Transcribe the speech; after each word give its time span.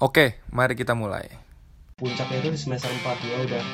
Oke, 0.00 0.40
mari 0.48 0.72
kita 0.80 0.96
mulai. 0.96 1.28
puncaknya 2.00 2.40
itu 2.40 2.56
di 2.56 2.60
semester 2.64 2.88
4 2.88 3.04
gua 3.04 3.38
udah 3.44 3.64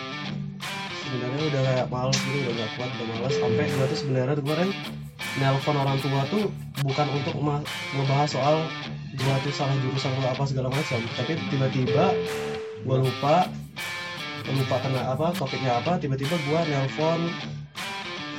sebenarnya 0.98 1.42
udah 1.54 1.60
kayak 1.62 1.86
males 1.86 2.18
gitu 2.18 2.38
udah 2.42 2.54
gak 2.58 2.70
kuat 2.74 2.90
udah 2.98 3.06
males. 3.14 3.34
Sampai 3.38 3.70
gua 3.70 3.86
tuh 3.86 3.98
sebenarnya 4.02 4.34
kemarin 4.42 4.70
nelpon 5.38 5.76
orang 5.78 5.98
tua 6.02 6.26
tuh 6.26 6.50
bukan 6.82 7.06
untuk 7.14 7.34
ngebahas 7.94 8.26
soal 8.26 8.66
gua 9.14 9.34
tuh 9.46 9.54
salah 9.54 9.78
jurusan 9.78 10.10
atau 10.18 10.34
apa 10.34 10.42
segala 10.50 10.68
macam. 10.74 10.98
Tapi 11.14 11.38
tiba-tiba 11.46 12.10
gua 12.82 12.96
lupa 13.06 13.46
lupa 14.50 14.76
kena 14.82 15.14
apa 15.14 15.30
topiknya 15.30 15.78
apa 15.78 15.94
tiba-tiba 16.02 16.34
gua 16.50 16.66
nelpon 16.66 17.30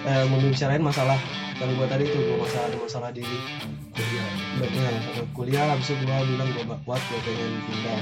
eh, 0.04 0.28
membicarain 0.28 0.84
masalah 0.84 1.16
yang 1.56 1.72
gua 1.80 1.88
tadi 1.88 2.04
itu 2.04 2.20
gua 2.20 2.44
masalah 2.44 2.68
masalah 2.84 3.10
di 3.16 3.24
kuliah 3.96 4.37
ya, 4.66 5.24
kuliah 5.38 5.66
habis 5.70 5.94
itu 5.94 6.02
gua 6.06 6.26
bilang 6.26 6.50
gua 6.54 6.64
gak 6.74 6.82
kuat 6.86 7.02
gua 7.02 7.20
pengen 7.22 7.52
pindah. 7.70 8.02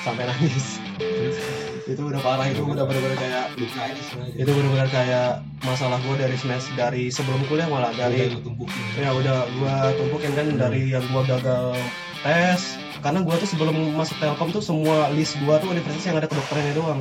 Sampai 0.00 0.24
nangis. 0.24 0.66
Itu 1.84 2.08
udah 2.08 2.16
parah 2.24 2.48
itu 2.48 2.64
udah 2.64 2.88
benar-benar 2.88 3.20
kayak 3.20 3.44
luka 3.60 3.84
ini 3.84 4.00
sebenarnya 4.08 4.34
itu 4.40 4.50
benar-benar 4.56 4.88
kayak 4.88 5.44
masalah 5.68 6.00
gue 6.00 6.16
dari 6.16 6.32
semester 6.40 6.72
dari 6.72 7.12
sebelum 7.12 7.44
kuliah 7.44 7.68
malah 7.68 7.92
dari 7.92 8.32
udah 8.32 8.40
tumpukin. 8.40 8.84
Ya 8.96 9.12
udah 9.12 9.44
gue 9.52 9.74
tumpukin 10.00 10.32
kan 10.32 10.46
dari 10.56 10.96
yang 10.96 11.04
gue 11.04 11.22
gagal 11.28 11.76
tes. 12.24 12.80
Karena 13.04 13.20
gue 13.20 13.36
tuh 13.36 13.48
sebelum 13.52 13.76
masuk 14.00 14.16
telkom 14.16 14.48
tuh 14.48 14.64
semua 14.64 15.12
list 15.12 15.36
gue 15.36 15.54
tuh 15.60 15.68
universitas 15.76 16.08
yang 16.08 16.16
ada 16.16 16.24
kedokterannya 16.24 16.72
doang. 16.72 17.00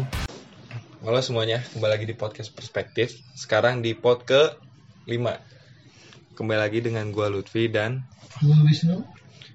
Halo 0.99 1.19
semuanya, 1.23 1.63
kembali 1.71 1.91
lagi 1.95 2.05
di 2.07 2.15
podcast 2.19 2.51
Perspektif. 2.51 3.15
Sekarang 3.39 3.79
di 3.79 3.95
pod 3.95 4.27
ke 4.27 4.59
5. 5.07 6.35
Kembali 6.35 6.59
lagi 6.59 6.83
dengan 6.83 7.07
gua 7.15 7.31
Lutfi 7.31 7.71
dan 7.71 8.03
Gua 8.43 8.59
Wisnu. 8.67 9.07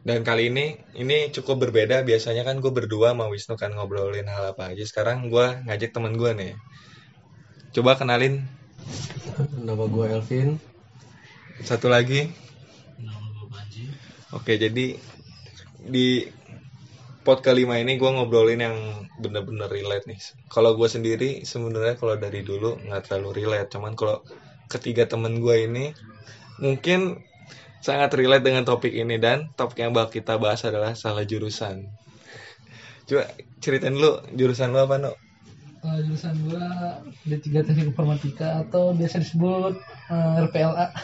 dan 0.09 0.25
kali 0.25 0.49
ini 0.49 0.81
ini 0.97 1.29
cukup 1.29 1.69
berbeda. 1.69 2.01
Biasanya 2.01 2.41
kan 2.49 2.65
gue 2.65 2.73
berdua 2.73 3.13
sama 3.13 3.29
Wisnu 3.29 3.61
kan 3.61 3.77
ngobrolin 3.77 4.25
hal 4.25 4.57
apa 4.57 4.73
aja. 4.73 4.81
Sekarang 4.89 5.29
gua 5.29 5.61
ngajak 5.69 5.93
temen 5.93 6.17
gue 6.17 6.31
nih. 6.33 6.53
Coba 7.77 8.01
kenalin 8.01 8.49
nama 9.61 9.85
gue 9.85 10.05
Elvin 10.09 10.57
satu 11.61 11.93
lagi. 11.93 12.33
Nama 12.97 13.27
gua 13.37 13.47
Panji. 13.53 13.93
Oke, 14.33 14.57
jadi 14.57 14.97
di 15.79 16.09
pod 17.21 17.45
kelima 17.45 17.77
ini 17.77 18.01
gue 18.01 18.09
ngobrolin 18.09 18.65
yang 18.65 18.77
bener-bener 19.21 19.69
relate 19.69 20.09
nih. 20.09 20.17
Kalau 20.49 20.73
gue 20.73 20.89
sendiri 20.89 21.45
sebenarnya 21.45 22.01
kalau 22.01 22.17
dari 22.17 22.41
dulu 22.41 22.81
nggak 22.81 23.05
terlalu 23.05 23.45
relate, 23.45 23.69
cuman 23.77 23.93
kalau 23.93 24.25
ketiga 24.73 25.05
temen 25.05 25.45
gue 25.45 25.69
ini 25.69 25.93
mungkin 26.65 27.28
sangat 27.79 28.11
relate 28.15 28.45
dengan 28.45 28.67
topik 28.67 28.91
ini 28.93 29.17
dan 29.19 29.51
topik 29.55 29.79
yang 29.83 29.95
bakal 29.95 30.11
kita 30.19 30.35
bahas 30.37 30.63
adalah 30.67 30.95
salah 30.99 31.25
jurusan. 31.25 31.89
Coba 33.09 33.25
ceritain 33.63 33.95
dulu 33.97 34.21
jurusan 34.35 34.75
lu 34.75 34.81
apa 34.83 34.97
no? 35.01 35.13
Uh, 35.79 36.03
jurusan 36.03 36.35
gua 36.43 36.99
D3 37.23 37.63
Teknik 37.63 37.95
Informatika 37.95 38.67
atau 38.67 38.91
biasa 38.99 39.23
disebut 39.23 39.79
eh, 40.11 40.43
RPLA. 40.43 40.87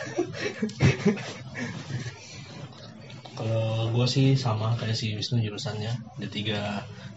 kalau 3.34 3.90
gue 3.90 4.06
sih 4.06 4.38
sama 4.38 4.78
kayak 4.78 4.94
si 4.94 5.12
Wisnu 5.18 5.42
jurusannya 5.42 5.90
D3 6.22 6.54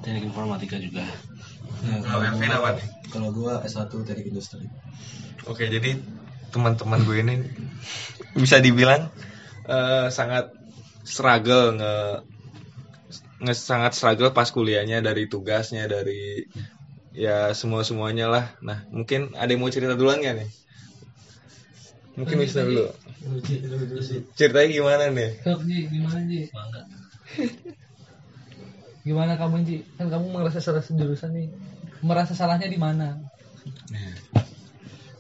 teknik 0.02 0.25
informatika 0.25 0.81
juga 0.81 1.05
Kalau 1.86 2.25
Elvin 2.25 2.49
apa 2.49 2.69
nih? 2.73 2.86
kalau 3.14 3.30
gue 3.30 3.53
S1 3.69 3.94
teknik 3.94 4.33
industri 4.33 4.66
Oke, 5.45 5.69
jadi 5.69 5.95
teman-teman 6.49 7.05
gue 7.05 7.17
ini 7.21 7.36
bisa 8.36 8.58
dibilang 8.59 9.08
eh, 9.68 10.08
sangat 10.10 10.52
struggle 11.08 11.76
nge, 11.80 11.96
nge 13.48 13.54
sangat 13.56 13.96
struggle 13.96 14.32
pas 14.36 14.50
kuliahnya 14.52 15.00
dari 15.00 15.28
tugasnya 15.32 15.88
dari 15.88 16.48
ya 17.18 17.52
semua 17.56 17.82
semuanya 17.88 18.28
lah. 18.28 18.45
Nah, 18.62 18.86
mungkin 18.94 19.34
ada 19.36 19.50
yang 19.50 19.62
mau 19.64 19.73
cerita 19.73 19.98
duluan 19.98 20.23
gak 20.23 20.38
nih? 20.38 20.50
Mungkin 22.18 22.36
bisa 22.42 22.66
dulu. 22.66 22.89
Ceritanya 24.33 24.70
gimana 24.73 25.04
nih? 25.14 25.32
Gimana 25.94 26.20
Ji? 26.26 26.50
bangga 26.50 26.82
Gimana 29.08 29.33
kamu 29.39 29.56
Ji? 29.64 29.77
Kan 29.95 30.10
kamu 30.10 30.26
merasa 30.33 30.60
salah 30.60 30.82
jurusan 30.82 31.32
nih. 31.32 31.48
Merasa 32.02 32.33
salahnya 32.33 32.70
di 32.70 32.77
mana? 32.77 33.17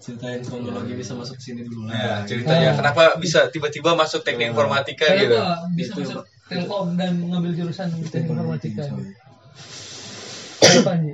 Ceritain 0.07 0.39
kronologi 0.39 0.95
bisa 0.95 1.11
masuk 1.19 1.35
sini 1.35 1.67
dulu 1.67 1.91
Nah, 1.91 2.23
ceritanya 2.23 2.71
kenapa 2.79 3.19
bisa 3.19 3.51
tiba-tiba 3.51 3.91
masuk 3.99 4.23
teknik 4.23 4.55
informatika 4.55 5.03
gitu? 5.19 5.35
Kenapa 5.35 5.67
bisa 5.75 5.91
Itu. 5.91 6.01
masuk 6.07 6.23
Telkom 6.47 6.95
dan 6.95 7.19
mengambil 7.19 7.51
jurusan 7.51 7.91
Teknik 8.07 8.31
Informatika? 8.31 8.87
Kenapa 10.63 10.91
Ji? 11.03 11.13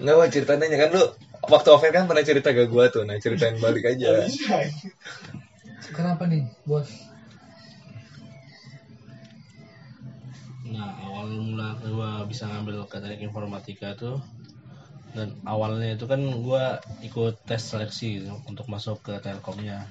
Enggak, 0.00 0.14
Wak, 0.16 0.28
ceritanya 0.32 0.66
kan 0.80 0.88
lu 0.96 1.04
waktu 1.52 1.68
offer 1.68 1.92
kan 1.92 2.08
pernah 2.08 2.24
cerita 2.24 2.56
ke 2.56 2.64
gua 2.64 2.88
tuh. 2.88 3.04
Nah, 3.04 3.20
ceritain 3.20 3.60
balik 3.60 3.84
aja. 3.84 4.24
Kenapa 5.92 6.24
nih, 6.24 6.48
bos? 6.64 6.88
Mula 11.38 11.78
gue 11.82 12.10
bisa 12.30 12.46
ngambil 12.46 12.86
teknik 12.90 13.20
informatika 13.24 13.94
tuh 13.98 14.18
dan 15.14 15.30
awalnya 15.46 15.94
itu 15.94 16.10
kan 16.10 16.18
gue 16.18 16.64
ikut 17.06 17.34
tes 17.46 17.62
seleksi 17.62 18.18
gitu, 18.18 18.34
untuk 18.50 18.66
masuk 18.66 18.98
ke 19.02 19.14
telkomnya 19.22 19.86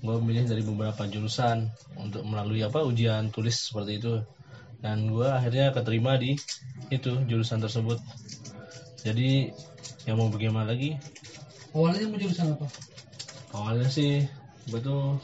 gue 0.00 0.16
milih 0.22 0.48
dari 0.48 0.62
beberapa 0.64 1.04
jurusan 1.10 1.68
untuk 1.98 2.22
melalui 2.24 2.62
apa 2.64 2.86
ujian 2.86 3.28
tulis 3.34 3.54
seperti 3.54 3.98
itu 3.98 4.14
dan 4.80 5.10
gue 5.10 5.26
akhirnya 5.26 5.74
keterima 5.74 6.16
di 6.16 6.38
itu 6.88 7.12
jurusan 7.28 7.60
tersebut 7.60 7.98
jadi 9.04 9.52
yang 10.08 10.16
mau 10.16 10.32
bagaimana 10.32 10.72
lagi 10.72 10.96
Awalnya 11.76 12.08
mau 12.08 12.16
jurusan 12.16 12.56
apa? 12.56 12.66
awalnya 13.52 13.88
sih 13.92 14.24
gue 14.72 14.80
tuh 14.80 15.20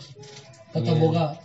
Tata. 0.74 0.90
Boga. 0.98 1.38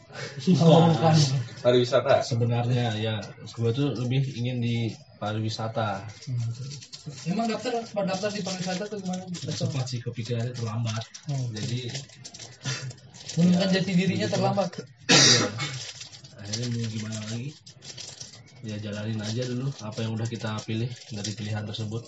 Oh, 0.58 0.90
bukan. 0.90 1.46
Pariwisata. 1.60 2.24
sebenarnya 2.24 2.96
ya 2.96 3.16
gue 3.44 3.70
tuh 3.70 3.92
lebih 3.98 4.24
ingin 4.34 4.58
di 4.60 4.76
pariwisata 5.18 6.08
Emang 7.26 7.48
daftar 7.48 7.82
sempat 7.82 8.06
daftar 8.08 8.30
di 8.32 8.42
pariwisata 8.42 8.84
tuh 8.86 8.98
gimana? 8.98 9.24
sempat 9.52 9.86
sih 9.86 10.00
kepikirannya 10.00 10.54
terlambat 10.54 11.04
Oh. 11.28 11.46
jadi 11.52 11.92
Menemukan 13.30 13.70
jati 13.72 13.92
dirinya 13.94 14.28
terlambat. 14.28 14.70
ya, 15.08 15.48
akhirnya 16.36 16.68
mau 16.74 16.88
gimana 16.90 17.20
lagi 17.30 17.50
ya 18.60 18.76
jalanin 18.76 19.20
aja 19.20 19.44
dulu 19.46 19.72
apa 19.80 20.00
yang 20.02 20.12
udah 20.12 20.28
kita 20.28 20.52
pilih 20.64 20.90
dari 21.10 21.32
pilihan 21.32 21.64
tersebut 21.64 22.04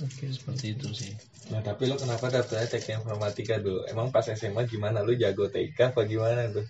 Oke. 0.00 0.24
seperti 0.28 0.72
itu 0.72 0.88
sih 0.92 1.12
Nah, 1.44 1.60
tapi 1.60 1.84
lu 1.84 2.00
kenapa 2.00 2.32
daftarnya 2.32 2.64
teknik 2.64 3.04
informatika 3.04 3.60
dulu? 3.60 3.84
Emang 3.84 4.08
pas 4.08 4.24
SMA 4.24 4.64
gimana? 4.64 5.04
Lu 5.04 5.12
jago 5.12 5.44
TK 5.44 5.92
apa 5.92 6.08
gimana 6.08 6.48
tuh? 6.48 6.64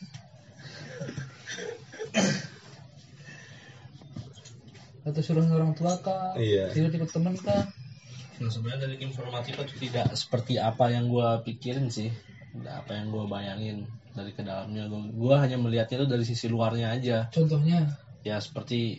Atau 5.05 5.21
suruh 5.21 5.45
orang 5.53 5.77
tua 5.77 5.93
kah? 6.01 6.33
Iya. 6.39 6.73
Ikut-ikut 6.73 7.11
temen 7.13 7.37
kah? 7.37 7.69
nah 8.35 8.51
sebenarnya 8.51 8.91
dari 8.91 8.97
informatika 8.99 9.63
itu 9.63 9.87
tidak 9.87 10.11
seperti 10.19 10.59
apa 10.59 10.91
yang 10.91 11.07
gua 11.07 11.39
pikirin 11.47 11.87
sih 11.87 12.11
tidak 12.51 12.83
apa 12.83 12.99
yang 12.99 13.15
gua 13.15 13.31
bayangin 13.31 13.87
dari 14.11 14.35
ke 14.35 14.43
dalamnya 14.43 14.91
gua, 14.91 15.01
gua 15.15 15.35
hanya 15.47 15.55
melihatnya 15.55 16.03
itu 16.03 16.09
dari 16.11 16.25
sisi 16.27 16.51
luarnya 16.51 16.99
aja 16.99 17.31
Contohnya. 17.31 17.87
ya 18.27 18.43
seperti 18.43 18.99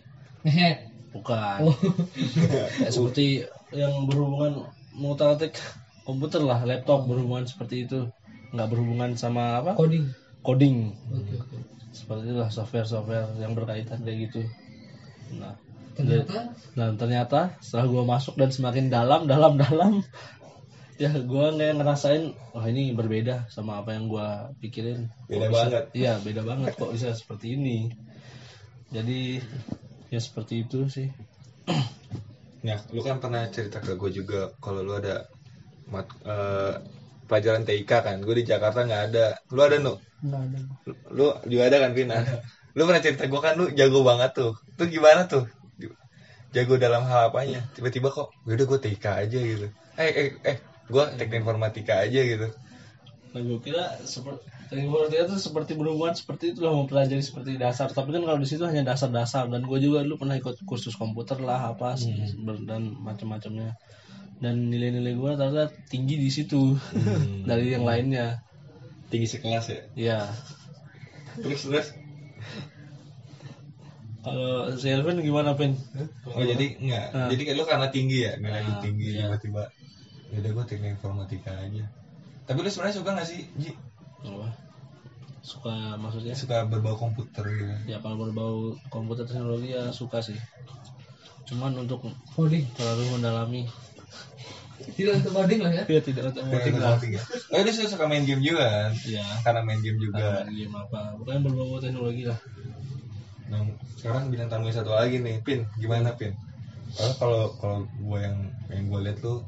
bukan 1.12 1.68
Oh. 1.68 1.76
Ya, 2.56 2.88
seperti 2.88 3.44
yang 3.76 4.08
berhubungan 4.08 4.72
mengutak-atik 4.96 5.60
komputer 6.08 6.40
lah 6.40 6.64
laptop 6.64 7.04
berhubungan 7.04 7.44
seperti 7.44 7.84
itu 7.84 8.08
nggak 8.56 8.72
berhubungan 8.72 9.20
sama 9.20 9.60
apa 9.60 9.76
Coding. 9.76 10.08
coding 10.48 10.96
Oke, 11.12 11.36
oke. 11.44 11.58
Seperti 11.96 12.28
itulah 12.28 12.52
software-software 12.52 13.40
yang 13.40 13.56
berkaitan 13.56 14.04
kayak 14.04 14.28
gitu. 14.30 14.42
Nah 15.40 15.56
Ternyata? 15.96 16.52
dan 16.76 17.00
ternyata 17.00 17.56
setelah 17.64 17.88
gua 17.88 18.04
masuk 18.04 18.36
dan 18.36 18.52
semakin 18.52 18.92
dalam 18.92 19.32
dalam 19.32 19.56
dalam 19.56 20.04
ya 21.02 21.08
gua 21.24 21.56
nggak 21.56 21.80
ngerasain 21.80 22.36
wah 22.52 22.68
ini 22.68 22.92
berbeda 22.92 23.48
sama 23.48 23.80
apa 23.80 23.96
yang 23.96 24.12
gua 24.12 24.52
pikirin. 24.60 25.08
Beda 25.32 25.48
Kok 25.48 25.52
bisa- 25.56 25.64
banget. 25.72 25.84
iya 25.96 26.14
beda 26.20 26.42
banget. 26.44 26.76
Kok 26.76 26.92
bisa 26.92 27.16
seperti 27.16 27.56
ini? 27.56 27.88
Jadi 28.92 29.40
ya 30.12 30.20
seperti 30.20 30.68
itu 30.68 30.92
sih. 30.92 31.08
Nah, 32.66 32.82
lu 32.92 33.02
kan 33.06 33.22
pernah 33.22 33.46
cerita 33.54 33.78
ke 33.78 33.94
gue 33.94 34.10
juga 34.10 34.50
kalau 34.58 34.82
lu 34.82 34.98
ada 34.98 35.30
mat, 35.86 36.10
eh, 36.26 36.74
pelajaran 37.30 37.64
TIK 37.68 37.92
kan? 38.08 38.18
Gue 38.26 38.36
di 38.40 38.46
Jakarta 38.52 38.80
nggak 38.88 39.04
ada. 39.12 39.26
Lu 39.56 39.62
ada 39.68 39.78
nu? 39.86 39.94
nggak 40.26 40.42
ada. 40.48 40.60
Lu 41.18 41.28
juga 41.50 41.64
ada 41.70 41.78
kan, 41.84 41.92
Vina? 41.98 42.18
Lu 42.76 42.82
pernah 42.88 43.02
cerita 43.06 43.24
gue 43.32 43.42
kan 43.46 43.54
lu 43.60 43.66
jago 43.80 44.00
banget 44.10 44.32
tuh. 44.40 44.52
Tuh 44.78 44.88
gimana 44.92 45.22
tuh? 45.32 45.44
Jago 46.56 46.76
dalam 46.80 47.04
hal 47.10 47.30
apanya? 47.30 47.60
Tiba-tiba 47.76 48.08
kok, 48.14 48.32
udah 48.48 48.66
gue 48.66 48.80
TIK 48.80 49.06
aja 49.28 49.40
gitu. 49.52 49.68
Eh, 50.00 50.12
eh, 50.22 50.30
eh, 50.52 50.58
gue 50.88 51.04
teknik 51.20 51.44
informatika 51.44 52.00
aja 52.06 52.22
gitu. 52.24 52.48
Nah 53.36 53.42
gue 53.44 53.60
kira 53.60 53.84
seperti 54.08 54.42
teknik 54.72 54.88
informatika 54.88 55.22
itu 55.28 55.36
seperti 55.42 55.72
berhubungan 55.76 56.16
seperti 56.16 56.44
itulah 56.56 56.72
mempelajari 56.80 57.24
seperti 57.24 57.52
dasar. 57.60 57.88
Tapi 57.92 58.10
kan 58.16 58.24
kalau 58.24 58.40
di 58.40 58.48
situ 58.48 58.64
hanya 58.64 58.84
dasar-dasar 58.96 59.52
dan 59.52 59.62
gue 59.68 59.80
juga 59.84 60.00
dulu 60.06 60.16
pernah 60.24 60.38
ikut 60.40 60.56
kursus 60.70 60.96
komputer 60.96 61.38
lah 61.44 61.76
apa 61.76 62.00
ber- 62.46 62.64
dan 62.64 62.82
macam-macamnya. 63.04 63.76
Dan 64.44 64.68
nilai-nilai 64.68 65.16
gue 65.16 65.32
ternyata 65.40 65.72
tinggi 65.88 66.16
di 66.20 66.30
situ 66.30 66.76
dari 67.50 67.72
yang 67.76 67.86
lainnya. 67.88 68.42
tinggi 69.06 69.30
sekelas 69.30 69.66
ya 69.70 69.82
Ya 69.96 70.20
terus 71.40 71.62
terus 71.64 71.88
kalau 74.26 74.74
si 74.74 74.90
Elvin 74.90 75.22
gimana 75.22 75.54
Pin? 75.54 75.78
oh 76.26 76.42
jadi 76.42 76.66
enggak 76.82 77.06
Ah. 77.14 77.30
jadi 77.30 77.42
kayak 77.46 77.58
lu 77.62 77.66
karena 77.70 77.88
tinggi 77.94 78.18
ya 78.26 78.34
nilai 78.42 78.66
lu 78.66 78.74
Ah, 78.74 78.82
tinggi 78.82 79.08
iya. 79.14 79.30
tiba-tiba 79.30 79.64
ya 80.34 80.38
udah 80.42 80.52
gue 80.58 80.66
teknik 80.66 80.92
informatika 80.98 81.54
aja 81.54 81.86
tapi 82.50 82.58
lu 82.66 82.70
sebenarnya 82.74 82.98
suka 82.98 83.10
gak 83.14 83.28
sih 83.30 83.42
Ji? 83.62 83.72
Apa? 84.26 84.48
Suka 85.46 85.74
maksudnya? 86.02 86.34
suka 86.34 86.66
berbau 86.66 86.98
komputer 86.98 87.46
gitu 87.46 87.74
Ya 87.86 88.02
kalau 88.02 88.18
berbau 88.26 88.74
komputer 88.90 89.30
teknologi 89.30 89.78
ya 89.78 89.94
suka 89.94 90.18
sih. 90.26 90.38
Cuman 91.46 91.78
untuk 91.78 92.02
Coding. 92.34 92.66
terlalu 92.74 93.04
mendalami 93.14 93.62
Tidak 94.76 95.14
untuk 95.24 95.32
coding 95.32 95.60
lah 95.64 95.72
ya. 95.72 95.84
ya 95.88 96.00
tidak 96.04 96.24
untuk 96.32 96.44
Teknik 96.52 96.76
informatika 96.76 97.20
oh 97.52 97.62
dia 97.64 97.74
suka 97.74 98.06
main 98.08 98.24
game 98.28 98.44
juga 98.44 98.66
kan 98.68 98.92
Ya. 99.08 99.24
karena 99.44 99.62
main 99.64 99.80
game 99.80 100.00
juga 100.00 100.44
Karena 100.44 100.52
game 100.52 100.76
apa? 100.76 101.00
Bukan 101.20 101.36
berbau 101.44 101.80
teknologi 101.80 102.24
lah. 102.28 102.40
Nah, 103.46 103.62
sekarang 103.96 104.34
bintang 104.34 104.50
tamu 104.50 104.68
yang 104.68 104.78
satu 104.82 104.92
lagi 104.92 105.22
nih, 105.22 105.38
Pin. 105.46 105.70
Gimana, 105.78 106.18
Pin? 106.18 106.34
Kalau 106.98 107.14
kalau 107.22 107.44
kalau 107.62 107.78
gue 107.88 108.20
yang 108.20 108.38
yang 108.74 108.84
gue 108.90 109.00
lihat 109.06 109.18
tuh 109.22 109.46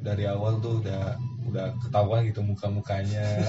dari 0.00 0.24
awal 0.24 0.62
tuh 0.62 0.80
udah 0.80 1.18
udah 1.50 1.74
ketahuan 1.82 2.24
gitu 2.28 2.40
muka-mukanya. 2.40 3.42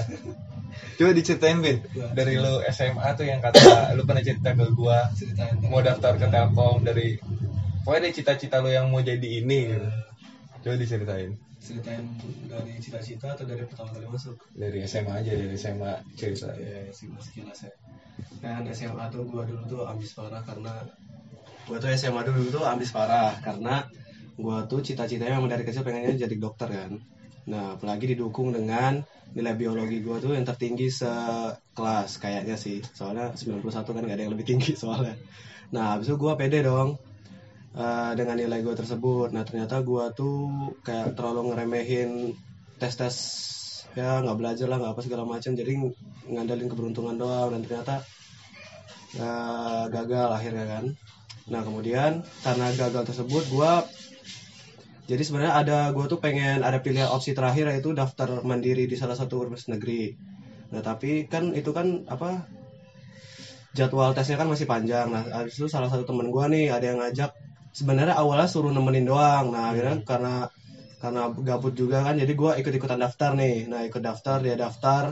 Coba 0.98 1.12
diceritain, 1.14 1.62
Pin. 1.62 1.78
Dari 2.12 2.34
lu 2.36 2.60
SMA 2.68 3.08
tuh 3.14 3.24
yang 3.24 3.38
kata 3.38 3.92
lu 3.94 4.02
pernah 4.02 4.24
cerita 4.24 4.52
ke 4.52 4.66
gua 4.72 5.06
Ceritain. 5.14 5.54
mau 5.70 5.78
daftar 5.80 6.16
ke 6.16 6.26
Telkom 6.26 6.82
dari 6.82 7.16
pokoknya 7.84 8.08
dari 8.08 8.14
cita-cita 8.14 8.58
lu 8.58 8.72
yang 8.72 8.90
mau 8.90 9.00
jadi 9.00 9.22
ini 9.22 9.58
gitu. 9.70 9.88
Coba 10.62 10.74
diceritain. 10.78 11.30
Ceritain 11.58 12.06
dari 12.46 12.78
cita-cita 12.78 13.34
atau 13.34 13.44
dari 13.46 13.66
pertama 13.66 13.90
kali 13.90 14.06
masuk? 14.06 14.34
Dari 14.54 14.78
SMA 14.86 15.12
aja, 15.20 15.30
dari 15.34 15.54
SMA 15.58 15.92
cerita. 16.14 16.54
ya 16.58 16.86
sih 16.94 17.10
sekilas 17.10 17.66
ya 17.66 17.72
kan 18.42 18.66
SMA 18.74 19.04
tuh 19.08 19.22
gua 19.26 19.42
dulu 19.46 19.62
tuh 19.66 19.82
ambis 19.86 20.12
parah 20.18 20.42
karena 20.42 20.72
gua 21.66 21.78
tuh 21.78 21.90
SMA 21.94 22.20
dulu 22.26 22.42
tuh 22.50 22.62
ambis 22.66 22.90
parah 22.90 23.32
karena 23.38 23.86
gua 24.38 24.66
tuh 24.66 24.82
cita-citanya 24.82 25.38
memang 25.38 25.52
dari 25.54 25.64
kecil 25.66 25.86
pengennya 25.86 26.26
jadi 26.26 26.36
dokter 26.36 26.68
kan 26.68 26.92
nah 27.42 27.74
apalagi 27.74 28.14
didukung 28.14 28.54
dengan 28.54 29.02
nilai 29.34 29.54
biologi 29.54 29.98
gua 30.02 30.18
tuh 30.18 30.34
yang 30.34 30.46
tertinggi 30.46 30.90
sekelas 30.90 32.10
kayaknya 32.22 32.54
sih 32.58 32.82
soalnya 32.94 33.34
91 33.34 33.62
kan 33.72 34.02
gak 34.06 34.16
ada 34.18 34.22
yang 34.26 34.34
lebih 34.34 34.46
tinggi 34.46 34.74
soalnya 34.82 35.14
nah 35.72 35.96
habis 35.96 36.10
itu 36.10 36.18
gua 36.18 36.34
pede 36.34 36.66
dong 36.66 36.98
eh, 37.76 38.12
dengan 38.18 38.36
nilai 38.40 38.60
gua 38.64 38.74
tersebut. 38.76 39.28
Nah 39.34 39.42
ternyata 39.48 39.80
gua 39.84 40.12
tuh 40.12 40.34
kayak 40.86 41.16
terlalu 41.16 41.52
ngeremehin 41.52 42.10
tes-tes 42.80 43.16
ya 43.92 44.24
nggak 44.24 44.38
belajar 44.40 44.66
lah 44.68 44.76
nggak 44.80 44.92
apa 44.96 45.02
segala 45.04 45.24
macam. 45.28 45.52
Jadi 45.52 45.72
ng- 45.78 45.96
ngandalin 46.32 46.68
keberuntungan 46.72 47.16
doang. 47.20 47.48
Dan 47.54 47.60
ternyata 47.66 47.94
eh, 49.16 49.84
gagal 49.94 50.28
akhirnya 50.36 50.66
kan. 50.72 50.84
Nah 51.52 51.60
kemudian 51.66 52.22
karena 52.44 52.66
gagal 52.80 53.02
tersebut 53.08 53.44
gua 53.52 53.84
jadi 55.10 55.22
sebenarnya 55.26 55.54
ada 55.60 55.78
gua 55.90 56.06
tuh 56.06 56.22
pengen 56.22 56.62
ada 56.62 56.78
pilihan 56.78 57.10
opsi 57.10 57.34
terakhir 57.34 57.68
yaitu 57.68 57.90
daftar 57.92 58.40
mandiri 58.46 58.86
di 58.86 58.96
salah 58.96 59.18
satu 59.18 59.44
universitas 59.44 59.74
negeri. 59.74 60.14
Nah 60.72 60.80
tapi 60.80 61.26
kan 61.32 61.52
itu 61.52 61.70
kan 61.74 62.06
apa 62.08 62.46
jadwal 63.76 64.12
tesnya 64.16 64.36
kan 64.40 64.48
masih 64.48 64.66
panjang. 64.70 65.08
Nah 65.10 65.22
habis 65.32 65.58
itu 65.58 65.66
salah 65.66 65.88
satu 65.92 66.04
temen 66.08 66.28
gua 66.30 66.46
nih 66.48 66.70
ada 66.70 66.86
yang 66.94 66.98
ngajak 67.02 67.30
sebenarnya 67.78 68.14
awalnya 68.22 68.48
suruh 68.52 68.72
nemenin 68.76 69.06
doang. 69.10 69.44
Nah 69.54 69.62
akhirnya 69.70 69.96
karena 70.10 70.34
karena 71.02 71.22
gabut 71.48 71.74
juga 71.80 71.96
kan 72.06 72.14
jadi 72.22 72.32
gua 72.40 72.52
ikut 72.60 72.72
ikutan 72.78 73.00
daftar 73.04 73.30
nih. 73.40 73.54
Nah 73.70 73.80
ikut 73.88 74.02
daftar 74.08 74.36
dia 74.44 74.56
daftar. 74.64 75.04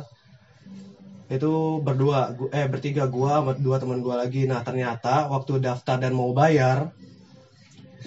Itu 1.35 1.81
berdua 1.87 2.19
eh 2.59 2.67
bertiga 2.73 3.05
gua 3.15 3.33
sama 3.41 3.53
dua 3.67 3.77
teman 3.83 4.01
gua 4.07 4.17
lagi. 4.23 4.43
Nah 4.51 4.61
ternyata 4.67 5.31
waktu 5.33 5.53
daftar 5.67 5.97
dan 6.03 6.13
mau 6.21 6.31
bayar 6.41 6.79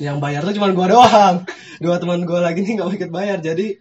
yang 0.01 0.17
bayar 0.17 0.41
tuh 0.41 0.55
cuma 0.57 0.73
gua 0.73 0.87
doang. 0.89 1.35
Dua 1.81 1.99
teman 1.99 2.23
gua 2.23 2.39
lagi 2.41 2.63
nih 2.63 2.79
nggak 2.79 2.87
mau 2.87 2.95
ikut 2.95 3.11
bayar. 3.13 3.37
Jadi 3.43 3.77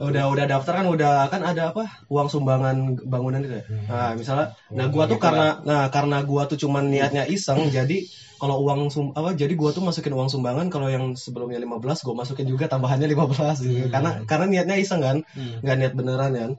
udah 0.00 0.24
udah 0.32 0.44
daftar 0.48 0.80
kan 0.80 0.86
udah 0.88 1.28
kan 1.28 1.42
ada 1.44 1.74
apa? 1.74 1.88
Uang 2.08 2.28
sumbangan 2.32 3.02
bangunan 3.04 3.42
gitu 3.44 3.60
ya? 3.60 3.64
Nah 3.88 4.16
misalnya 4.16 4.56
nah 4.72 4.86
gua 4.88 5.04
tuh 5.10 5.20
karena 5.20 5.60
nah 5.66 5.90
karena 5.92 6.22
gua 6.22 6.48
tuh 6.48 6.56
cuman 6.56 6.88
niatnya 6.88 7.28
iseng 7.28 7.68
jadi 7.68 8.04
kalau 8.42 8.58
uang 8.66 8.90
sum 8.90 9.14
apa 9.14 9.38
jadi 9.38 9.54
gua 9.54 9.70
tuh 9.70 9.86
masukin 9.86 10.18
uang 10.18 10.26
sumbangan 10.26 10.66
kalau 10.66 10.90
yang 10.90 11.14
sebelumnya 11.14 11.62
15 11.62 12.02
gua 12.02 12.14
masukin 12.26 12.46
juga 12.50 12.66
tambahannya 12.66 13.06
15 13.06 13.62
gitu. 13.62 13.86
Karena 13.92 14.24
karena 14.26 14.46
niatnya 14.50 14.76
iseng 14.80 14.98
kan? 14.98 15.22
Nggak 15.62 15.76
niat 15.78 15.92
beneran 15.94 16.32
kan? 16.34 16.50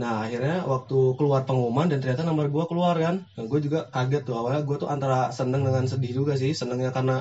Nah 0.00 0.24
akhirnya 0.24 0.64
waktu 0.64 1.18
keluar 1.20 1.44
pengumuman 1.44 1.92
dan 1.92 2.00
ternyata 2.00 2.24
nomor 2.24 2.48
gua 2.48 2.64
keluar 2.64 2.96
kan? 2.96 3.28
Nah, 3.36 3.44
gue 3.44 3.60
juga 3.60 3.90
kaget 3.92 4.22
tuh. 4.24 4.32
Awalnya 4.32 4.64
gua 4.64 4.76
tuh 4.80 4.88
antara 4.88 5.28
seneng 5.28 5.60
dengan 5.60 5.84
sedih 5.84 6.24
juga 6.24 6.40
sih. 6.40 6.56
Senengnya 6.56 6.88
karena 6.88 7.20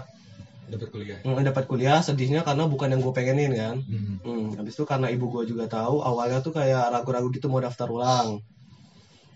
Dapat 0.70 0.90
kuliah. 0.94 1.18
mm, 1.26 1.42
dapat 1.50 1.64
kuliah 1.70 2.00
sedihnya 2.08 2.42
karena 2.48 2.64
bukan 2.70 2.88
yang 2.94 3.02
gue 3.06 3.14
pengenin 3.18 3.52
kan 3.62 3.76
Hmm. 3.90 4.16
Hmm, 4.26 4.46
habis 4.60 4.74
itu 4.76 4.84
karena 4.92 5.08
ibu 5.16 5.26
gue 5.34 5.44
juga 5.52 5.66
tahu 5.66 5.96
awalnya 6.10 6.40
tuh 6.46 6.52
kayak 6.58 6.92
ragu-ragu 6.94 7.28
gitu 7.36 7.48
mau 7.52 7.62
daftar 7.64 7.88
ulang. 7.90 8.28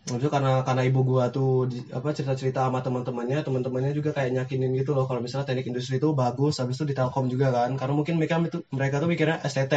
Habis 0.04 0.20
itu 0.20 0.30
karena 0.36 0.52
karena 0.68 0.84
ibu 0.84 1.00
gue 1.08 1.24
tuh 1.32 1.50
di- 1.72 1.88
apa 1.96 2.12
cerita-cerita 2.12 2.68
sama 2.68 2.84
teman-temannya, 2.84 3.40
teman-temannya 3.48 3.92
juga 3.96 4.12
kayak 4.12 4.36
nyakinin 4.36 4.76
gitu 4.76 4.92
loh 4.92 5.08
kalau 5.08 5.24
misalnya 5.24 5.48
teknik 5.48 5.72
industri 5.72 5.96
itu 5.96 6.12
bagus, 6.12 6.60
habis 6.60 6.76
itu 6.76 6.86
di 6.92 6.96
Telkom 7.00 7.26
juga 7.32 7.48
kan. 7.56 7.72
Karena 7.80 7.94
mungkin 7.96 8.20
mereka 8.20 8.36
itu 8.44 8.60
mereka 8.76 9.00
tuh 9.00 9.08
mikirnya 9.08 9.40
STT, 9.48 9.74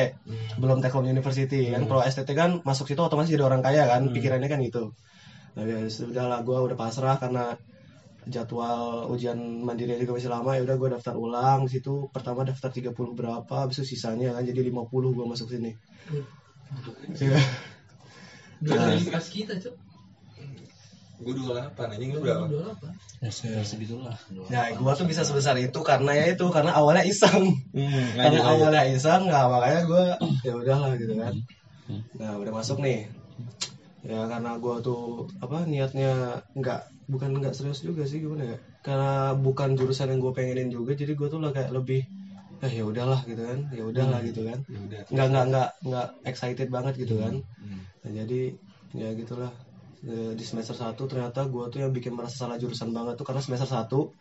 belum 0.58 0.82
Telkom 0.82 1.06
University 1.06 1.70
kan. 1.70 1.86
Kalau 1.86 2.02
STT 2.02 2.30
kan 2.34 2.50
masuk 2.66 2.90
situ 2.90 2.98
otomatis 3.06 3.30
jadi 3.30 3.46
orang 3.46 3.62
kaya 3.62 3.86
kan, 3.86 4.02
pikirannya 4.10 4.48
kan 4.50 4.58
gitu. 4.66 4.82
Nah, 5.54 5.62
ya 5.64 5.78
sudah 5.88 6.26
lah 6.26 6.38
gue 6.42 6.58
udah 6.66 6.76
pasrah 6.76 7.14
karena 7.22 7.54
jadwal 8.26 9.06
ujian 9.08 9.38
mandiri 9.62 9.94
juga 10.02 10.18
masih 10.18 10.30
lama 10.34 10.50
ya 10.58 10.66
udah 10.66 10.76
gue 10.76 10.88
daftar 10.98 11.14
ulang 11.14 11.58
di 11.66 11.78
situ 11.78 12.10
pertama 12.10 12.42
daftar 12.42 12.70
30 12.74 13.14
berapa 13.14 13.54
habis 13.66 13.78
itu 13.80 13.94
sisanya 13.94 14.34
kan 14.34 14.42
jadi 14.42 14.60
50 14.66 15.14
gue 15.14 15.24
masuk 15.26 15.48
sini 15.50 15.72
Iya. 17.16 17.38
Dua 18.58 18.74
kali 18.74 19.06
kelas 19.06 19.28
kita, 19.30 19.54
Cok. 19.54 19.74
Gue 21.16 21.32
28 21.32 21.94
anjing 21.96 22.10
lu 22.12 22.20
berapa? 22.20 22.44
Dua 22.50 22.74
apa? 22.74 22.88
Ya 23.24 23.30
se- 23.32 23.64
segitulah. 23.64 24.12
Nah, 24.52 24.68
gua 24.76 24.92
tuh 24.92 25.08
bisa 25.08 25.24
sebesar 25.24 25.56
itu 25.56 25.80
karena 25.80 26.12
ya 26.12 26.24
itu 26.36 26.44
karena 26.52 26.76
awalnya 26.76 27.00
iseng. 27.06 27.48
Hmm, 27.72 28.06
karena 28.12 28.36
lanjut. 28.44 28.52
awalnya 28.52 28.82
iseng, 28.92 29.22
nggak 29.24 29.44
makanya 29.48 29.80
gua 29.88 30.04
ya 30.44 30.52
udahlah 30.52 30.92
gitu 31.00 31.14
kan. 31.16 31.32
Nah, 32.20 32.32
udah 32.36 32.52
masuk 32.52 32.84
nih. 32.84 33.08
Ya 34.04 34.28
karena 34.28 34.60
gua 34.60 34.76
tuh 34.84 35.24
apa 35.40 35.64
niatnya 35.64 36.36
nggak 36.52 36.80
bukan 37.06 37.30
nggak 37.38 37.54
serius 37.54 37.80
juga 37.86 38.02
sih 38.06 38.18
gimana 38.22 38.54
ya? 38.54 38.58
Karena 38.82 39.34
bukan 39.34 39.74
jurusan 39.78 40.10
yang 40.14 40.20
gue 40.22 40.32
pengenin 40.34 40.70
juga, 40.70 40.94
jadi 40.94 41.12
gua 41.18 41.28
tuh 41.30 41.40
lah 41.42 41.50
kayak 41.54 41.70
lebih 41.74 42.02
eh 42.64 42.72
ya 42.72 42.84
udahlah 42.88 43.20
gitu 43.28 43.42
kan, 43.44 43.58
ya 43.68 43.82
udahlah 43.84 44.20
gitu 44.24 44.40
kan. 44.48 44.58
Ya. 44.70 45.02
Nggak 45.12 45.26
nggak 45.32 45.44
nggak 45.52 45.68
nggak 45.86 46.08
excited 46.30 46.68
banget 46.72 46.94
gitu 47.02 47.14
kan. 47.20 47.34
Hmm. 47.60 47.80
Nah, 48.06 48.10
jadi 48.22 48.40
ya 48.96 49.08
gitulah 49.18 49.52
di 50.06 50.44
semester 50.46 50.76
1 50.78 51.02
ternyata 51.10 51.44
gua 51.50 51.66
tuh 51.66 51.82
yang 51.82 51.90
bikin 51.90 52.14
merasa 52.14 52.46
salah 52.46 52.56
jurusan 52.56 52.94
banget 52.94 53.18
tuh 53.18 53.26
karena 53.26 53.42
semester 53.42 53.66
1 53.66 54.14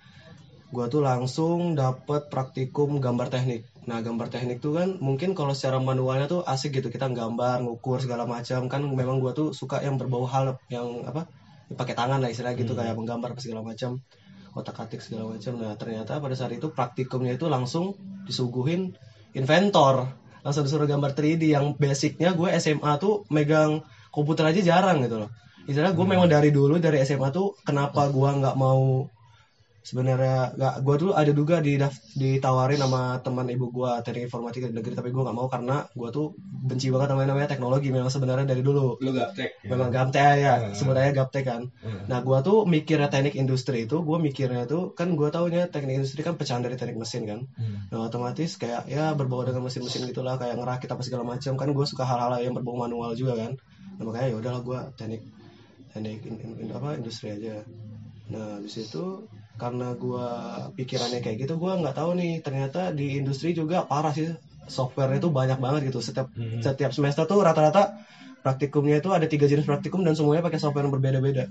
gua 0.73 0.89
tuh 0.89 1.05
langsung 1.05 1.77
dapet 1.77 2.25
praktikum 2.27 2.97
gambar 2.97 3.29
teknik. 3.29 3.61
Nah, 3.85 4.01
gambar 4.01 4.27
teknik 4.33 4.57
tuh 4.65 4.73
kan 4.73 4.97
mungkin 4.97 5.37
kalau 5.37 5.53
secara 5.53 5.77
manualnya 5.77 6.25
tuh 6.25 6.41
asik 6.41 6.81
gitu 6.81 6.89
kita 6.89 7.05
gambar, 7.13 7.61
ngukur 7.63 8.01
segala 8.01 8.25
macam 8.25 8.65
kan 8.65 8.81
memang 8.81 9.21
gua 9.21 9.31
tuh 9.37 9.53
suka 9.53 9.79
yang 9.85 9.95
berbau 10.01 10.25
hal 10.25 10.57
yang 10.73 11.05
apa? 11.05 11.29
Pakai 11.73 11.97
tangan 11.97 12.21
lah 12.21 12.29
istilahnya 12.29 12.61
gitu 12.61 12.77
kayak 12.77 12.93
menggambar 12.93 13.33
segala 13.41 13.65
macam 13.65 13.97
otak-atik 14.55 15.03
segala 15.03 15.35
macam. 15.35 15.59
Nah, 15.59 15.75
ternyata 15.75 16.17
pada 16.23 16.35
saat 16.37 16.55
itu 16.55 16.71
praktikumnya 16.71 17.35
itu 17.35 17.51
langsung 17.51 17.97
disuguhin 18.23 18.95
inventor. 19.35 20.07
Langsung 20.45 20.63
disuruh 20.63 20.87
gambar 20.87 21.11
3D 21.17 21.43
yang 21.51 21.75
basicnya 21.75 22.31
gue 22.37 22.49
SMA 22.61 23.01
tuh 23.01 23.27
megang 23.33 23.83
komputer 24.13 24.47
aja 24.47 24.61
jarang 24.63 25.03
gitu 25.03 25.25
loh. 25.25 25.29
Istilahnya 25.65 25.97
gue 25.97 26.07
memang 26.07 26.29
dari 26.29 26.53
dulu 26.53 26.77
dari 26.77 27.01
SMA 27.03 27.33
tuh 27.33 27.57
kenapa 27.65 28.07
gue 28.07 28.29
nggak 28.29 28.55
mau 28.55 29.09
sebenarnya 29.85 30.57
nggak 30.57 30.73
gue 30.81 30.95
tuh 30.97 31.11
ada 31.13 31.29
juga 31.29 31.61
di 31.61 31.77
ditawarin 32.17 32.81
sama 32.81 33.21
teman 33.21 33.45
ibu 33.45 33.69
gue 33.69 33.91
teknik 34.01 34.25
informatika 34.27 34.65
di 34.65 34.73
negeri 34.73 34.97
tapi 34.97 35.13
gue 35.13 35.21
nggak 35.21 35.37
mau 35.37 35.45
karena 35.45 35.85
gue 35.93 36.09
tuh 36.09 36.33
benci 36.65 36.89
banget 36.89 37.13
sama 37.13 37.21
yang 37.21 37.31
namanya 37.37 37.49
teknologi 37.53 37.93
memang 37.93 38.09
sebenarnya 38.09 38.49
dari 38.49 38.65
dulu 38.65 38.97
Lu 38.97 39.13
gaptek. 39.13 39.61
ya? 39.61 39.69
memang 39.69 39.93
gaptek 39.93 40.33
ya 40.41 40.53
Hmm. 40.57 40.73
sebenarnya 40.73 41.11
gaptek 41.13 41.43
kan 41.45 41.61
Hmm. 41.85 42.01
nah 42.09 42.19
gua 42.19 42.41
tuh 42.41 42.65
mikirnya 42.65 43.05
teknik 43.05 43.37
industri 43.37 43.85
itu 43.85 44.01
gua 44.01 44.17
mikirnya 44.17 44.65
tuh 44.65 44.97
kan 44.97 45.13
gua 45.13 45.29
taunya 45.29 45.69
teknik 45.69 46.01
industri 46.01 46.25
kan 46.25 46.33
pecahan 46.33 46.65
dari 46.65 46.73
teknik 46.73 46.97
mesin 46.97 47.21
kan 47.23 47.39
Hmm. 47.53 47.85
nah 47.93 48.09
otomatis 48.09 48.57
kayak 48.57 48.89
ya 48.89 49.13
berbau 49.13 49.45
dengan 49.45 49.61
mesin-mesin 49.61 50.09
gitulah 50.09 50.35
kayak 50.35 50.57
ngerakit 50.57 50.89
apa 50.89 51.01
segala 51.05 51.21
macam 51.23 51.53
kan 51.53 51.69
gua 51.69 51.85
suka 51.85 52.01
hal-hal 52.01 52.33
yang 52.41 52.57
berbau 52.57 52.73
manual 52.73 53.13
juga 53.13 53.37
kan 53.37 53.53
nah, 53.95 54.03
makanya 54.03 54.27
ya 54.33 54.35
udahlah 54.35 54.61
gue 54.61 54.79
teknik 54.97 55.21
teknik 55.93 56.19
in- 56.25 56.41
in- 56.41 56.57
in- 56.65 56.73
apa 56.73 56.97
industri 56.97 57.31
aja 57.31 57.61
nah 58.25 58.57
habis 58.57 58.81
itu 58.81 59.03
karena 59.55 59.95
gue 59.95 60.27
pikirannya 60.75 61.19
kayak 61.23 61.47
gitu 61.47 61.53
gue 61.55 61.71
nggak 61.71 61.95
tahu 61.95 62.11
nih 62.19 62.43
ternyata 62.43 62.91
di 62.91 63.15
industri 63.19 63.55
juga 63.55 63.87
parah 63.87 64.11
sih. 64.11 64.31
Software 64.65 65.13
itu 65.15 65.29
banyak 65.29 65.61
banget 65.61 65.93
gitu. 65.93 66.01
Setiap 66.01 66.27
Hmm. 66.33 66.57
setiap 66.59 66.91
semester 66.91 67.23
tuh 67.29 67.39
rata-rata 67.45 67.93
praktikumnya 68.41 68.97
itu 69.01 69.09
ada 69.13 69.25
tiga 69.29 69.45
jenis 69.45 69.65
praktikum 69.65 70.01
dan 70.01 70.13
semuanya 70.17 70.41
pakai 70.45 70.57
software 70.57 70.85
yang 70.85 70.93
berbeda-beda. 70.93 71.45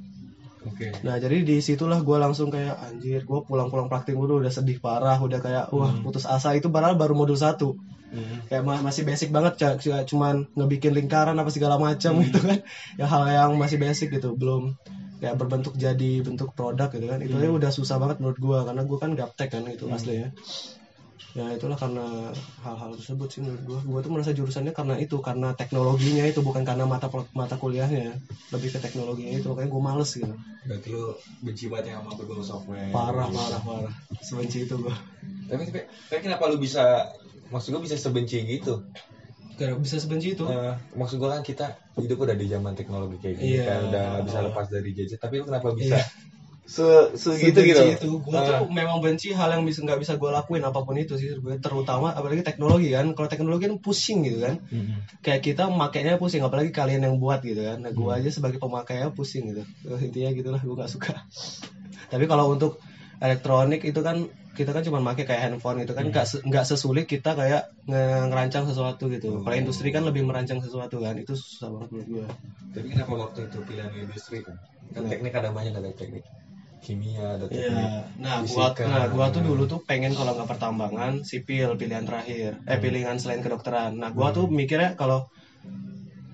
Oke. 0.65 0.91
Nah 1.05 1.21
jadi 1.21 1.45
di 1.45 1.61
situlah 1.61 2.01
gue 2.01 2.17
langsung 2.17 2.49
kayak 2.49 2.75
anjir 2.81 3.21
gue 3.23 3.41
pulang-pulang 3.45 3.87
praktikum 3.87 4.25
dulu 4.25 4.41
udah 4.43 4.53
sedih 4.53 4.81
parah 4.81 5.21
udah 5.21 5.39
kayak 5.39 5.65
wah 5.71 5.93
putus 6.03 6.25
asa. 6.27 6.57
Itu 6.57 6.69
padahal 6.75 6.99
baru 6.99 7.15
modul 7.17 7.39
satu. 7.39 7.75
Hmm. 8.15 8.47
kayak 8.47 8.63
ma- 8.63 8.79
masih 8.79 9.03
basic 9.03 9.35
banget 9.35 9.59
cuman 10.07 10.47
ngebikin 10.55 10.95
lingkaran 10.95 11.35
apa 11.35 11.51
segala 11.51 11.75
macam 11.75 12.23
gitu 12.23 12.39
kan. 12.39 12.63
Ya 12.95 13.11
hal 13.11 13.27
yang 13.27 13.51
masih 13.59 13.75
basic 13.75 14.15
gitu 14.15 14.39
belum 14.39 14.71
kayak 15.25 15.37
berbentuk 15.41 15.75
jadi 15.81 16.11
bentuk 16.21 16.53
produk 16.53 16.89
gitu 16.93 17.07
kan. 17.09 17.19
Itu 17.25 17.35
aja 17.41 17.49
udah 17.49 17.71
susah 17.73 17.97
banget 17.97 18.21
menurut 18.21 18.39
gue 18.39 18.59
karena 18.69 18.83
gue 18.85 18.99
kan 19.01 19.11
gaptek 19.17 19.49
kan 19.57 19.65
itu 19.73 19.89
aslinya 19.89 20.29
ya. 21.35 21.45
Itulah 21.57 21.75
karena 21.75 22.31
hal-hal 22.63 22.95
tersebut 22.95 23.27
sih 23.33 23.41
menurut 23.43 23.63
gue 23.67 23.79
gue 23.91 24.01
tuh 24.07 24.11
merasa 24.13 24.31
jurusannya 24.31 24.71
karena 24.71 24.95
itu 25.03 25.17
karena 25.19 25.51
teknologinya 25.57 26.23
itu 26.31 26.41
bukan 26.45 26.63
karena 26.63 26.85
mata 26.87 27.11
mata 27.35 27.57
kuliahnya 27.59 28.15
lebih 28.55 28.69
ke 28.71 28.79
teknologinya 28.79 29.35
itu 29.41 29.47
makanya 29.51 29.71
gue 29.75 29.83
males 29.83 30.11
gitu. 30.15 30.35
Berarti 30.69 30.87
lu 30.95 31.03
benci 31.43 31.65
banget 31.67 31.85
yang 31.91 32.07
sama 32.07 32.15
berbau 32.15 32.45
software. 32.45 32.93
parah 32.95 33.27
parah 33.27 33.61
parah. 33.67 33.95
Sebenci 34.23 34.65
itu 34.65 34.75
gue 34.79 34.95
Tapi, 35.45 35.63
tapi, 35.69 35.81
tapi 36.09 36.21
kenapa 36.25 36.49
lu 36.49 36.57
bisa 36.57 37.05
maksud 37.53 37.75
gue 37.75 37.83
bisa 37.83 37.97
sebenci 37.99 38.41
gitu? 38.47 38.81
Gak 39.55 39.79
bisa 39.79 39.97
sebenci 39.97 40.35
itu. 40.35 40.45
Eh, 40.45 40.75
maksud 40.93 41.17
gue 41.17 41.31
kan 41.31 41.41
kita 41.41 41.67
hidup 41.95 42.27
udah 42.27 42.35
di 42.35 42.47
zaman 42.47 42.75
teknologi 42.75 43.17
kayak 43.23 43.35
gini 43.39 43.55
Iya. 43.55 43.65
kan 43.65 43.79
udah 43.87 44.07
bisa 44.27 44.39
lepas 44.43 44.67
dari 44.67 44.91
gadget. 44.91 45.19
Tapi 45.19 45.35
lu 45.39 45.45
kenapa 45.47 45.71
bisa? 45.73 45.99
Iya. 45.99 46.07
se 46.65 46.81
segitu 47.13 47.61
Sebenci 47.61 47.77
gitu? 47.77 47.83
itu. 47.93 48.11
Gue 48.25 48.41
tuh 48.41 48.73
memang 48.73 48.97
benci 49.05 49.37
hal 49.37 49.53
yang 49.53 49.69
bisa 49.69 49.85
nggak 49.85 50.01
bisa 50.01 50.17
gue 50.17 50.33
lakuin 50.33 50.65
apa 50.65 50.81
pun 50.81 50.97
itu 50.97 51.13
sih 51.21 51.37
gue 51.37 51.61
terutama 51.61 52.17
apalagi 52.17 52.41
teknologi 52.41 52.89
kan. 52.89 53.13
Kalau 53.13 53.29
teknologi 53.29 53.69
kan 53.69 53.77
pusing 53.85 54.25
gitu 54.25 54.41
kan. 54.41 54.57
Hmm. 54.73 55.05
kayak 55.21 55.45
kita 55.45 55.69
makainya 55.69 56.17
pusing 56.17 56.41
apalagi 56.41 56.73
kalian 56.73 57.05
yang 57.05 57.21
buat 57.21 57.45
gitu 57.45 57.61
kan. 57.61 57.85
Nah 57.85 57.93
gue 57.93 58.09
aja 58.09 58.33
sebagai 58.33 58.57
pemakainya 58.57 59.13
pusing 59.13 59.53
gitu. 59.53 59.61
Eh, 59.93 60.09
intinya 60.09 60.33
gitulah 60.33 60.61
gue 60.65 60.73
nggak 60.73 60.89
suka. 60.89 61.13
Tapi 62.13 62.25
kalau 62.25 62.57
untuk 62.57 62.81
elektronik 63.21 63.85
itu 63.85 64.01
kan 64.01 64.25
kita 64.59 64.71
kan 64.75 64.83
cuma 64.87 64.99
pakai 65.09 65.25
kayak 65.29 65.43
handphone 65.51 65.79
itu 65.85 65.93
kan 65.99 66.05
nggak 66.13 66.27
se- 66.31 66.43
nggak 66.49 66.65
sesulit 66.71 67.05
kita 67.13 67.31
kayak 67.41 67.61
nge- 67.91 68.25
ngerancang 68.31 68.65
sesuatu 68.71 69.05
gitu 69.15 69.27
kalau 69.43 69.57
industri 69.61 69.89
kan 69.95 70.03
lebih 70.09 70.23
merancang 70.29 70.59
sesuatu 70.65 70.97
kan 71.05 71.15
itu 71.23 71.33
susah 71.35 71.69
banget 71.75 71.89
menurut 71.93 72.09
gue 72.15 72.27
Tapi 72.75 72.87
kenapa 72.91 73.13
waktu 73.25 73.41
itu 73.49 73.59
pilihan 73.69 73.93
industri 73.95 74.39
kan? 74.47 74.57
Kan 74.95 75.03
teknik 75.11 75.33
ada 75.39 75.51
banyak 75.55 75.75
ada 75.79 75.91
teknik 75.95 76.25
kimia, 76.85 77.25
ada 77.37 77.47
teknik. 77.49 77.89
Iya. 77.89 78.05
Nah, 78.25 78.37
gua 78.51 78.67
fisika. 78.75 78.83
nah 78.91 79.05
gua 79.15 79.27
tuh 79.35 79.43
dulu 79.49 79.63
tuh 79.73 79.81
pengen 79.89 80.13
kalau 80.19 80.31
nggak 80.37 80.51
pertambangan 80.53 81.13
sipil 81.31 81.69
pilihan 81.81 82.05
terakhir. 82.09 82.51
Eh 82.71 82.79
pilihan 82.85 83.17
selain 83.23 83.41
kedokteran. 83.45 83.91
Nah, 84.03 84.11
gua 84.17 84.29
tuh 84.37 84.45
mikirnya 84.59 84.91
kalau 85.01 85.19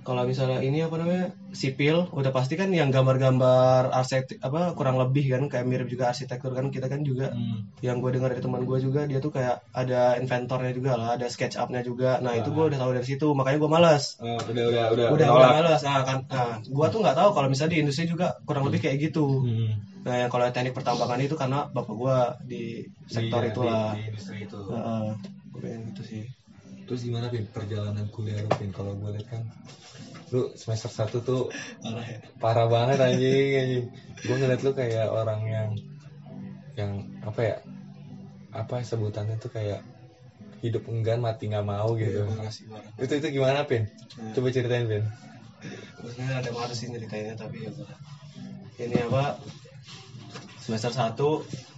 kalau 0.00 0.24
misalnya 0.24 0.58
ini 0.60 0.80
apa 0.80 0.96
namanya 0.96 1.26
sipil 1.50 2.08
udah 2.10 2.30
pasti 2.30 2.54
kan 2.54 2.70
yang 2.70 2.88
gambar-gambar 2.88 3.90
arsitek 3.90 4.40
apa 4.40 4.72
kurang 4.72 4.96
lebih 4.96 5.28
kan 5.28 5.42
kayak 5.46 5.66
mirip 5.66 5.86
juga 5.86 6.08
arsitektur 6.08 6.50
kan 6.50 6.68
kita 6.68 6.86
kan 6.86 7.02
juga 7.02 7.30
Hmm. 7.30 7.68
yang 7.80 7.98
gue 7.98 8.10
dengar 8.10 8.28
dari 8.28 8.40
teman 8.40 8.62
gue 8.62 8.78
juga 8.78 9.04
dia 9.04 9.18
tuh 9.18 9.28
kayak 9.30 9.60
ada 9.72 10.16
inventornya 10.16 10.72
juga 10.72 10.92
lah 10.94 11.08
ada 11.14 11.26
sketch 11.26 11.56
upnya 11.56 11.80
juga 11.80 12.16
nah 12.18 12.32
itu 12.32 12.48
gue 12.48 12.64
udah 12.66 12.78
tahu 12.78 12.92
dari 12.92 13.06
situ 13.06 13.26
makanya 13.30 13.58
gue 13.58 13.70
malas 13.70 14.04
Oh, 14.18 14.36
udah 14.36 14.64
udah 14.66 14.84
udah 14.90 15.06
udah 15.10 15.26
nolak. 15.26 15.40
udah 15.40 15.52
malas 15.58 15.80
nah 15.80 16.00
kan 16.00 16.18
nah 16.26 16.48
gue 16.58 16.86
tuh 16.88 17.00
nggak 17.00 17.16
tahu 17.16 17.30
kalau 17.30 17.48
misalnya 17.48 17.72
di 17.74 17.80
industri 17.80 18.04
juga 18.04 18.32
kurang 18.44 18.64
lebih 18.66 18.80
kayak 18.80 18.96
gitu 19.00 19.42
Hmm. 19.42 19.72
Nah, 20.00 20.16
yang 20.16 20.30
kalau 20.32 20.48
teknik 20.48 20.72
pertambangan 20.72 21.20
itu 21.20 21.36
karena 21.36 21.68
bapak 21.68 21.92
gua 21.92 22.32
di 22.40 22.80
sektor 23.04 23.44
Iya, 23.44 23.52
itulah. 23.52 23.92
di, 23.92 24.00
di 24.00 24.08
industri 24.08 24.36
itu. 24.48 24.56
Heeh. 24.64 25.04
Gua 25.52 25.60
pengen 25.60 25.80
gitu 25.92 26.02
sih. 26.02 26.24
Terus 26.90 27.06
gimana 27.06 27.30
pin 27.30 27.46
perjalanan 27.46 28.10
kuliah 28.10 28.42
lu 28.42 28.50
pin? 28.58 28.74
Kalau 28.74 28.98
gue 28.98 29.14
lihat 29.14 29.30
kan 29.30 29.46
lu 30.34 30.50
semester 30.58 30.90
1 30.90 31.22
tuh 31.22 31.46
Parah 31.78 32.02
ya. 32.02 32.18
parah 32.42 32.66
banget 32.66 32.98
anjing 32.98 33.50
anjing. 33.54 33.86
Gue 34.26 34.34
ngeliat 34.34 34.58
lu 34.66 34.74
kayak 34.74 35.06
orang 35.06 35.40
yang 35.46 35.70
yang 36.74 37.06
apa 37.22 37.40
ya? 37.46 37.56
Apa 38.50 38.82
sebutannya 38.82 39.38
tuh 39.38 39.54
kayak 39.54 39.86
hidup 40.66 40.90
enggan 40.90 41.22
mati 41.22 41.46
nggak 41.46 41.62
mau 41.62 41.94
gitu. 41.94 42.26
Parah 42.26 42.50
sih, 42.50 42.66
parah. 42.66 42.90
Itu 42.98 43.22
itu 43.22 43.38
gimana 43.38 43.70
pin? 43.70 43.86
Nah. 44.18 44.34
Coba 44.34 44.50
ceritain 44.50 44.90
pin. 44.90 45.06
Sebenarnya 46.02 46.42
ada 46.42 46.50
marah 46.50 46.74
sih 46.74 46.90
ceritanya 46.90 47.38
tapi 47.38 47.70
ya. 47.70 47.72
Ini 48.82 49.06
apa? 49.06 49.38
Semester 50.58 50.90
1 50.90 51.69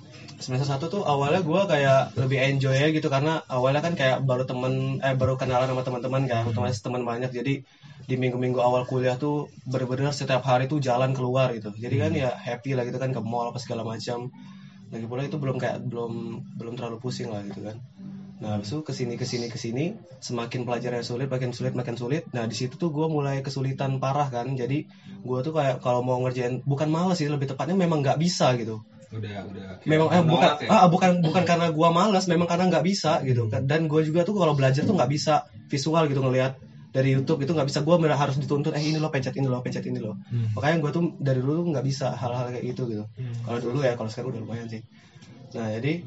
semester 0.43 0.67
1 0.67 0.91
tuh 0.91 1.03
awalnya 1.07 1.41
gua 1.47 1.71
kayak 1.71 2.19
lebih 2.19 2.39
enjoy 2.43 2.75
ya 2.75 2.91
gitu 2.91 3.07
karena 3.07 3.41
awalnya 3.47 3.81
kan 3.87 3.95
kayak 3.95 4.27
baru 4.27 4.43
temen 4.43 4.99
eh 4.99 5.15
baru 5.15 5.39
kenalan 5.39 5.71
sama 5.71 5.83
teman-teman 5.87 6.23
kan 6.27 6.43
otomatis 6.51 6.83
teman 6.83 7.07
banyak. 7.07 7.31
Jadi 7.31 7.63
di 8.03 8.15
minggu-minggu 8.19 8.59
awal 8.59 8.83
kuliah 8.83 9.15
tuh 9.15 9.47
bener-bener 9.71 10.11
setiap 10.11 10.43
hari 10.43 10.67
tuh 10.67 10.83
jalan 10.83 11.15
keluar 11.15 11.55
gitu. 11.55 11.71
Jadi 11.79 11.95
kan 12.03 12.11
ya 12.13 12.35
happy 12.35 12.75
lah 12.75 12.83
gitu 12.83 12.99
kan 12.99 13.15
ke 13.15 13.21
mall 13.23 13.55
apa 13.55 13.63
segala 13.63 13.87
macam. 13.87 14.29
Lagi 14.91 15.07
pula 15.07 15.23
itu 15.25 15.39
belum 15.39 15.57
kayak 15.57 15.87
belum 15.87 16.13
belum 16.59 16.75
terlalu 16.75 16.99
pusing 16.99 17.31
lah 17.31 17.41
gitu 17.47 17.63
kan. 17.63 17.79
Nah 18.43 18.59
habis 18.59 18.75
itu 18.75 18.83
ke 18.83 18.91
sini 18.91 19.15
ke 19.15 19.23
sini 19.23 19.47
ke 19.47 19.55
sini 19.55 19.95
semakin 20.19 20.67
pelajarannya 20.67 21.07
sulit 21.07 21.31
makin 21.31 21.55
sulit 21.55 21.73
makin 21.79 21.95
sulit. 21.95 22.27
Nah 22.35 22.51
di 22.51 22.59
situ 22.59 22.75
tuh 22.75 22.91
gue 22.91 23.07
mulai 23.07 23.39
kesulitan 23.47 24.03
parah 24.03 24.27
kan. 24.27 24.59
Jadi 24.59 24.91
gue 25.23 25.39
tuh 25.47 25.55
kayak 25.55 25.79
kalau 25.79 26.03
mau 26.03 26.19
ngerjain 26.27 26.59
bukan 26.67 26.91
males 26.91 27.23
sih 27.23 27.31
lebih 27.31 27.47
tepatnya 27.47 27.79
memang 27.79 28.03
nggak 28.03 28.19
bisa 28.19 28.51
gitu 28.59 28.83
Udah 29.13 29.45
udah. 29.45 29.69
memang 29.85 30.09
eh, 30.09 30.23
bukan 30.25 30.51
ya? 30.65 30.69
ah, 30.73 30.87
bukan 30.89 31.11
bukan 31.21 31.43
karena 31.45 31.67
gua 31.69 31.89
malas 31.93 32.25
memang 32.25 32.49
karena 32.49 32.65
nggak 32.73 32.85
bisa 32.87 33.21
gitu 33.29 33.45
dan 33.53 33.85
gua 33.85 34.01
juga 34.01 34.25
tuh 34.25 34.35
kalau 34.41 34.57
belajar 34.57 34.83
tuh 34.83 34.97
nggak 34.97 35.11
bisa 35.13 35.45
visual 35.69 36.05
gitu 36.09 36.21
ngelihat 36.25 36.57
dari 36.93 37.13
YouTube 37.13 37.41
itu 37.45 37.53
nggak 37.53 37.69
bisa 37.69 37.81
gua 37.85 37.97
bener 38.01 38.17
harus 38.17 38.37
dituntut 38.41 38.73
eh 38.73 38.81
ini 38.81 38.97
loh 38.97 39.13
pencet 39.13 39.33
ini 39.37 39.49
loh 39.49 39.61
pencet 39.61 39.85
ini 39.85 40.01
loh 40.01 40.17
Hmm. 40.33 40.53
makanya 40.57 40.77
gua 40.81 40.91
tuh 40.93 41.03
dari 41.21 41.41
dulu 41.45 41.61
tuh 41.61 41.67
nggak 41.77 41.85
bisa 41.85 42.13
hal-hal 42.17 42.49
kayak 42.53 42.65
gitu 42.73 42.89
gitu 42.89 43.05
Hmm. 43.17 43.37
kalau 43.45 43.59
dulu 43.61 43.79
ya 43.85 43.93
kalau 43.97 44.09
sekarang 44.09 44.33
udah 44.33 44.41
lumayan 44.45 44.67
sih 44.69 44.81
nah 45.53 45.69
jadi 45.69 46.05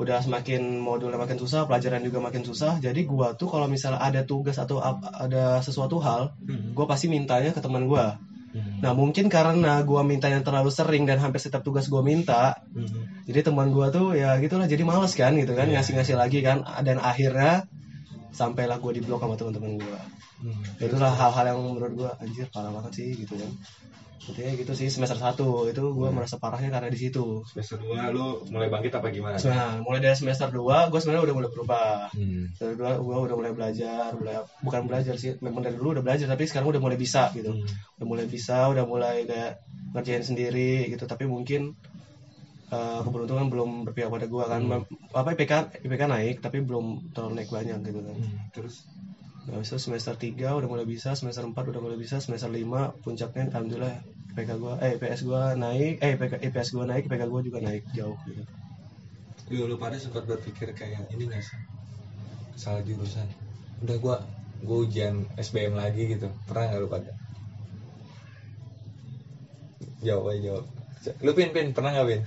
udah 0.00 0.18
semakin 0.24 0.80
modulnya 0.80 1.20
makin 1.20 1.36
susah 1.36 1.68
pelajaran 1.68 2.00
juga 2.00 2.20
makin 2.20 2.40
susah 2.40 2.80
jadi 2.80 3.00
gua 3.04 3.36
tuh 3.36 3.48
kalau 3.52 3.68
misalnya 3.68 4.00
ada 4.00 4.24
tugas 4.24 4.56
atau 4.56 4.80
ada 4.80 5.60
sesuatu 5.60 6.00
hal 6.00 6.32
Hmm. 6.48 6.72
gua 6.72 6.84
pasti 6.84 7.08
mintanya 7.08 7.52
ke 7.52 7.60
teman 7.60 7.84
gua 7.84 8.16
Hmm. 8.50 8.82
nah 8.82 8.90
mungkin 8.90 9.30
karena 9.30 9.78
gua 9.86 10.02
mintanya 10.02 10.42
terlalu 10.42 10.74
sering 10.74 11.06
dan 11.06 11.22
hampir 11.22 11.38
setiap 11.38 11.62
tugas 11.62 11.86
gua 11.86 12.02
minta 12.02 12.58
Hmm. 12.74 13.06
jadi 13.22 13.46
teman 13.46 13.70
gua 13.70 13.94
tuh 13.94 14.18
ya 14.18 14.34
gitulah 14.42 14.66
jadi 14.66 14.82
males 14.82 15.14
kan 15.14 15.38
gitu 15.38 15.54
kan 15.54 15.70
Iya. 15.70 15.78
ngasih-ngasih 15.78 16.18
lagi 16.18 16.42
kan 16.42 16.66
dan 16.82 16.98
akhirnya 16.98 17.62
sampailah 18.34 18.82
gua 18.82 18.90
di 18.90 19.02
blok 19.06 19.22
sama 19.22 19.38
teman-teman 19.38 19.78
gua 19.78 19.98
Hmm. 20.42 20.56
itulah 20.82 21.12
hal-hal 21.14 21.44
yang 21.54 21.58
menurut 21.62 21.92
gua 21.94 22.10
anjir 22.18 22.50
parah 22.50 22.74
banget 22.74 22.92
sih 22.98 23.08
gitu 23.22 23.38
kan 23.38 23.50
intinya 24.20 24.52
gitu 24.52 24.72
sih 24.76 24.92
semester 24.92 25.16
1 25.16 25.72
itu 25.72 25.84
gua 25.96 26.12
merasa 26.12 26.36
parahnya 26.36 26.68
karena 26.68 26.92
di 26.92 27.00
situ. 27.00 27.40
Semester 27.48 27.80
2 27.80 28.12
lu 28.12 28.44
mulai 28.52 28.68
bangkit 28.68 28.92
apa 28.92 29.08
gimana? 29.08 29.40
nah 29.40 29.80
mulai 29.80 30.04
dari 30.04 30.12
semester 30.12 30.52
2 30.52 30.92
gua 30.92 30.98
sebenarnya 31.00 31.24
udah 31.24 31.36
mulai 31.40 31.50
berubah. 31.50 32.12
Hmm. 32.12 32.52
semester 32.52 32.76
2 32.76 33.00
gua 33.00 33.16
udah 33.24 33.36
mulai 33.40 33.52
belajar 33.56 34.12
mulai 34.12 34.44
bukan 34.60 34.82
belajar 34.84 35.14
sih 35.16 35.40
memang 35.40 35.64
dari 35.64 35.76
dulu 35.80 35.96
udah 35.96 36.04
belajar 36.04 36.28
tapi 36.28 36.44
sekarang 36.44 36.68
udah 36.68 36.82
mulai 36.84 36.98
bisa 37.00 37.32
gitu. 37.32 37.56
Hmm. 37.56 37.64
udah 37.96 38.06
mulai 38.06 38.26
bisa 38.28 38.68
udah 38.68 38.84
mulai 38.84 39.24
kayak 39.24 39.64
ngerjain 39.96 40.24
sendiri 40.24 40.92
gitu. 40.92 41.08
Tapi 41.08 41.24
mungkin 41.24 41.72
eh, 42.70 43.00
keberuntungan 43.00 43.48
belum 43.48 43.70
berpihak 43.88 44.12
pada 44.12 44.26
gua 44.28 44.44
kan. 44.52 44.60
Mem- 44.60 44.88
apa 45.16 45.32
IPK 45.32 45.80
IPK 45.80 46.02
naik 46.06 46.36
tapi 46.44 46.60
belum 46.60 47.16
terlalu 47.16 47.40
naik 47.40 47.48
banyak 47.48 47.78
gitu 47.88 48.04
kan. 48.04 48.16
Hmm. 48.20 48.36
Terus 48.52 48.84
nah, 49.48 49.62
itu 49.62 49.76
semester 49.80 50.12
3 50.18 50.36
udah 50.36 50.68
mulai 50.68 50.84
bisa 50.84 51.16
semester 51.16 51.46
4 51.46 51.54
udah 51.54 51.80
mulai 51.80 51.96
bisa 51.96 52.20
semester 52.20 52.52
5 52.52 53.00
puncaknya 53.00 53.48
alhamdulillah 53.54 53.96
IPK 54.36 54.50
gua 54.60 54.74
eh 54.84 54.98
IPS 54.98 55.20
gua 55.26 55.56
naik 55.56 56.02
eh 56.02 56.18
IPK, 56.18 56.44
IPS 56.50 56.68
gua 56.76 56.84
naik 56.84 57.08
IPK 57.08 57.22
gua 57.26 57.40
juga 57.40 57.58
naik 57.64 57.88
jauh 57.96 58.14
gitu 58.28 58.44
lu, 59.50 59.66
lu 59.66 59.76
pada 59.76 59.98
sempat 59.98 60.24
berpikir 60.30 60.70
kayak 60.78 61.10
ini 61.10 61.26
gak 61.26 61.42
sih? 61.42 61.58
Salah 62.54 62.86
jurusan. 62.86 63.26
Udah 63.82 63.98
gua 63.98 64.16
gua 64.62 64.86
ujian 64.86 65.26
SBM 65.34 65.74
lagi 65.74 66.06
gitu. 66.06 66.30
Pernah 66.46 66.70
gak 66.70 66.80
lu 66.80 66.88
pada? 66.88 67.10
Jawab 70.06 70.32
aja 70.32 70.40
jawab. 70.40 70.64
Lu 71.26 71.32
pin 71.34 71.50
pin 71.50 71.74
pernah 71.74 71.90
gak 71.98 72.06
pin? 72.06 72.20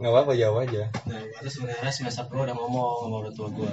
Gak 0.00 0.10
apa-apa 0.10 0.32
jawab 0.34 0.64
aja. 0.64 0.88
Nah, 1.04 1.20
gua 1.20 1.38
tuh 1.44 1.52
sebenarnya 1.52 1.92
semester 1.92 2.24
pro 2.32 2.48
udah 2.48 2.56
ngomong 2.56 3.04
sama 3.04 3.14
orang 3.20 3.34
tua 3.36 3.48
gua. 3.52 3.70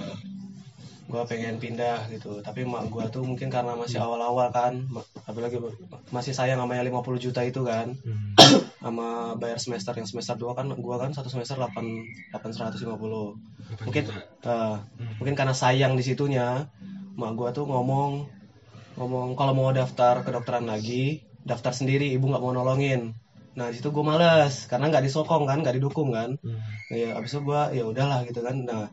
Gua 1.12 1.28
pengen 1.28 1.60
pindah 1.60 2.08
gitu, 2.08 2.40
tapi 2.40 2.64
mak 2.64 2.88
gua 2.88 3.12
tuh 3.12 3.28
mungkin 3.28 3.52
karena 3.52 3.76
masih 3.76 4.00
awal-awal 4.00 4.48
kan, 4.56 4.80
apalagi 5.28 5.60
masih 6.08 6.32
sayang 6.32 6.64
sama 6.64 6.80
yang 6.80 6.88
50 6.88 7.20
juta 7.20 7.44
itu 7.44 7.68
kan, 7.68 7.92
Hmm. 8.08 8.32
sama 8.80 9.36
bayar 9.36 9.60
semester 9.60 9.92
yang 9.92 10.08
semester 10.08 10.40
2 10.40 10.56
kan 10.56 10.72
gua 10.80 10.96
kan 11.04 11.12
satu 11.12 11.28
semester 11.28 11.60
8 11.60 11.84
850. 12.32 13.36
Mungkin 13.84 14.04
eh, 14.48 14.76
mungkin 15.20 15.36
karena 15.36 15.52
sayang 15.52 16.00
di 16.00 16.04
situnya, 16.08 16.72
mak 17.20 17.36
gua 17.36 17.52
tuh 17.52 17.68
ngomong 17.68 18.26
ngomong 18.96 19.36
kalau 19.40 19.54
mau 19.56 19.72
daftar 19.72 20.24
kedokteran 20.24 20.68
lagi 20.68 21.24
daftar 21.44 21.74
sendiri 21.76 22.12
ibu 22.12 22.28
nggak 22.32 22.44
mau 22.44 22.56
nolongin. 22.56 23.16
Nah 23.58 23.68
di 23.68 23.76
situ 23.80 23.92
gue 23.92 24.04
males 24.04 24.68
karena 24.72 24.88
nggak 24.92 25.04
disokong 25.08 25.44
kan 25.50 25.60
nggak 25.60 25.76
didukung 25.80 26.12
kan. 26.16 26.40
Nah, 26.92 26.96
ya 26.96 27.16
abis 27.20 27.36
itu 27.36 27.40
gue 27.44 27.62
ya 27.76 27.84
udahlah 27.88 28.24
gitu 28.28 28.40
kan. 28.44 28.56
Nah 28.64 28.88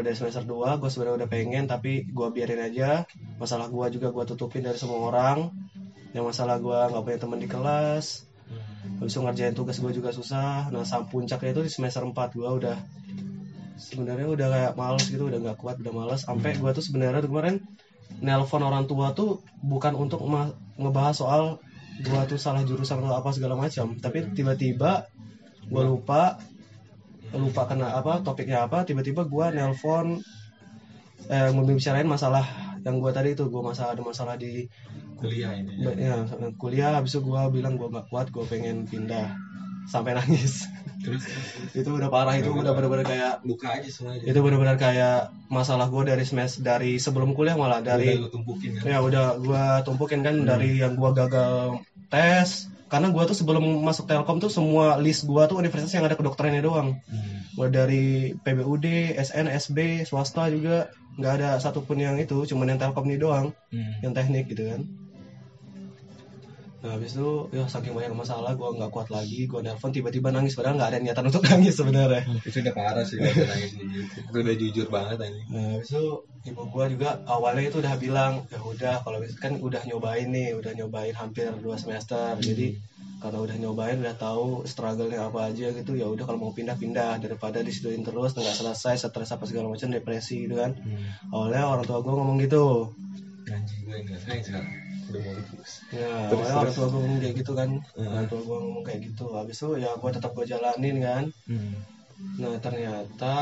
dari 0.00 0.16
semester 0.16 0.48
2 0.48 0.80
gue 0.80 0.88
sebenarnya 0.88 1.16
udah 1.20 1.28
pengen 1.28 1.68
tapi 1.68 2.08
gue 2.08 2.28
biarin 2.32 2.64
aja. 2.64 3.04
Masalah 3.36 3.68
gue 3.68 3.86
juga 3.92 4.08
gue 4.08 4.24
tutupin 4.24 4.64
dari 4.64 4.80
semua 4.80 5.12
orang. 5.12 5.52
Yang 6.16 6.24
masalah 6.32 6.56
gue 6.56 6.72
nggak 6.72 7.02
punya 7.04 7.18
teman 7.20 7.40
di 7.44 7.48
kelas. 7.48 8.24
Habis 9.04 9.20
ngerjain 9.20 9.52
tugas 9.52 9.76
gue 9.76 9.92
juga 9.92 10.08
susah. 10.16 10.72
Nah 10.72 10.88
sampai 10.88 11.12
puncaknya 11.12 11.52
itu 11.52 11.62
di 11.68 11.72
semester 11.72 12.00
4 12.00 12.16
gue 12.16 12.48
udah 12.48 12.76
sebenarnya 13.76 14.28
udah 14.32 14.46
kayak 14.48 14.72
males 14.80 15.04
gitu 15.12 15.28
udah 15.28 15.38
nggak 15.44 15.58
kuat 15.60 15.76
udah 15.84 15.92
males. 15.92 16.24
Sampai 16.24 16.56
gue 16.56 16.70
tuh 16.72 16.80
sebenarnya 16.80 17.20
kemarin 17.20 17.60
nelpon 18.24 18.64
orang 18.64 18.88
tua 18.88 19.12
tuh 19.12 19.44
bukan 19.60 19.92
untuk 19.92 20.24
ngebahas 20.80 21.16
soal 21.20 21.60
gue 22.00 22.20
tuh 22.32 22.40
salah 22.40 22.64
jurusan 22.64 23.04
atau 23.04 23.12
apa 23.12 23.28
segala 23.36 23.60
macam. 23.60 23.92
Tapi 24.00 24.32
tiba-tiba 24.32 25.04
gue 25.68 25.82
lupa 25.84 26.40
lupa 27.36 27.64
kena 27.64 27.96
apa 27.96 28.20
topiknya 28.20 28.68
apa 28.68 28.84
tiba-tiba 28.84 29.24
gue 29.24 29.46
nelpon 29.56 30.20
eh 31.30 31.50
membicarain 31.54 32.04
masalah 32.04 32.44
yang 32.82 32.98
gue 32.98 33.12
tadi 33.14 33.32
itu 33.38 33.46
gue 33.46 33.62
masalah 33.62 33.94
ada 33.94 34.02
masalah 34.02 34.34
di 34.34 34.66
kuliah 35.16 35.54
ini 35.54 35.70
Ba- 35.86 35.94
ya 35.94 36.14
kuliah 36.58 36.98
habis 36.98 37.14
itu 37.14 37.22
gue 37.22 37.42
bilang 37.54 37.78
gue 37.78 37.86
nggak 37.88 38.10
kuat 38.10 38.28
gue 38.34 38.44
pengen 38.50 38.84
pindah. 38.90 39.32
Sampai 39.82 40.14
nangis. 40.14 40.70
Terus? 41.02 41.26
Itu 41.82 41.98
udah 41.98 42.06
parah 42.06 42.38
itu 42.38 42.54
udah 42.54 42.70
benar-benar 42.70 43.02
kayak 43.02 43.34
buka 43.42 43.82
aja 43.82 43.90
semuanya. 43.90 44.22
itu 44.30 44.38
benar-benar 44.38 44.78
kayak 44.78 45.34
masalah 45.50 45.90
gue 45.90 46.02
dari 46.06 46.22
semester 46.22 46.62
dari 46.62 47.02
sebelum 47.02 47.34
kuliah 47.34 47.58
malah 47.58 47.82
dari 47.82 48.14
lu 48.14 48.30
tumpukin 48.30 48.78
kan 48.78 48.86
ya 48.86 48.98
udah 49.02 49.42
gue 49.42 49.64
tumpukin 49.82 50.22
kan 50.22 50.46
dari 50.46 50.78
yang 50.78 50.94
gue 50.94 51.10
gagal 51.10 51.82
tes 52.06 52.70
karena 52.92 53.08
gue 53.08 53.24
tuh 53.24 53.32
sebelum 53.32 53.64
masuk 53.80 54.04
Telkom 54.04 54.36
tuh 54.36 54.52
semua 54.52 55.00
list 55.00 55.24
gue 55.24 55.42
tuh 55.48 55.56
universitas 55.56 55.96
yang 55.96 56.04
ada 56.04 56.12
kedokterannya 56.12 56.60
doang. 56.60 57.00
Mulai 57.56 57.72
dari 57.72 58.04
PBUD, 58.36 59.16
SN, 59.16 59.48
SB, 59.48 60.04
swasta 60.04 60.52
juga. 60.52 60.92
Nggak 61.16 61.32
ada 61.40 61.48
satupun 61.56 61.96
yang 61.96 62.20
itu 62.20 62.44
cuman 62.44 62.76
yang 62.76 62.80
Telkom 62.80 63.08
ini 63.08 63.16
doang. 63.16 63.56
Yang 64.04 64.12
teknik 64.12 64.44
gitu 64.52 64.68
kan. 64.68 64.84
Nah 66.82 66.98
habis 66.98 67.14
itu 67.14 67.46
ya 67.54 67.64
saking 67.64 67.94
banyak 67.96 68.12
masalah 68.12 68.52
gue 68.52 68.68
nggak 68.76 68.92
kuat 68.92 69.08
lagi. 69.08 69.48
Gue 69.48 69.64
nelpon 69.64 69.88
tiba-tiba 69.88 70.28
nangis. 70.28 70.52
Padahal 70.52 70.76
nggak 70.76 70.90
ada 70.92 70.98
niatan 71.00 71.32
untuk 71.32 71.42
nangis 71.48 71.80
sebenarnya. 71.80 72.28
Itu 72.44 72.60
udah 72.60 72.74
parah 72.76 73.08
sih 73.08 73.16
nangis 73.16 73.72
gitu 73.72 73.88
itu 74.32 74.36
udah 74.36 74.56
jujur 74.56 74.86
banget 74.88 75.16
ini 75.28 75.40
nah 75.52 75.64
habis 75.76 75.88
itu 75.92 76.04
ibu 76.42 76.62
gue 76.66 76.84
juga 76.98 77.22
awalnya 77.24 77.70
itu 77.70 77.78
udah 77.78 77.94
bilang 77.96 78.42
ya 78.50 78.58
udah 78.58 78.94
kalau 79.06 79.18
kan 79.38 79.54
udah 79.62 79.82
nyobain 79.86 80.26
nih 80.26 80.58
udah 80.58 80.72
nyobain 80.74 81.14
hampir 81.14 81.46
dua 81.62 81.78
semester 81.78 82.34
jadi 82.42 82.74
karena 83.22 83.38
udah 83.38 83.56
nyobain 83.62 84.02
udah 84.02 84.18
tahu 84.18 84.66
struggle-nya 84.66 85.30
apa 85.30 85.54
aja 85.54 85.70
gitu 85.70 85.94
ya 85.94 86.10
udah 86.10 86.26
kalau 86.26 86.42
mau 86.42 86.50
pindah-pindah 86.50 87.22
daripada 87.22 87.62
disituin 87.62 88.02
terus 88.02 88.34
nggak 88.34 88.50
selesai 88.58 88.98
stres 89.06 89.30
apa 89.30 89.46
segala 89.46 89.70
macam 89.70 89.94
depresi 89.94 90.50
gitu 90.50 90.58
kan 90.58 90.74
awalnya 91.30 91.62
orang 91.70 91.86
tua 91.86 92.02
gue 92.02 92.10
ngomong 92.10 92.38
gitu 92.42 92.90
anjing 93.46 93.86
gue 93.86 93.96
enggak 94.02 94.18
sayang 94.26 94.42
sekarang 94.42 94.70
udah 95.12 95.20
mau 95.22 95.32
lulus 95.38 95.72
Ya, 95.92 96.08
Terus, 96.32 96.48
awalnya 96.48 96.54
orang 96.56 96.64
terus. 96.66 96.74
tua 96.74 96.86
gue 96.88 97.00
ngomong 97.04 97.20
kayak 97.20 97.34
gitu 97.36 97.52
kan. 97.52 97.70
Heeh. 98.00 98.08
Orang 98.08 98.26
tua 98.32 98.40
gue 98.40 98.56
ngomong 98.64 98.82
kayak 98.88 99.00
gitu. 99.12 99.24
Habis 99.36 99.56
itu 99.60 99.68
ya 99.76 99.90
gue 99.92 100.10
tetap 100.10 100.30
gue 100.32 100.46
jalanin 100.48 100.96
kan. 101.04 101.24
Nah 102.40 102.54
ternyata 102.64 103.36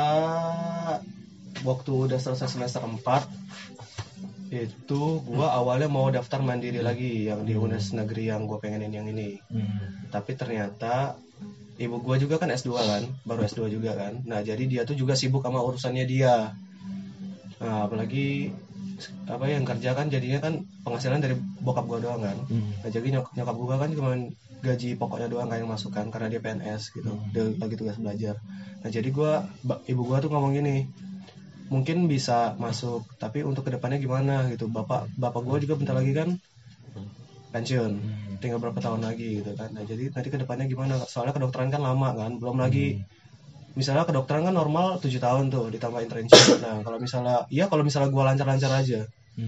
waktu 1.66 1.90
udah 2.10 2.18
selesai 2.18 2.56
semester 2.56 2.82
4 2.82 3.00
itu 4.50 5.02
gue 5.22 5.46
awalnya 5.46 5.86
mau 5.86 6.10
daftar 6.10 6.42
mandiri 6.42 6.82
lagi 6.82 7.30
yang 7.30 7.46
di 7.46 7.54
UNES 7.54 7.94
negeri 7.94 8.34
yang 8.34 8.50
gue 8.50 8.58
pengenin 8.58 8.90
yang 8.90 9.06
ini. 9.06 9.38
Tapi 10.10 10.34
ternyata 10.34 11.14
ibu 11.78 12.02
gue 12.02 12.16
juga 12.18 12.42
kan 12.42 12.50
S2 12.50 12.70
kan, 12.74 13.02
baru 13.22 13.46
S2 13.46 13.70
juga 13.70 13.94
kan. 13.94 14.26
Nah 14.26 14.42
jadi 14.42 14.66
dia 14.66 14.82
tuh 14.82 14.98
juga 14.98 15.14
sibuk 15.14 15.46
sama 15.46 15.62
urusannya 15.62 16.02
dia. 16.02 16.50
Nah 17.62 17.86
apalagi 17.86 18.50
apa 19.30 19.48
yang 19.48 19.64
kerja 19.64 19.96
kan 19.96 20.10
jadinya 20.12 20.42
kan 20.42 20.66
penghasilan 20.82 21.22
dari 21.22 21.38
bokap 21.62 21.86
gue 21.86 22.04
doang 22.04 22.20
kan. 22.20 22.36
Nah, 22.84 22.90
jadi 22.92 23.16
nyok 23.16 23.32
nyokap 23.32 23.56
gue 23.56 23.76
kan 23.80 23.90
cuma 23.96 24.10
gaji 24.60 24.92
pokoknya 25.00 25.32
doang 25.32 25.48
kayak 25.48 25.64
yang 25.64 25.72
masuk 25.72 25.90
kan 25.96 26.12
karena 26.12 26.28
dia 26.28 26.40
PNS 26.44 26.92
gitu. 26.92 27.16
Dia 27.32 27.48
lagi 27.56 27.74
tugas 27.80 27.96
belajar. 27.96 28.36
Nah, 28.84 28.88
jadi 28.92 29.08
gua 29.08 29.48
ibu 29.88 30.02
gua 30.04 30.20
tuh 30.20 30.28
ngomong 30.32 30.52
gini, 30.56 30.84
mungkin 31.70 32.10
bisa 32.10 32.58
masuk, 32.58 33.06
tapi 33.22 33.46
untuk 33.46 33.62
ke 33.62 33.70
depannya 33.78 34.02
gimana 34.02 34.50
gitu. 34.50 34.66
Bapak 34.66 35.06
bapak 35.14 35.40
gua 35.46 35.56
juga 35.62 35.78
bentar 35.78 35.94
lagi 35.94 36.12
kan 36.12 36.34
pensiun. 37.54 37.92
Tinggal 38.42 38.58
berapa 38.58 38.80
tahun 38.82 39.06
lagi 39.06 39.40
gitu 39.40 39.54
kan. 39.54 39.70
Nah, 39.70 39.86
jadi 39.86 40.10
nanti 40.10 40.28
ke 40.34 40.38
depannya 40.42 40.66
gimana? 40.66 40.98
Soalnya 41.06 41.36
kedokteran 41.36 41.70
kan 41.70 41.80
lama 41.80 42.10
kan, 42.12 42.36
belum 42.42 42.58
lagi 42.58 42.98
misalnya 43.78 44.02
kedokteran 44.02 44.50
kan 44.50 44.54
normal 44.56 44.98
7 44.98 45.22
tahun 45.22 45.46
tuh 45.54 45.70
ditambah 45.70 46.02
internship. 46.02 46.58
Nah, 46.58 46.82
kalau 46.82 46.98
misalnya 46.98 47.46
iya 47.54 47.70
kalau 47.70 47.86
misalnya 47.86 48.10
gua 48.10 48.34
lancar-lancar 48.34 48.72
aja. 48.74 49.06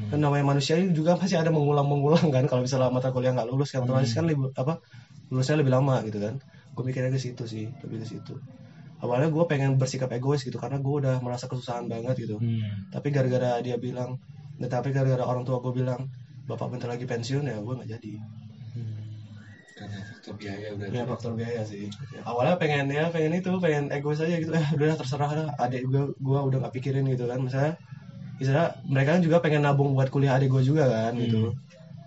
Kan 0.09 0.25
namanya 0.25 0.45
manusia 0.57 0.79
ini 0.79 0.95
juga 0.97 1.19
pasti 1.21 1.37
ada 1.37 1.53
mengulang-mengulang 1.53 2.33
kan 2.33 2.45
kalau 2.49 2.63
misalnya 2.65 2.89
mata 2.89 3.13
kuliah 3.13 3.35
nggak 3.37 3.49
lulus 3.51 3.75
kan 3.75 3.85
otomatis 3.85 4.15
kan 4.17 4.25
lebih 4.25 4.49
apa 4.57 4.81
lulusnya 5.29 5.59
lebih 5.61 5.73
lama 5.75 6.01
gitu 6.07 6.23
kan. 6.23 6.39
Gue 6.73 6.85
mikirnya 6.89 7.13
ke 7.13 7.21
situ 7.21 7.45
sih, 7.45 7.69
lebih 7.85 8.01
ke 8.01 8.07
situ. 8.09 8.35
Awalnya 9.03 9.29
gue 9.35 9.45
pengen 9.51 9.71
bersikap 9.81 10.11
egois 10.15 10.43
gitu 10.47 10.57
karena 10.63 10.79
gue 10.79 10.95
udah 11.03 11.15
merasa 11.25 11.51
kesusahan 11.51 11.87
banget 11.91 12.15
gitu. 12.23 12.37
Tapi 12.95 13.09
gara-gara 13.15 13.59
dia 13.67 13.77
bilang, 13.87 14.15
nah, 14.61 14.69
tapi 14.71 14.89
gara-gara 14.95 15.25
orang 15.27 15.43
tua 15.43 15.59
gue 15.65 15.73
bilang 15.81 16.01
bapak 16.47 16.67
bentar 16.71 16.89
lagi 16.95 17.07
pensiun 17.07 17.45
ya 17.51 17.57
gue 17.59 17.75
nggak 17.79 17.91
jadi. 17.99 18.13
karena 19.73 19.99
faktor 20.05 20.35
biaya 20.39 20.67
udah 20.77 20.87
Ya 20.93 21.03
faktor 21.09 21.33
biaya 21.35 21.63
sih. 21.67 21.89
Awalnya 22.23 22.55
pengen 22.61 22.87
ya 22.93 23.05
pengen 23.15 23.33
itu 23.41 23.51
pengen 23.59 23.85
egois 23.91 24.21
aja 24.23 24.37
gitu. 24.39 24.53
Eh 24.55 24.67
udah 24.77 24.95
terserah 25.01 25.31
lah. 25.33 25.49
Adik 25.59 25.83
gue 25.91 26.03
gue 26.15 26.39
udah 26.49 26.59
nggak 26.63 26.75
pikirin 26.77 27.05
gitu 27.11 27.25
kan. 27.27 27.41
Misalnya, 27.43 27.73
misalnya 28.39 28.67
mereka 28.87 29.09
kan 29.19 29.23
juga 29.27 29.39
pengen 29.45 29.63
nabung 29.67 29.91
buat 29.97 30.09
kuliah 30.15 30.37
adik 30.39 30.53
gue 30.55 30.63
juga 30.71 30.85
kan 30.87 31.13
gitu. 31.19 31.51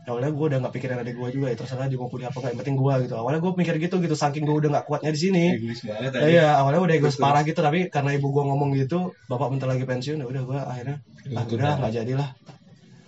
Awalnya 0.05 0.31
gue 0.37 0.45
udah 0.53 0.57
nggak 0.61 0.73
pikirin 0.77 1.01
adik 1.01 1.15
gue 1.17 1.29
juga 1.33 1.45
ya 1.49 1.57
terserah 1.57 1.89
dia 1.89 1.97
mau 1.97 2.05
kuliah 2.13 2.29
apa 2.29 2.37
nggak 2.37 2.51
yang 2.53 2.59
penting 2.61 2.77
gue 2.77 2.93
gitu. 3.09 3.13
Awalnya 3.17 3.39
gue 3.41 3.51
mikir 3.57 3.75
gitu 3.81 3.95
gitu 4.05 4.15
saking 4.15 4.45
gue 4.45 4.55
udah 4.61 4.69
nggak 4.77 4.85
kuatnya 4.85 5.09
di 5.09 5.19
sini. 5.19 5.45
egois 5.57 5.81
banget 5.81 6.11
Ya, 6.13 6.27
iya 6.29 6.47
awalnya 6.61 6.81
udah 6.85 6.95
egois 7.01 7.17
parah 7.17 7.41
gitu 7.41 7.59
tapi 7.65 7.89
karena 7.89 8.13
ibu 8.13 8.29
gue 8.29 8.43
ngomong 8.45 8.69
gitu 8.77 9.17
bapak 9.25 9.47
bentar 9.49 9.65
lagi 9.65 9.81
pensiun 9.81 10.21
ya 10.21 10.27
udah 10.29 10.41
gue 10.45 10.59
akhirnya 10.61 10.97
ah 11.33 11.41
Ikut 11.41 11.57
udah 11.57 11.71
nggak 11.81 11.93
jadilah. 11.97 12.29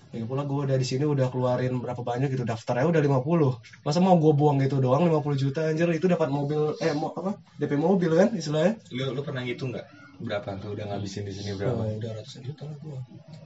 Lagi 0.07 0.23
pula 0.25 0.41
gue 0.47 0.59
udah 0.71 0.77
di 0.79 0.87
sini 0.87 1.03
udah 1.05 1.27
keluarin 1.29 1.77
berapa 1.83 2.01
banyak 2.01 2.33
gitu 2.33 2.47
daftarnya 2.47 2.89
udah 2.89 3.01
50 3.03 3.85
Masa 3.85 3.99
mau 4.01 4.17
gue 4.17 4.33
buang 4.33 4.57
gitu 4.57 4.81
doang 4.81 5.05
50 5.05 5.37
juta 5.37 5.69
anjir 5.69 5.85
itu 5.93 6.09
dapat 6.09 6.33
mobil 6.33 6.73
eh 6.81 6.95
mau 6.97 7.13
apa 7.13 7.37
DP 7.61 7.77
mobil 7.77 8.09
kan 8.15 8.33
istilahnya. 8.33 8.79
lu 8.95 9.13
lu 9.13 9.21
pernah 9.21 9.45
ngitung 9.45 9.75
nggak 9.75 10.06
berapa 10.19 10.49
tuh 10.57 10.73
udah 10.73 10.85
ngabisin 10.87 11.23
di 11.23 11.31
sini 11.31 11.53
Oh, 11.53 11.57
berapa 11.57 11.81
udah 11.93 12.11
ratusan 12.15 12.41
juta 12.41 12.63
lah 12.63 12.75
gue. 12.75 12.97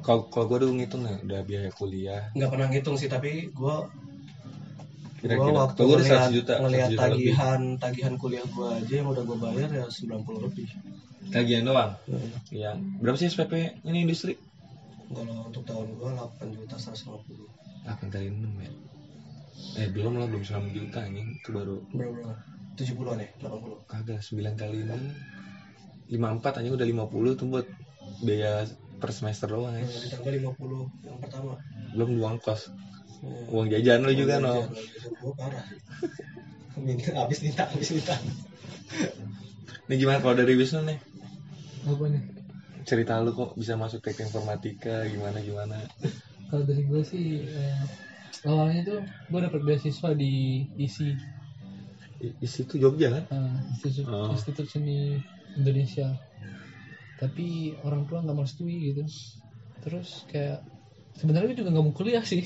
kalau 0.01 0.27
kalau 0.27 0.45
gue 0.47 0.57
udah 0.59 0.69
ngitung 0.73 1.03
ya 1.03 1.15
udah 1.19 1.39
biaya 1.43 1.69
kuliah 1.69 2.23
Nggak 2.31 2.49
pernah 2.49 2.67
ngitung 2.67 2.95
sih 2.95 3.07
tapi 3.07 3.49
gue 3.49 3.75
Kira-kira. 5.17 5.37
Gua 5.45 5.69
waktu 5.69 5.81
gua 5.83 5.95
ngeliat, 5.95 6.21
100 6.25 6.33
juta, 6.33 6.53
100 6.55 6.63
ngeliat 6.63 6.89
juta 6.89 7.03
lebih. 7.03 7.13
tagihan 7.29 7.61
tagihan 7.77 8.13
kuliah 8.15 8.41
gue 8.43 8.67
aja 8.73 8.93
yang 8.95 9.07
udah 9.07 9.21
gue 9.21 9.37
bayar 9.37 9.69
ya 9.69 9.85
90 9.85 10.17
lebih. 10.41 10.67
tagihan 11.29 11.63
doang 11.63 11.91
Nah, 12.07 12.25
yang 12.49 12.77
berapa 12.97 13.13
sih 13.15 13.27
SPP 13.27 13.53
ini 13.83 14.01
industri 14.01 14.33
Kalau 15.07 15.45
untuk 15.45 15.61
tahun 15.61 15.93
gue 15.93 16.09
8 16.09 16.55
juta 16.55 16.75
150. 16.75 17.21
8 17.85 18.07
kali 18.07 18.27
6 18.27 18.41
ya 18.57 18.71
eh 19.77 19.87
belum 19.87 20.13
lah 20.15 20.25
belum 20.25 20.41
9 20.41 20.73
juta 20.73 20.99
anjing 20.99 21.27
itu 21.35 21.49
baru 21.51 21.77
Berapa? 21.91 22.31
70 22.73 23.13
an 23.13 23.19
ya? 23.19 23.29
80. 23.45 23.77
kagak 23.85 24.19
9 24.23 24.41
kali 24.57 24.77
6 24.81 24.89
54 26.11 26.59
anjing 26.59 26.75
udah 26.75 26.87
50 26.87 27.31
tuh 27.39 27.47
buat 27.47 27.67
biaya 28.21 28.67
per 28.99 29.09
semester 29.09 29.47
doang 29.49 29.73
ya. 29.73 29.81
Nah, 29.81 29.99
ditambah 30.05 30.31
50 30.35 30.81
yang 31.07 31.17
pertama. 31.17 31.53
belum 31.95 32.09
uang 32.19 32.35
kos. 32.39 32.67
Nah, 33.23 33.51
uang 33.51 33.67
jajan 33.71 34.03
lu 34.03 34.13
juga 34.13 34.37
no 34.37 34.67
Gue 35.21 35.33
parah. 35.39 35.63
Minta, 36.81 37.13
habis 37.13 37.39
minta, 37.43 37.67
habis 37.67 37.93
minta. 37.93 38.15
ini 39.85 39.95
gimana 39.99 40.17
kalau 40.17 40.33
dari 40.33 40.55
Wisnu 40.55 40.81
nih? 40.87 40.97
Apa 41.85 42.03
nih? 42.09 42.23
Cerita 42.87 43.21
lu 43.21 43.35
kok 43.35 43.53
bisa 43.53 43.77
masuk 43.77 44.01
teknik 44.01 44.31
informatika 44.31 45.05
gimana 45.05 45.37
gimana? 45.39 45.77
Kalau 46.49 46.63
dari 46.65 46.81
gue 46.87 47.01
sih 47.05 47.43
eh, 47.43 47.79
awalnya 48.47 48.81
tuh 48.87 48.99
gue 49.03 49.39
dapet 49.39 49.61
beasiswa 49.61 50.09
di 50.15 50.65
ISI 50.79 51.11
I- 52.21 52.35
isi 52.39 52.65
itu 52.65 52.75
Jogja 52.79 53.13
kan? 53.13 53.23
Eh, 53.29 53.55
Institut, 53.77 54.05
Oh. 54.09 54.31
Institut 54.33 54.65
Seni 54.65 55.21
Indonesia. 55.57 56.15
Tapi 57.19 57.77
orang 57.85 58.07
tua 58.09 58.23
nggak 58.23 58.37
merestui 58.37 58.93
gitu. 58.93 59.03
Terus 59.81 60.25
kayak 60.29 60.65
sebenarnya 61.17 61.53
juga 61.57 61.69
nggak 61.73 61.85
mau 61.85 61.93
kuliah 61.93 62.23
sih. 62.23 62.45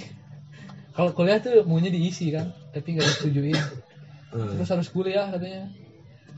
Kalau 0.96 1.12
kuliah 1.12 1.44
tuh 1.44 1.68
maunya 1.68 1.92
diisi 1.92 2.32
kan 2.32 2.56
tapi 2.72 2.96
nggak 2.96 3.08
disetujuin 3.08 3.60
terus 4.36 4.70
harus 4.72 4.88
kuliah 4.92 5.32
katanya. 5.32 5.72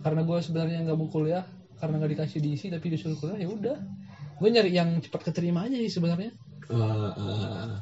Karena 0.06 0.22
gue 0.22 0.38
sebenarnya 0.42 0.86
nggak 0.86 0.98
mau 0.98 1.10
kuliah 1.10 1.46
karena 1.78 2.02
nggak 2.02 2.12
dikasih 2.18 2.40
diisi 2.42 2.68
tapi 2.70 2.94
disuruh 2.94 3.18
kuliah 3.18 3.38
ya 3.42 3.50
udah. 3.50 3.78
Gue 4.38 4.50
nyari 4.54 4.70
yang 4.70 5.02
cepat 5.02 5.34
keterima 5.34 5.66
aja 5.66 5.78
sih 5.82 5.90
sebenarnya. 5.90 6.30
Eh, 6.68 6.76
eh, 6.78 7.14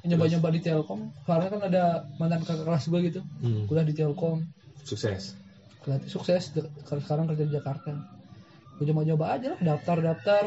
eh. 0.03 0.07
nyoba-nyoba 0.07 0.47
di 0.55 0.61
Telkom. 0.63 1.11
Karena 1.27 1.51
kan 1.51 1.61
ada 1.67 1.83
mantan 2.15 2.47
kakak 2.47 2.63
kelas 2.63 2.85
gue 2.87 2.99
gitu. 3.11 3.21
Hmm. 3.43 3.67
kuliah 3.67 3.83
di 3.83 3.95
Telkom. 3.95 4.39
Sukses. 4.87 5.35
Sukses 6.07 6.55
sekarang 6.87 7.27
kerja 7.27 7.43
di 7.43 7.53
Jakarta 7.53 8.14
gue 8.75 8.85
coba-coba 8.85 9.25
aja 9.33 9.47
lah 9.55 9.59
daftar 9.61 9.97
daftar 10.03 10.43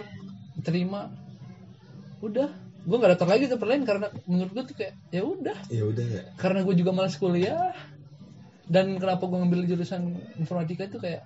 terima. 0.61 1.09
Udah. 2.21 2.51
Gue 2.83 2.97
nggak 2.97 3.11
daftar 3.15 3.29
lagi 3.29 3.45
tempat 3.47 3.69
lain 3.69 3.83
karena 3.85 4.07
menurut 4.25 4.51
gue 4.51 4.65
tuh 4.65 4.77
kayak 4.77 4.95
ya 5.09 5.23
udah. 5.23 5.59
Ya 5.69 5.83
udah 5.85 6.07
ya. 6.07 6.23
karena 6.37 6.61
gue 6.63 6.75
juga 6.75 6.91
malas 6.91 7.17
kuliah. 7.17 7.73
Dan 8.69 9.01
kenapa 9.01 9.25
gue 9.25 9.39
ngambil 9.39 9.65
jurusan 9.65 10.13
informatika 10.37 10.85
itu 10.85 11.01
kayak 11.01 11.25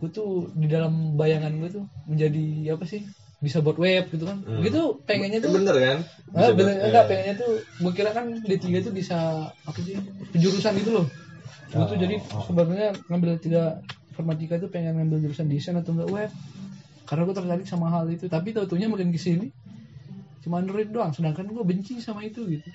gue 0.00 0.08
tuh 0.08 0.48
di 0.52 0.66
dalam 0.66 1.14
bayangan 1.14 1.52
gue 1.54 1.70
tuh 1.70 1.84
menjadi 2.04 2.72
apa 2.72 2.84
sih 2.84 3.04
bisa 3.38 3.60
buat 3.60 3.76
web 3.76 4.08
gitu 4.08 4.24
kan. 4.24 4.40
Hmm. 4.40 4.62
gitu 4.62 5.02
pengennya 5.02 5.40
tuh. 5.40 5.52
Bener 5.52 5.74
kan? 5.74 5.98
Ah, 6.32 6.48
Bisa 6.48 6.52
bener, 6.54 6.72
buat- 6.72 6.84
enggak 6.88 7.04
eh, 7.04 7.08
pengennya 7.08 7.34
tuh 7.36 7.50
gue 7.60 7.92
kira 7.92 8.10
kan 8.10 8.24
D3 8.40 8.64
tuh 8.80 8.92
bisa 8.92 9.18
apa 9.50 9.78
sih 9.78 9.94
penjurusan 10.30 10.72
gitu 10.78 10.90
loh. 10.94 11.06
Gue 11.68 11.84
tuh 11.84 11.96
Oh, 11.96 12.00
jadi 12.00 12.16
oh. 12.32 12.42
sebenarnya 12.44 12.88
ngambil 13.08 13.30
tiga 13.38 13.62
informatika 14.12 14.60
tuh 14.60 14.68
pengen 14.68 15.00
ngambil 15.00 15.24
jurusan 15.24 15.48
desain 15.48 15.72
atau 15.74 15.96
enggak 15.96 16.10
web 16.12 16.30
karena 17.08 17.22
gue 17.24 17.34
tertarik 17.34 17.66
sama 17.66 17.88
hal 17.88 18.04
itu 18.06 18.28
tapi 18.28 18.52
tau 18.52 18.68
taunya 18.68 18.86
makin 18.86 19.08
ke 19.08 19.16
sini 19.16 19.48
cuma 20.44 20.60
Android 20.60 20.92
doang 20.92 21.10
sedangkan 21.10 21.48
gue 21.48 21.64
benci 21.64 21.96
sama 21.98 22.20
itu 22.22 22.44
gitu 22.44 22.68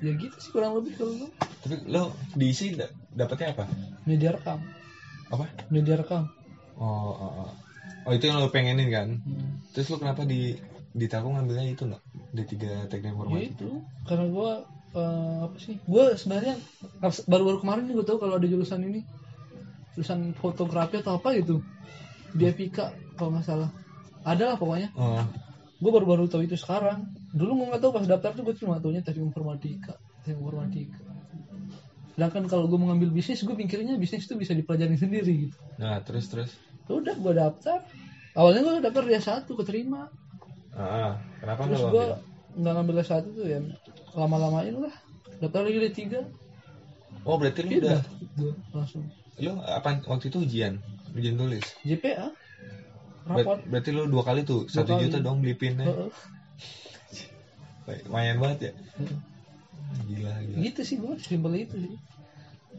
ya 0.00 0.16
gitu 0.16 0.32
sih 0.34 0.50
kurang 0.50 0.72
lebih 0.74 0.96
kalau 0.96 1.12
gue 1.14 1.30
Tapi 1.62 1.74
lo 1.86 2.10
diisi 2.34 2.74
da- 2.74 2.90
dapetnya 3.12 3.52
apa? 3.52 3.64
media 4.02 4.32
rekam 4.32 4.58
Apa? 5.28 5.44
media 5.68 5.94
rekam 5.94 6.24
Oh, 6.72 7.12
oh, 7.12 7.32
oh. 7.44 7.50
Oh, 8.02 8.12
itu 8.16 8.26
yang 8.26 8.40
lo 8.40 8.48
pengenin 8.48 8.88
kan? 8.88 9.08
Hmm. 9.14 9.60
Terus 9.70 9.92
lo 9.92 10.00
kenapa 10.00 10.24
di 10.24 10.56
di 10.90 11.04
Telkom 11.06 11.36
ngambilnya 11.36 11.68
itu 11.68 11.84
no? 11.84 12.00
D3 12.32 12.48
teknik 12.88 13.12
ya 13.12 13.12
informatika. 13.12 13.44
itu 13.54 13.68
karena 14.02 14.24
gue 14.26 14.50
eh, 14.96 15.36
apa 15.46 15.56
sih 15.60 15.76
gue 15.78 16.04
sebenarnya 16.16 16.56
baru-baru 17.28 17.60
kemarin 17.60 17.84
gue 17.86 18.02
tahu 18.02 18.18
kalau 18.18 18.40
ada 18.40 18.48
jurusan 18.48 18.82
ini 18.82 19.04
jurusan 19.94 20.32
fotografi 20.36 21.00
atau 21.00 21.20
apa 21.20 21.36
gitu. 21.36 21.60
Di 22.32 22.48
Epika 22.48 22.92
kalau 23.18 23.36
nggak 23.36 23.46
salah. 23.46 23.70
Ada 24.22 24.54
lah 24.54 24.56
pokoknya. 24.56 24.94
Oh, 24.94 25.24
gue 25.82 25.90
baru-baru 25.90 26.30
tahu 26.30 26.46
itu 26.46 26.56
sekarang. 26.56 27.10
Dulu 27.34 27.64
gue 27.64 27.66
nggak 27.72 27.82
tahu 27.82 27.92
pas 27.96 28.06
daftar 28.06 28.30
tuh 28.36 28.42
gue 28.46 28.56
cuma 28.56 28.78
tahunya 28.78 29.02
teknik 29.04 29.34
informatika 29.34 29.98
teknik 30.22 30.38
informatika 30.38 30.98
sedangkan 32.12 32.44
kalau 32.44 32.68
gue 32.68 32.76
mau 32.76 32.92
ngambil 32.92 33.08
bisnis 33.08 33.40
gue 33.40 33.56
pikirnya 33.56 33.96
bisnis 33.96 34.28
itu 34.28 34.36
bisa 34.36 34.52
dipelajari 34.52 34.96
sendiri 35.00 35.48
gitu. 35.48 35.56
Nah 35.80 35.96
terus 36.04 36.28
terus. 36.28 36.52
Ya 36.84 37.00
udah 37.00 37.16
gue 37.16 37.32
daftar. 37.32 37.78
Awalnya 38.36 38.60
gue 38.60 38.72
daftar 38.84 39.04
dia 39.08 39.20
satu 39.20 39.56
keterima. 39.56 40.12
Ah, 40.76 41.20
kenapa 41.40 41.68
terus 41.68 41.84
gue 41.88 42.06
nggak 42.52 42.72
ngambil 42.76 43.00
S1 43.00 43.24
tuh 43.32 43.46
ya 43.48 43.60
lama-lamain 44.12 44.76
lah. 44.76 44.94
Daftar 45.40 45.64
lagi 45.64 45.78
D3 45.88 46.00
Oh, 47.22 47.38
berarti 47.38 47.62
lo 47.64 47.70
udah 47.80 48.00
udah 48.34 48.54
langsung 48.74 49.06
lo 49.38 49.62
apa 49.62 50.02
waktu 50.04 50.28
itu 50.28 50.38
ujian? 50.40 50.76
Ujian 51.12 51.34
tulis. 51.34 51.64
JPA 51.82 52.28
Ber- 53.22 53.46
rapat 53.46 53.58
berarti 53.64 53.90
lo 53.90 54.04
dua 54.04 54.22
kali 54.22 54.42
tuh, 54.42 54.66
Dua 54.66 54.74
satu 54.74 54.92
kali. 54.92 55.06
juta 55.06 55.18
dong 55.18 55.40
beli 55.40 55.54
pinnya. 55.54 55.86
Heeh. 55.86 56.10
Lumayan 58.04 58.38
banget 58.38 58.58
ya. 58.60 58.72
Gila, 60.02 60.32
gila. 60.40 60.56
gitu 60.58 60.80
sih 60.82 60.96
gue 60.96 61.12
simpel 61.18 61.52
itu 61.54 61.76
sih 61.76 61.92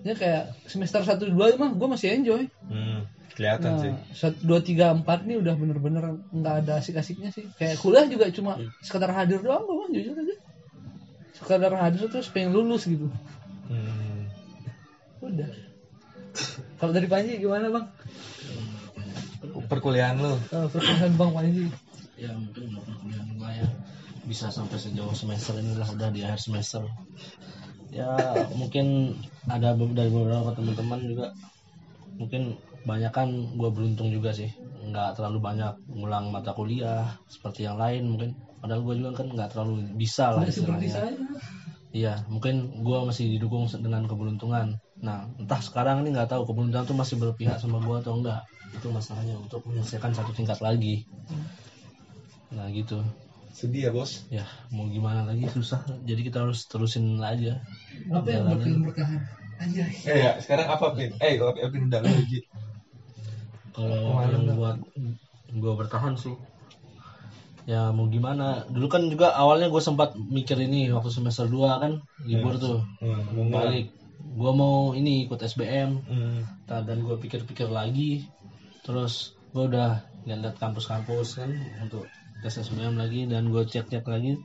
ya 0.01 0.13
kayak 0.13 0.49
semester 0.65 0.99
1 0.99 1.29
2 1.29 1.53
mah 1.53 1.69
gue 1.71 1.87
masih 1.87 2.09
enjoy 2.11 2.49
Hmm, 2.65 3.05
kelihatan 3.31 3.69
nah 3.69 3.79
sih. 3.79 3.93
sat- 4.11 4.41
dua 4.41 4.59
tiga 4.59 4.89
empat 4.89 5.21
nih 5.23 5.37
udah 5.37 5.53
bener-bener 5.53 6.01
nggak 6.33 6.55
ada 6.65 6.81
asik-asiknya 6.81 7.29
sih 7.29 7.45
kayak 7.53 7.77
kuliah 7.77 8.03
juga 8.03 8.25
cuma 8.27 8.57
sekedar 8.81 9.13
hadir 9.13 9.39
doang 9.39 9.61
gue 9.61 9.75
mah 9.77 9.89
jujur 9.93 10.15
aja 10.17 10.35
sekedar 11.31 11.71
hadir 11.71 12.09
terus 12.09 12.27
pengen 12.27 12.51
lulus 12.51 12.83
gitu 12.83 13.05
Hmm. 13.63 14.25
udah 15.21 15.49
kalau 16.81 16.91
dari 16.91 17.07
Panji 17.07 17.37
gimana 17.39 17.69
bang? 17.69 17.85
Perkuliahan 19.69 20.17
lo. 20.17 20.35
Eh, 20.51 20.67
perkuliahan 20.69 21.13
bang 21.15 21.31
Panji. 21.31 21.63
Ya 22.17 22.31
mungkin 22.33 22.63
perkuliahan 22.81 23.29
gue 23.37 23.51
ya. 23.51 23.67
Bisa 24.23 24.47
sampai 24.49 24.79
sejauh 24.79 25.11
semester 25.11 25.59
ini 25.59 25.75
lah 25.75 25.89
udah 25.89 26.09
di 26.09 26.23
akhir 26.23 26.41
semester. 26.41 26.87
Ya 27.93 28.17
mungkin 28.57 29.17
ada 29.45 29.75
dari 29.77 30.09
beberapa 30.09 30.55
teman-teman 30.55 30.99
juga. 31.05 31.27
Mungkin 32.17 32.57
banyak 32.83 33.11
kan 33.13 33.29
gue 33.55 33.69
beruntung 33.69 34.09
juga 34.09 34.33
sih. 34.33 34.49
Nggak 34.83 35.19
terlalu 35.19 35.39
banyak 35.39 35.73
ngulang 35.91 36.31
mata 36.33 36.51
kuliah 36.55 37.19
seperti 37.29 37.67
yang 37.67 37.77
lain 37.77 38.15
mungkin. 38.15 38.35
Padahal 38.63 38.81
gue 38.81 38.95
juga 39.03 39.11
kan 39.21 39.27
nggak 39.27 39.49
terlalu 39.51 39.91
bisa 39.99 40.31
lah 40.31 40.47
istilahnya. 40.47 41.13
Iya, 41.93 42.25
mungkin 42.25 42.81
gue 42.81 42.97
masih 43.05 43.37
didukung 43.37 43.69
dengan 43.69 44.09
keberuntungan. 44.09 44.81
Nah, 45.03 45.27
entah 45.35 45.59
sekarang 45.59 46.07
ini 46.07 46.15
nggak 46.15 46.31
tahu 46.31 46.47
keberuntungan 46.47 46.87
tuh 46.87 46.95
masih 46.95 47.19
berpihak 47.19 47.59
sama 47.59 47.83
gue 47.83 47.99
atau 47.99 48.15
enggak. 48.15 48.47
Itu 48.71 48.87
masalahnya 48.89 49.35
untuk 49.35 49.67
menyelesaikan 49.67 50.15
satu 50.15 50.31
tingkat 50.31 50.63
lagi. 50.63 51.03
Nah 52.55 52.71
gitu. 52.71 53.03
Sedih 53.51 53.85
ya 53.85 53.91
bos. 53.91 54.23
Ya, 54.31 54.47
mau 54.71 54.87
gimana 54.87 55.27
lagi 55.27 55.45
susah. 55.51 55.83
Jadi 56.07 56.21
kita 56.23 56.47
harus 56.47 56.65
terusin 56.71 57.19
aja. 57.19 57.59
apa 58.09 58.25
yang 58.31 58.47
bertahan 58.87 59.19
anjay 59.61 59.93
Eh 60.07 60.17
ya, 60.23 60.31
sekarang 60.41 60.71
apa 60.71 60.95
pin? 60.95 61.11
Eh, 61.19 61.37
kalau 61.37 61.51
pin 61.51 61.83
udah 61.91 61.99
lo 62.01 62.09
Ji. 62.25 62.39
Kalau 63.75 64.23
yang 64.23 64.55
buat 64.55 64.77
gue 65.51 65.73
bertahan 65.77 66.15
sih. 66.15 66.33
Ya 67.67 67.91
mau 67.91 68.07
gimana. 68.07 68.63
Dulu 68.71 68.87
kan 68.87 69.03
juga 69.11 69.35
awalnya 69.35 69.67
gue 69.67 69.83
sempat 69.83 70.15
mikir 70.15 70.57
ini 70.63 70.87
waktu 70.95 71.11
semester 71.11 71.45
2 71.51 71.83
kan 71.83 71.91
libur 72.23 72.55
tuh. 72.55 72.79
Hmm, 73.03 73.23
mau 73.35 73.59
Balik. 73.59 74.02
Gue 74.23 74.51
mau 74.55 74.95
ini 74.95 75.27
ikut 75.27 75.43
SBM. 75.43 75.91
Hmm. 76.07 76.39
Nah, 76.47 76.81
dan 76.87 77.03
gue 77.03 77.15
pikir-pikir 77.19 77.67
lagi. 77.67 78.23
Terus 78.87 79.35
gue 79.51 79.67
udah 79.67 79.99
lihat 80.23 80.55
kampus-kampus 80.55 81.43
kan 81.43 81.51
untuk 81.83 82.07
tes 82.39 82.55
SBM 82.55 82.95
lagi 82.95 83.27
dan 83.27 83.51
gue 83.51 83.63
cek-cek 83.67 84.07
lagi. 84.07 84.39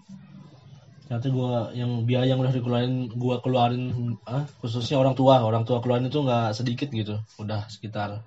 Ternyata 1.07 1.27
gue 1.31 1.53
yang 1.79 2.05
biaya 2.05 2.35
yang 2.35 2.43
udah 2.43 2.53
dikeluarin 2.53 3.09
gue 3.09 3.37
keluarin 3.41 4.19
ah, 4.27 4.45
khususnya 4.59 4.99
orang 4.99 5.15
tua. 5.15 5.41
Orang 5.41 5.63
tua 5.63 5.79
keluarin 5.79 6.11
itu 6.11 6.19
nggak 6.21 6.59
sedikit 6.59 6.91
gitu. 6.91 7.23
Udah 7.39 7.71
sekitar 7.71 8.27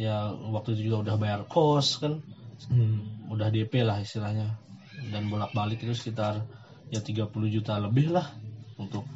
ya 0.00 0.32
waktu 0.32 0.80
itu 0.80 0.90
juga 0.90 1.12
udah 1.12 1.16
bayar 1.20 1.40
kos 1.44 2.00
kan. 2.00 2.24
Hmm. 2.68 3.28
udah 3.32 3.48
DP 3.48 3.84
lah 3.84 4.00
istilahnya. 4.00 4.56
Dan 5.08 5.32
bolak-balik 5.32 5.80
itu 5.80 5.96
sekitar 5.96 6.44
ya 6.92 7.00
30 7.00 7.30
juta 7.48 7.78
lebih 7.80 8.12
lah 8.12 8.26
untuk 8.76 9.06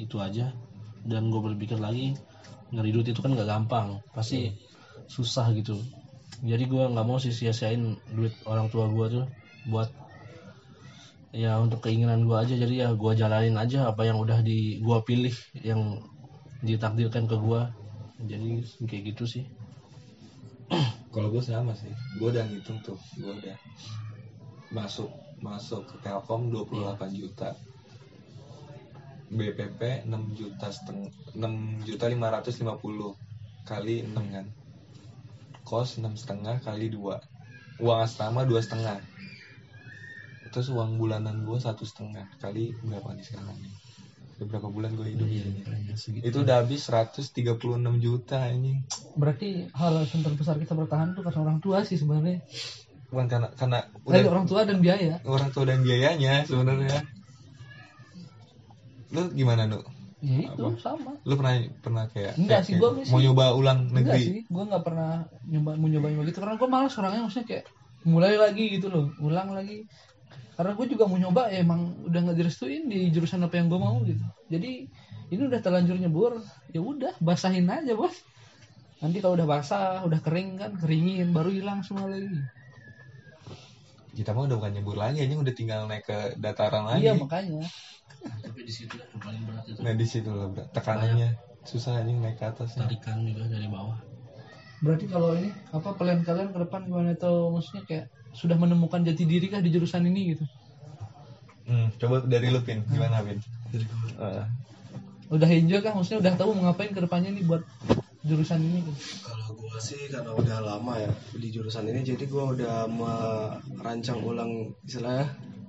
itu 0.00 0.18
aja 0.18 0.50
dan 1.04 1.30
gue 1.30 1.40
berpikir 1.40 1.78
lagi 1.78 2.16
nyari 2.74 2.90
duit 2.92 3.08
itu 3.10 3.20
kan 3.20 3.32
nggak 3.32 3.48
gampang 3.48 4.00
pasti 4.12 4.52
susah 5.08 5.50
gitu. 5.56 5.78
Jadi 6.44 6.64
gue 6.68 6.84
nggak 6.90 7.06
mau 7.06 7.18
sih 7.18 7.32
sia-siain 7.34 7.98
duit 8.12 8.34
orang 8.46 8.68
tua 8.68 8.86
gue 8.90 9.06
tuh 9.20 9.24
buat 9.68 9.88
ya 11.34 11.58
untuk 11.58 11.84
keinginan 11.84 12.24
gue 12.28 12.36
aja. 12.36 12.54
Jadi 12.54 12.74
ya 12.84 12.92
gue 12.92 13.12
jalanin 13.16 13.56
aja 13.56 13.88
apa 13.88 14.04
yang 14.04 14.20
udah 14.20 14.44
di 14.44 14.78
gue 14.78 14.98
pilih 15.02 15.34
yang 15.60 16.02
ditakdirkan 16.62 17.30
ke 17.30 17.36
gue 17.38 17.60
jadi 18.26 18.66
kayak 18.82 19.02
gitu 19.14 19.24
sih. 19.24 19.44
Kalau 21.14 21.30
gue 21.30 21.40
sama 21.40 21.72
sih, 21.72 21.90
gue 22.18 22.28
udah 22.28 22.44
ngitung 22.44 22.82
tuh, 22.82 22.98
gue 23.16 23.30
udah 23.30 23.56
masuk 24.74 25.08
masuk 25.38 25.86
ke 25.86 25.96
Telkom 26.02 26.50
28 26.50 26.98
juta, 27.14 27.54
BPP 29.28 30.08
6 30.08 30.38
juta 30.38 30.68
setengah, 30.72 31.12
6 31.36 31.84
juta 31.84 32.04
550 32.08 33.68
kali 33.68 33.96
6 34.08 34.34
kan, 34.34 34.46
kos 35.64 36.00
6 36.00 36.08
setengah 36.16 36.60
kali 36.64 36.88
2 36.88 37.38
uang 37.78 38.00
asrama 38.02 38.42
dua 38.42 38.58
setengah, 38.58 38.98
terus 40.50 40.66
uang 40.74 40.98
bulanan 40.98 41.46
gue 41.46 41.58
satu 41.62 41.86
setengah 41.86 42.26
kali 42.42 42.74
berapa 42.82 43.14
nih 43.14 43.22
sekarang 43.22 43.54
nih? 43.54 43.74
Berapa 44.38 44.70
bulan 44.70 44.94
gue 44.94 45.18
hidup 45.18 45.26
Iya, 45.26 45.50
segitu. 45.98 46.22
Itu 46.30 46.46
udah 46.46 46.62
habis 46.62 46.86
136 46.86 47.58
juta 47.98 48.38
ini. 48.50 48.86
berarti 49.18 49.66
hal 49.74 50.06
yang 50.06 50.22
terbesar 50.22 50.62
kita 50.62 50.78
bertahan 50.78 51.14
tuh 51.18 51.26
karena 51.26 51.42
orang 51.42 51.58
tua 51.58 51.82
sih 51.82 51.98
sebenarnya 51.98 52.38
Bukan 53.10 53.26
karena 53.26 53.48
karena 53.56 53.78
Dari 54.06 54.22
udah 54.22 54.30
orang 54.30 54.46
tua 54.46 54.60
dan 54.68 54.78
biaya 54.78 55.18
orang 55.26 55.50
tua 55.50 55.64
dan 55.66 55.80
biayanya 55.82 56.44
sebenarnya. 56.44 57.02
Lu 59.08 59.22
gimana, 59.32 59.64
Nu? 59.64 59.80
ya 60.18 60.50
itu 60.50 60.62
Apa? 60.66 60.74
sama. 60.82 61.12
Lu 61.22 61.38
pernah 61.38 61.54
pernah 61.78 62.04
kayak 62.10 62.34
Enggak 62.36 62.60
kayak- 62.60 62.66
sih, 62.66 62.74
sih- 63.06 63.12
mau 63.14 63.20
nyoba 63.22 63.44
ulang 63.54 63.86
enggak 63.86 64.18
negeri? 64.18 64.22
sih 64.26 64.38
gue 64.44 64.64
nggak 64.66 64.82
pernah 64.82 65.10
nyoba 65.46 65.70
mau 65.78 65.88
nyoba 65.88 66.06
nyoba 66.10 66.22
gitu. 66.26 66.38
Karena 66.42 66.54
gue 66.58 66.68
malas 66.68 66.94
orangnya 66.98 67.20
maksudnya 67.22 67.46
kayak 67.46 67.64
mulai 68.02 68.34
lagi 68.34 68.64
gitu 68.74 68.86
loh 68.90 69.06
ulang 69.20 69.54
lagi. 69.54 69.86
Karena 70.58 70.74
gue 70.74 70.86
juga 70.90 71.04
mau 71.06 71.16
nyoba 71.16 71.42
ya 71.48 71.62
emang 71.62 71.80
udah 72.04 72.20
nggak 72.20 72.34
direstuin 72.36 72.90
di 72.90 73.08
jurusan 73.08 73.40
apa 73.40 73.54
yang 73.56 73.70
gue 73.70 73.78
mau 73.78 73.94
gitu. 74.02 74.24
Jadi 74.50 74.90
ini 75.28 75.42
udah 75.44 75.60
terlanjur 75.62 75.94
nyebur 75.94 76.32
ya 76.68 76.80
udah 76.82 77.14
basahin 77.18 77.64
aja 77.64 77.94
bos. 77.94 78.18
Nanti 78.98 79.22
kalau 79.22 79.38
udah 79.38 79.46
basah 79.46 80.02
udah 80.02 80.18
kering 80.18 80.58
kan 80.58 80.74
keringin 80.74 81.30
baru 81.30 81.54
hilang 81.54 81.86
semua 81.86 82.10
lagi. 82.10 82.26
Kita 84.10 84.34
mah 84.34 84.50
udah 84.50 84.56
bukan 84.58 84.72
nyebur 84.74 84.98
lagi 84.98 85.22
aja 85.22 85.30
udah 85.32 85.54
tinggal 85.54 85.86
naik 85.86 86.02
ke 86.02 86.34
dataran 86.34 86.82
lagi. 86.84 87.06
iya 87.06 87.14
makanya 87.14 87.62
tapi 88.22 88.60
di 88.66 88.72
situ 88.72 88.94
yang 88.98 89.20
paling 89.22 89.42
berat 89.46 89.64
itu. 89.68 89.78
Nah 89.80 89.94
di 89.94 90.06
situ 90.06 90.30
lah 90.30 90.48
bro 90.50 90.64
tekanannya 90.74 91.28
susah 91.68 92.00
aja 92.00 92.08
naik 92.08 92.40
ke 92.40 92.44
atas 92.48 92.74
tarikan 92.74 93.22
juga 93.22 93.44
dari 93.46 93.68
bawah. 93.68 93.98
Berarti 94.78 95.06
kalau 95.10 95.34
ini 95.34 95.50
apa 95.74 95.90
plan 95.98 96.22
kalian 96.22 96.54
ke 96.54 96.58
depan 96.62 96.86
gimana 96.86 97.12
atau 97.18 97.50
maksudnya 97.50 97.82
kayak 97.84 98.04
sudah 98.32 98.54
menemukan 98.54 99.02
jati 99.02 99.26
diri 99.26 99.50
kah 99.50 99.58
di 99.58 99.74
jurusan 99.74 100.06
ini 100.06 100.34
gitu? 100.36 100.44
Hmm, 101.68 101.92
coba 102.00 102.24
dari 102.24 102.48
lu 102.48 102.62
pin 102.64 102.80
gimana 102.88 103.20
pin 103.20 103.36
Eh, 104.18 104.44
udah 105.28 105.48
enjoy 105.52 105.84
kah? 105.84 105.92
Maksudnya 105.92 106.20
udah 106.24 106.32
tahu 106.40 106.56
mau 106.56 106.70
ngapain 106.70 106.94
ke 106.94 107.00
depannya 107.04 107.36
nih 107.36 107.44
buat 107.44 107.62
jurusan 108.24 108.60
ini 108.64 108.80
gitu. 108.88 109.00
Kalau 109.28 109.52
gua 109.52 109.76
sih 109.76 110.08
karena 110.08 110.32
udah 110.32 110.58
lama 110.64 110.94
ya 110.96 111.10
di 111.36 111.48
jurusan 111.52 111.84
ini, 111.84 112.00
jadi 112.00 112.24
gua 112.26 112.56
udah 112.56 112.88
merancang 112.88 114.24
ulang 114.24 114.72
istilahnya 114.88 115.28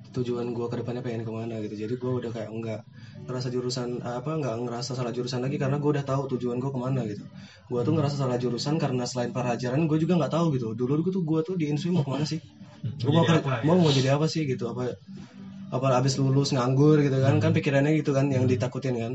tujuan 0.09 0.49
gua 0.55 0.67
ke 0.71 0.81
depannya 0.81 1.05
pengen 1.05 1.21
ke 1.27 1.31
mana 1.33 1.61
gitu. 1.61 1.75
Jadi 1.85 1.93
gua 2.01 2.17
udah 2.17 2.31
kayak 2.33 2.49
enggak 2.49 2.81
ngerasa 3.29 3.47
jurusan 3.53 4.01
apa 4.01 4.31
nggak 4.41 4.55
ngerasa 4.65 4.91
salah 4.97 5.13
jurusan 5.13 5.45
lagi 5.45 5.61
karena 5.61 5.77
gua 5.77 5.99
udah 5.99 6.05
tahu 6.05 6.21
tujuan 6.37 6.57
gua 6.57 6.71
ke 6.73 6.79
mana 6.81 7.01
gitu. 7.05 7.23
Gua 7.69 7.85
tuh 7.85 7.93
ngerasa 7.93 8.15
salah 8.17 8.37
jurusan 8.41 8.81
karena 8.81 9.05
selain 9.05 9.29
pelajaran 9.29 9.85
gua 9.85 9.97
juga 10.01 10.17
nggak 10.17 10.33
tahu 10.33 10.45
gitu. 10.57 10.73
Dulu 10.73 11.05
gua 11.05 11.13
tuh 11.13 11.23
gua 11.23 11.39
tuh 11.45 11.55
di 11.59 11.69
Insui 11.69 11.93
mau 11.93 12.01
ke 12.01 12.11
mana 12.11 12.25
sih? 12.25 12.41
Gua 13.03 13.11
mau, 13.11 13.23
apa 13.27 13.59
ya? 13.59 13.67
mau 13.67 13.75
mau 13.75 13.91
jadi 13.91 14.15
apa 14.15 14.23
sih 14.31 14.47
gitu? 14.47 14.71
Apa 14.71 14.95
apa 15.69 16.01
abis 16.01 16.17
lulus 16.17 16.49
nganggur 16.55 16.97
gitu 17.05 17.21
kan 17.21 17.37
kan 17.37 17.53
pikirannya 17.53 17.93
gitu 18.01 18.09
kan 18.17 18.25
yang 18.33 18.49
ditakutin 18.49 18.97
kan 18.97 19.13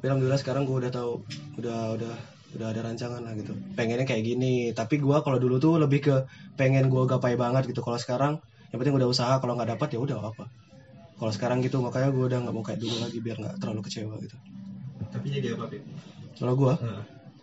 tapi 0.00 0.04
alhamdulillah 0.08 0.40
sekarang 0.40 0.64
gue 0.64 0.76
udah 0.80 0.92
tahu 0.92 1.20
udah 1.60 1.92
udah 1.92 2.14
udah 2.56 2.66
ada 2.72 2.80
rancangan 2.82 3.20
lah 3.20 3.36
gitu 3.36 3.52
pengennya 3.76 4.08
kayak 4.08 4.24
gini 4.24 4.72
tapi 4.72 4.96
gue 4.96 5.16
kalau 5.20 5.36
dulu 5.36 5.60
tuh 5.60 5.76
lebih 5.76 6.00
ke 6.00 6.16
pengen 6.56 6.88
gue 6.88 7.04
gapai 7.04 7.36
banget 7.36 7.68
gitu 7.68 7.84
kalau 7.84 8.00
sekarang 8.00 8.40
yang 8.70 8.78
penting 8.78 8.96
udah 8.96 9.08
usaha 9.10 9.34
kalau 9.42 9.58
nggak 9.58 9.76
dapat 9.76 9.88
ya 9.94 9.98
udah 9.98 10.16
nggak 10.18 10.32
apa 10.38 10.46
kalau 11.20 11.32
sekarang 11.36 11.60
gitu 11.60 11.84
makanya 11.84 12.08
gue 12.14 12.24
udah 12.24 12.38
nggak 12.40 12.54
mau 12.54 12.64
kayak 12.64 12.80
dulu 12.80 12.96
lagi 12.96 13.18
biar 13.20 13.36
nggak 13.36 13.60
terlalu 13.60 13.84
kecewa 13.84 14.16
gitu. 14.24 14.36
Tapi 15.12 15.26
jadi 15.28 15.52
apa 15.52 15.68
pin 15.68 15.84
kalau 16.40 16.54
gue 16.56 16.72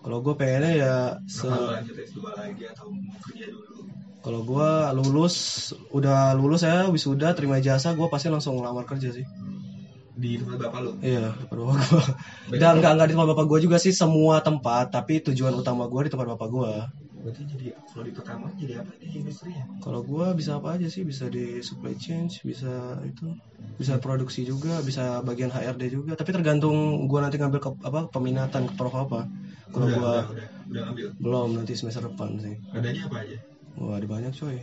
kalau 0.01 0.17
gue 0.23 0.33
pengennya 0.33 0.71
ya 0.73 0.93
se 1.29 1.45
lanjut 1.45 1.93
S2 1.93 2.17
lagi 2.33 2.63
atau 2.65 2.89
mau 2.89 3.19
kerja 3.21 3.45
dulu? 3.53 3.85
Kalau 4.17 4.41
gue 4.41 4.69
lulus 4.97 5.35
udah 5.93 6.33
lulus 6.33 6.65
ya 6.65 6.89
wisuda 6.89 7.37
terima 7.37 7.61
jasa 7.61 7.93
gue 7.93 8.07
pasti 8.09 8.33
langsung 8.33 8.57
ngelamar 8.57 8.89
kerja 8.89 9.13
sih. 9.13 9.27
Di 10.17 10.41
tempat 10.41 10.57
bapak 10.57 10.79
lu? 10.81 10.91
Iya, 11.05 11.37
tempat 11.45 11.57
bapak 11.61 11.77
gua. 11.77 12.03
Dan 12.49 12.71
enggak 12.81 12.91
enggak 12.97 13.07
di 13.07 13.13
tempat 13.13 13.29
bapak 13.37 13.45
gua 13.45 13.59
juga 13.61 13.77
sih 13.77 13.93
semua 13.93 14.41
tempat, 14.41 14.89
tapi 14.89 15.21
tujuan 15.21 15.53
utama 15.53 15.85
gua 15.85 16.01
di 16.01 16.09
tempat 16.09 16.33
bapak 16.33 16.49
gua. 16.49 16.89
Berarti 17.27 17.43
jadi 17.43 17.67
kalau 17.91 18.03
di 18.07 18.13
pertama 18.15 18.45
jadi 18.55 18.73
apa 18.79 18.91
di 19.03 19.07
industrinya 19.19 19.63
Kalau 19.83 19.99
gua 20.07 20.31
bisa 20.31 20.55
apa 20.55 20.79
aja 20.79 20.87
sih? 20.87 21.03
Bisa 21.03 21.27
di 21.27 21.59
supply 21.59 21.91
chain, 21.99 22.31
bisa 22.31 23.03
itu, 23.03 23.27
bisa 23.75 23.99
produksi 23.99 24.47
juga, 24.47 24.79
bisa 24.79 25.19
bagian 25.27 25.51
HRD 25.51 25.83
juga. 25.91 26.15
Tapi 26.15 26.31
tergantung 26.31 27.03
gua 27.11 27.27
nanti 27.27 27.35
ngambil 27.35 27.59
ke, 27.59 27.69
apa 27.83 28.07
peminatan 28.07 28.71
ke 28.71 28.73
prof 28.79 28.95
apa. 28.95 29.27
Kalau 29.75 29.87
gua 29.91 30.23
udah, 30.31 30.47
udah, 30.71 30.83
udah 30.95 31.09
belum 31.19 31.49
nanti 31.59 31.75
semester 31.75 32.07
depan 32.07 32.39
sih. 32.39 32.55
adanya 32.71 33.11
apa 33.11 33.27
aja 33.27 33.37
Wah, 33.75 33.99
ada 33.99 34.07
banyak 34.07 34.31
coy. 34.31 34.57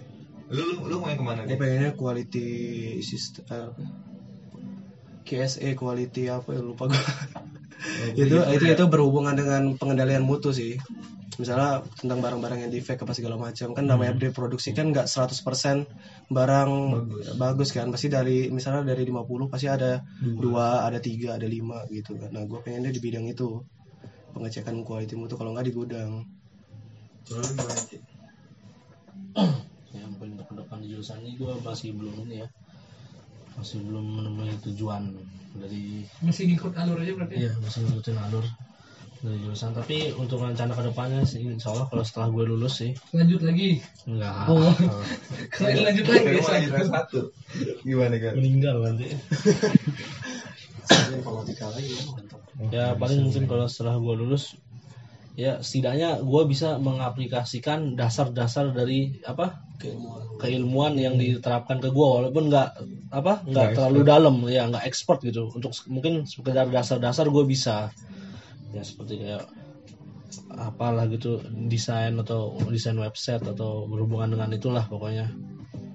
lu 0.49 0.61
lu, 0.61 0.75
lu 0.89 0.95
mau 1.01 1.09
yang 1.13 1.21
ke 1.21 1.25
mana 1.25 1.41
nih 1.45 1.57
pengennya 1.57 1.91
quality 1.97 2.49
system 3.01 3.45
eh, 3.53 3.69
KSA 5.25 5.73
quality 5.77 6.33
apa 6.33 6.49
ya 6.57 6.61
lupa 6.65 6.89
gua. 6.89 6.97
itu 8.23 8.37
itu 8.57 8.65
itu 8.65 8.85
berhubungan 8.89 9.37
dengan 9.37 9.63
pengendalian 9.77 10.25
mutu 10.25 10.53
sih 10.53 10.77
misalnya 11.37 11.83
tentang 11.99 12.19
barang-barang 12.23 12.67
yang 12.67 12.73
defect 12.73 13.03
apa 13.03 13.13
segala 13.17 13.35
macam 13.41 13.75
kan 13.75 13.85
namanya 13.85 14.15
Hmm. 14.17 14.31
produksi 14.31 14.71
kan 14.71 14.91
nggak 14.95 15.07
100% 15.11 15.87
barang 16.31 16.73
bagus. 17.37 17.71
kan. 17.75 17.91
Pasti 17.91 18.07
dari 18.13 18.49
misalnya 18.55 18.95
dari 18.95 19.03
50 19.09 19.51
pasti 19.51 19.67
ada 19.67 20.03
dua 20.21 20.87
ada 20.87 20.99
tiga 21.03 21.35
ada 21.35 21.47
lima 21.49 21.83
gitu 21.91 22.15
kan. 22.19 22.31
Nah 22.31 22.47
gue 22.47 22.59
pengennya 22.63 22.95
di 22.95 23.01
bidang 23.03 23.27
itu. 23.27 23.63
Pengecekan 24.35 24.83
quality 24.83 25.15
mutu 25.15 25.39
kalau 25.39 25.55
nggak 25.55 25.67
di 25.71 25.73
gudang. 25.75 26.13
Yang 29.95 30.13
paling 30.19 30.35
untuk 30.35 30.47
ke 30.51 30.55
depan 30.59 30.79
di 30.83 30.87
jurusan 30.91 31.23
ini 31.23 31.39
gue 31.39 31.53
masih 31.63 31.95
belum 31.95 32.15
ini 32.27 32.43
ya. 32.43 32.49
Masih 33.55 33.79
belum 33.87 34.03
menemui 34.03 34.55
tujuan 34.67 35.15
dari 35.55 36.03
masih 36.19 36.51
ngikut 36.51 36.75
alur 36.75 36.99
aja 36.99 37.15
berarti 37.15 37.47
iya 37.47 37.55
masih 37.63 37.87
ngikutin 37.87 38.19
alur 38.19 38.43
dari 39.25 39.41
jurusan 39.41 39.73
tapi 39.73 40.13
untuk 40.21 40.45
rencana 40.45 40.77
ke 40.77 40.85
depannya 40.85 41.25
sih 41.25 41.41
insya 41.49 41.73
Allah 41.73 41.89
kalau 41.89 42.05
setelah 42.05 42.29
gue 42.29 42.45
lulus 42.45 42.85
sih. 42.85 42.93
Lanjut 43.17 43.41
lagi? 43.41 43.81
Enggak. 44.05 44.53
Oh. 44.53 44.77
kalian 45.57 45.81
lanjut 45.89 46.07
lagi 46.13 46.27
ya 46.29 46.45
lanjut 46.45 46.73
S1 46.85 47.13
gimana 47.89 48.17
kan 48.21 48.33
meninggal 48.37 48.77
nanti. 48.85 49.07
Informatika 51.17 51.73
lagi 51.73 51.97
ya 52.69 52.93
paling 53.01 53.25
mungkin 53.25 53.45
kalau 53.49 53.67
setelah 53.67 53.97
gue 53.97 54.15
lulus 54.21 54.61
ya 55.35 55.59
setidaknya 55.59 56.23
gue 56.23 56.43
bisa 56.47 56.79
mengaplikasikan 56.79 57.99
dasar-dasar 57.99 58.71
dari 58.71 59.19
apa 59.27 59.67
keilmuan. 59.83 60.39
keilmuan 60.39 60.93
yang 60.95 61.19
diterapkan 61.19 61.83
ke 61.83 61.91
gue 61.91 62.07
walaupun 62.07 62.53
nggak 62.53 62.69
apa 63.11 63.43
nggak 63.43 63.75
terlalu 63.75 64.01
dalam 64.07 64.37
ya 64.47 64.71
nggak 64.71 64.85
expert 64.87 65.25
gitu. 65.27 65.51
Untuk 65.51 65.75
mungkin 65.91 66.29
sekedar 66.29 66.71
dasar-dasar 66.71 67.27
gue 67.33 67.45
bisa 67.49 67.91
ya 68.75 68.83
seperti 68.83 69.23
kayak 69.23 69.47
apalah 70.51 71.07
gitu 71.07 71.39
desain 71.71 72.19
atau 72.19 72.59
desain 72.69 72.99
website 72.99 73.47
atau 73.47 73.87
berhubungan 73.87 74.35
dengan 74.35 74.51
itulah 74.51 74.85
pokoknya. 74.91 75.31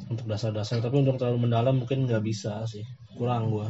Untuk 0.09 0.25
dasar-dasar 0.25 0.81
tapi 0.81 1.05
untuk 1.05 1.21
terlalu 1.21 1.45
mendalam 1.45 1.77
mungkin 1.83 2.07
nggak 2.07 2.23
bisa 2.23 2.65
sih. 2.65 2.87
Kurang 3.13 3.51
gue 3.51 3.67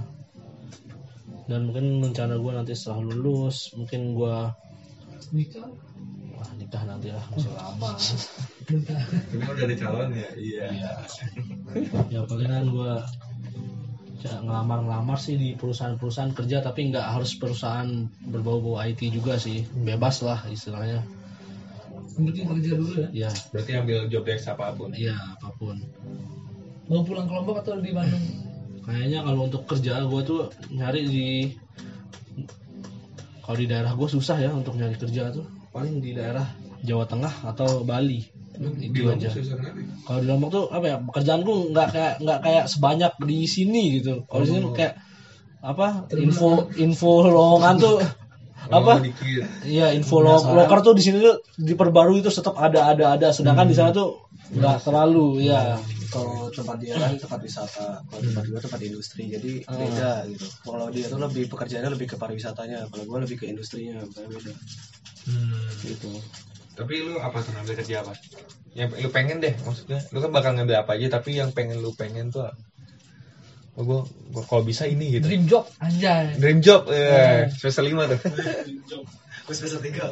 dan 1.49 1.65
mungkin 1.65 1.97
rencana 2.05 2.37
gue 2.37 2.51
nanti 2.53 2.77
setelah 2.77 3.01
lulus 3.09 3.73
mungkin 3.73 4.13
gue 4.13 4.35
nikah? 5.33 5.65
Wah 6.37 6.49
nikah 6.61 6.85
nanti 6.85 7.09
lah 7.09 7.25
masih 7.33 7.51
lama. 7.57 7.89
Ini 8.69 9.43
udah 9.49 9.65
ada 9.65 9.75
calon 9.75 10.09
ya? 10.13 10.29
Iya. 10.37 10.65
Ya 12.13 12.21
palingan 12.29 12.69
gue 12.69 12.93
ngelamar-ngelamar 14.27 15.15
sih 15.15 15.39
di 15.39 15.55
perusahaan-perusahaan 15.55 16.35
kerja 16.35 16.59
tapi 16.59 16.91
nggak 16.91 17.07
harus 17.15 17.39
perusahaan 17.39 17.87
berbau-bau 18.27 18.75
IT 18.83 19.07
juga 19.13 19.39
sih. 19.39 19.63
Bebas 19.71 20.19
lah 20.25 20.43
istilahnya. 20.51 21.05
Penting 22.19 22.47
kerja 22.51 22.71
dulu 22.75 22.93
ya. 22.99 23.07
Ya 23.27 23.31
berarti 23.55 23.71
ambil 23.79 24.11
job 24.11 24.27
desk 24.27 24.51
apa 24.51 24.75
pun. 24.75 24.91
Iya 24.91 25.15
apa 25.15 25.55
pun. 25.55 25.79
Mau 26.89 27.05
pulang 27.05 27.29
ke 27.29 27.33
Lombok 27.37 27.63
atau 27.63 27.79
di 27.79 27.93
Bandung? 27.95 28.25
Kayaknya 28.83 29.19
kalau 29.21 29.41
untuk 29.45 29.63
kerja 29.69 30.01
gue 30.01 30.21
tuh 30.25 30.49
nyari 30.73 31.01
di 31.05 31.27
kalau 33.49 33.65
di 33.65 33.65
daerah 33.65 33.97
gue 33.97 34.05
susah 34.05 34.37
ya 34.37 34.53
untuk 34.53 34.77
nyari 34.77 34.93
kerja 34.93 35.33
tuh. 35.33 35.41
Paling 35.73 36.05
di 36.05 36.13
daerah 36.13 36.45
Jawa 36.85 37.09
Tengah 37.09 37.49
atau 37.49 37.81
Bali. 37.81 38.21
Itu 38.77 39.09
aja. 39.09 39.33
kalau 40.05 40.21
di 40.21 40.27
Lombok 40.29 40.49
tuh 40.53 40.65
apa 40.69 40.85
ya 40.85 40.97
pekerjaanku 41.01 41.73
nggak 41.73 41.87
kayak 41.89 42.13
nggak 42.21 42.39
kayak 42.45 42.65
sebanyak 42.69 43.09
di 43.25 43.49
sini 43.49 43.97
gitu. 43.97 44.21
Kalau 44.29 44.45
di 44.45 44.53
sini 44.53 44.69
kayak 44.69 45.01
apa 45.65 46.05
info 46.13 46.69
info 46.77 47.25
lowongan 47.25 47.75
tuh 47.81 47.97
apa 48.77 49.01
dikit. 49.01 49.65
iya 49.65 49.97
info 49.97 50.21
lo 50.21 50.37
loker 50.45 50.85
tuh 50.85 50.93
di 50.93 51.01
sini 51.01 51.17
tuh 51.17 51.41
diperbarui 51.57 52.21
terus 52.21 52.37
tetap 52.37 52.53
ada 52.53 52.85
ada 52.85 53.17
ada. 53.17 53.33
Sedangkan 53.33 53.65
di 53.65 53.73
sana 53.73 53.89
tuh 53.89 54.29
nggak 54.53 54.85
terlalu 54.85 55.49
ya 55.49 55.81
kalau 56.09 56.49
tempat 56.49 56.77
dia 56.81 56.97
kan 56.97 57.13
tempat 57.15 57.39
wisata 57.45 58.01
kalau 58.05 58.21
tempat 58.21 58.43
gue 58.49 58.59
tempat 58.59 58.81
industri 58.81 59.23
jadi 59.29 59.51
beda 59.63 60.11
gitu. 60.33 60.45
Kalau 60.65 60.87
dia 60.89 61.05
tuh 61.07 61.21
lebih 61.21 61.45
pekerjaannya 61.47 61.91
lebih 61.93 62.07
ke 62.11 62.15
pariwisatanya 62.17 62.89
kalau 62.89 63.03
gue 63.05 63.17
lebih 63.29 63.37
ke 63.41 63.45
industrinya 63.47 64.01
beda. 64.13 64.53
Hmm. 65.29 65.69
gitu. 65.85 66.09
Tapi 66.73 66.93
lu 67.05 67.21
apa 67.21 67.43
tuh 67.43 67.51
ngambil 67.53 67.75
kerja 67.83 67.95
apa? 68.01 68.13
Yang 68.73 68.89
lu 69.05 69.09
pengen 69.13 69.37
deh 69.43 69.53
maksudnya. 69.61 69.99
Lu 70.09 70.17
kan 70.23 70.31
bakal 70.33 70.51
ngambil 70.57 70.81
apa 70.81 70.91
aja 70.97 71.07
tapi 71.21 71.37
yang 71.37 71.53
pengen 71.53 71.79
lu 71.79 71.93
pengen 71.93 72.33
tuh 72.33 72.49
oh, 73.77 73.83
gua, 73.85 74.01
gua 74.33 74.43
kalau 74.49 74.65
bisa 74.65 74.89
ini 74.89 75.19
gitu. 75.19 75.29
Dream 75.29 75.45
job 75.45 75.69
anjay. 75.77 76.33
Dream 76.35 76.59
job 76.65 76.89
ya. 76.89 77.47
Semester 77.53 77.85
lima 77.85 78.09
tuh. 78.09 78.19
Gue 79.45 79.53
semester 79.53 79.81
tiga 79.81 80.09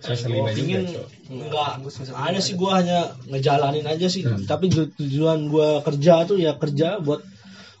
semester 0.00 0.32
Gua 0.32 0.48
lima 0.48 0.50
juga 0.50 0.56
pingin 0.56 0.80
Cok. 0.88 1.06
nggak 1.30 1.70
ada 2.16 2.40
sih 2.40 2.54
gua 2.56 2.70
hanya 2.80 2.98
ngejalanin 3.28 3.86
aja 3.86 4.06
sih. 4.08 4.24
Tapi 4.24 4.72
tu- 4.72 4.92
tujuan 4.96 5.52
gua 5.52 5.84
kerja 5.84 6.24
tuh 6.24 6.40
ya 6.40 6.56
kerja 6.56 6.98
buat 7.04 7.20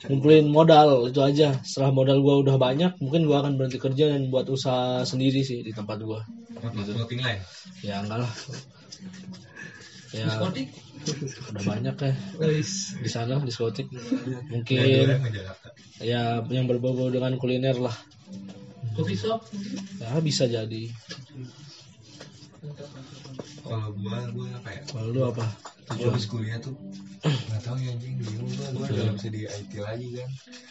ngumpulin 0.04 0.48
modal 0.52 1.08
itu 1.08 1.20
aja. 1.24 1.56
Setelah 1.64 1.92
modal 1.96 2.20
gua 2.20 2.44
udah 2.44 2.56
banyak 2.60 3.00
mungkin 3.00 3.24
gua 3.24 3.40
akan 3.40 3.56
berhenti 3.56 3.80
kerja 3.80 4.12
dan 4.12 4.28
buat 4.28 4.46
usaha 4.52 5.02
sendiri 5.08 5.40
sih 5.40 5.64
di 5.64 5.72
tempat 5.72 6.00
gua. 6.04 6.20
Gitu. 6.60 6.92
line 7.16 7.40
ya 7.80 8.04
enggak 8.04 8.20
lah. 8.20 8.32
Ya 10.12 10.26
diskotik? 10.28 10.68
udah 11.56 11.64
banyak 11.64 11.96
ya. 11.96 12.12
Wis. 12.44 13.00
di 13.00 13.08
sana 13.08 13.40
diskotik. 13.40 13.88
Mungkin 14.52 15.08
ya 16.04 16.44
yang 16.44 16.68
berbau 16.68 17.08
dengan 17.08 17.40
kuliner 17.40 17.80
lah. 17.80 17.96
Coffee 18.92 19.16
shop? 19.16 19.40
Ya 20.02 20.20
bisa 20.20 20.44
jadi 20.44 20.92
kalau 23.64 23.88
gua 23.96 24.18
gua 24.36 24.46
ya 24.68 24.82
kalau 24.84 25.08
lu 25.12 25.20
apa? 25.24 25.44
gue 25.90 26.06
habis 26.06 26.28
kuliah 26.28 26.60
tuh 26.60 26.76
nggak 27.20 27.60
tahu 27.66 27.76
ya 27.80 27.92
anjing 27.92 28.14
bingung 28.20 28.48
gue 28.48 28.66
gue 28.72 28.84
udah 28.94 29.12
bisa 29.16 29.28
di 29.28 29.40
IT 29.44 29.72
lagi 29.80 30.08
kan. 30.16 30.30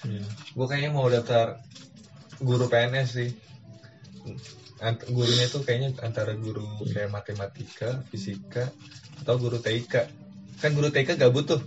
Iya. 0.10 0.26
gue 0.30 0.66
kayaknya 0.66 0.92
mau 0.96 1.06
daftar 1.10 1.62
guru 2.40 2.66
PNS 2.72 3.10
sih. 3.10 3.30
Ant- 4.80 5.06
gurunya 5.12 5.46
tuh 5.52 5.62
kayaknya 5.68 5.92
antara 6.02 6.34
guru 6.40 6.66
kayak 6.88 7.12
matematika 7.12 8.00
fisika 8.08 8.72
atau 9.22 9.36
guru 9.36 9.60
TIK 9.60 9.94
kan 10.64 10.72
guru 10.72 10.88
TIK 10.90 11.20
gabut 11.20 11.46
tuh. 11.46 11.62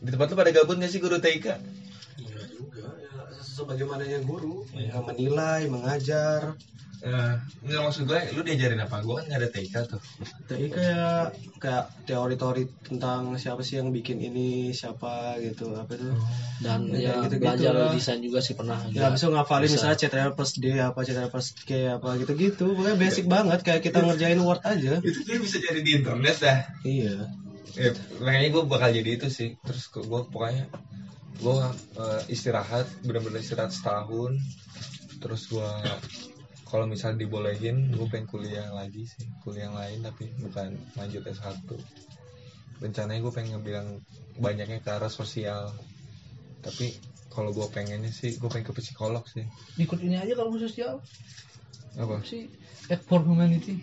Di 0.00 0.08
tempat 0.10 0.32
lu 0.32 0.36
pada 0.40 0.50
gabut 0.50 0.80
gak 0.80 0.90
sih 0.90 1.00
guru 1.00 1.20
TIK 1.20 1.46
Iya 2.20 2.40
juga 2.50 2.90
ya. 2.96 3.12
Sebagaimananya 3.40 4.18
guru. 4.24 4.64
Yang 4.74 5.04
menilai 5.14 5.68
mengajar 5.68 6.56
Eh, 7.00 7.32
nggak 7.64 7.80
maksud 7.80 8.04
gue 8.04 8.18
lu 8.36 8.44
diajarin 8.44 8.76
apa? 8.76 9.00
Gue 9.00 9.16
kan 9.16 9.24
nggak 9.24 9.40
ada 9.40 9.48
TIK 9.48 9.74
tuh. 9.88 10.00
TI 10.44 10.68
kayak 10.68 11.32
kayak 11.56 11.84
teori-teori 12.04 12.64
tentang 12.84 13.40
siapa 13.40 13.64
sih 13.64 13.80
yang 13.80 13.88
bikin 13.88 14.20
ini 14.20 14.68
siapa 14.70 15.40
gitu 15.40 15.72
apa 15.72 15.96
itu. 15.96 16.12
Dan 16.60 16.92
Ya, 16.92 17.16
ya, 17.16 17.24
gitu-gitu 17.24 17.40
belajar 17.40 17.72
lah. 17.72 17.92
desain 17.96 18.20
juga 18.20 18.44
sih 18.44 18.52
pernah. 18.52 18.84
Ya 18.92 19.08
bisa 19.08 19.32
ngafalin 19.32 19.64
Bisa. 19.64 19.80
misalnya 19.80 19.96
CTRL 19.96 20.32
plus 20.36 20.52
D 20.56 20.66
apa 20.76 21.00
CTRL 21.00 21.32
plus 21.32 21.48
K 21.56 21.70
apa 21.96 22.08
gitu-gitu. 22.20 22.66
Pokoknya 22.76 22.96
basic 23.00 23.24
banget 23.24 23.58
kayak 23.64 23.80
kita 23.80 23.98
ngerjain 24.04 24.40
Word 24.44 24.60
aja. 24.60 25.00
Itu 25.00 25.20
dia 25.24 25.38
bisa 25.40 25.56
jadi 25.56 25.80
di 25.80 26.04
internet 26.04 26.36
dah. 26.36 26.58
Iya. 26.84 27.16
Ya, 27.70 27.90
makanya 28.20 28.48
gue 28.50 28.62
bakal 28.68 28.92
jadi 28.92 29.10
itu 29.16 29.32
sih. 29.32 29.56
Terus 29.64 29.88
gue 29.88 30.04
pokoknya 30.28 30.68
gue 31.40 31.56
eh, 31.96 32.20
istirahat 32.28 32.84
bener-bener 33.00 33.40
istirahat 33.40 33.72
setahun. 33.72 34.36
Terus 35.16 35.48
gue 35.48 35.70
kalau 36.70 36.86
misalnya 36.86 37.26
dibolehin 37.26 37.90
gue 37.90 38.06
pengen 38.06 38.30
kuliah 38.30 38.70
lagi 38.70 39.02
sih. 39.02 39.26
Kuliah 39.42 39.68
yang 39.68 39.76
lain 39.76 39.98
tapi 40.06 40.30
bukan 40.38 40.78
lanjut 40.94 41.26
S1 41.26 41.66
rencananya 42.80 43.20
gue 43.20 43.32
pengen 43.34 43.50
ngambil 43.58 43.74
yang 43.76 43.88
banyaknya 44.40 44.78
ke 44.80 44.88
arah 44.88 45.12
sosial. 45.12 45.74
Tapi 46.62 46.96
kalau 47.28 47.50
gue 47.50 47.66
pengennya 47.74 48.14
sih 48.14 48.38
gue 48.38 48.48
pengen 48.48 48.70
ke 48.70 48.74
psikolog 48.78 49.26
sih. 49.26 49.44
Ikut 49.76 49.98
ini 50.00 50.16
aja 50.16 50.32
kalau 50.38 50.54
sosial. 50.56 51.02
Apa? 51.98 52.22
Sih 52.22 52.46
act 52.88 53.04
for 53.10 53.20
humanity. 53.20 53.82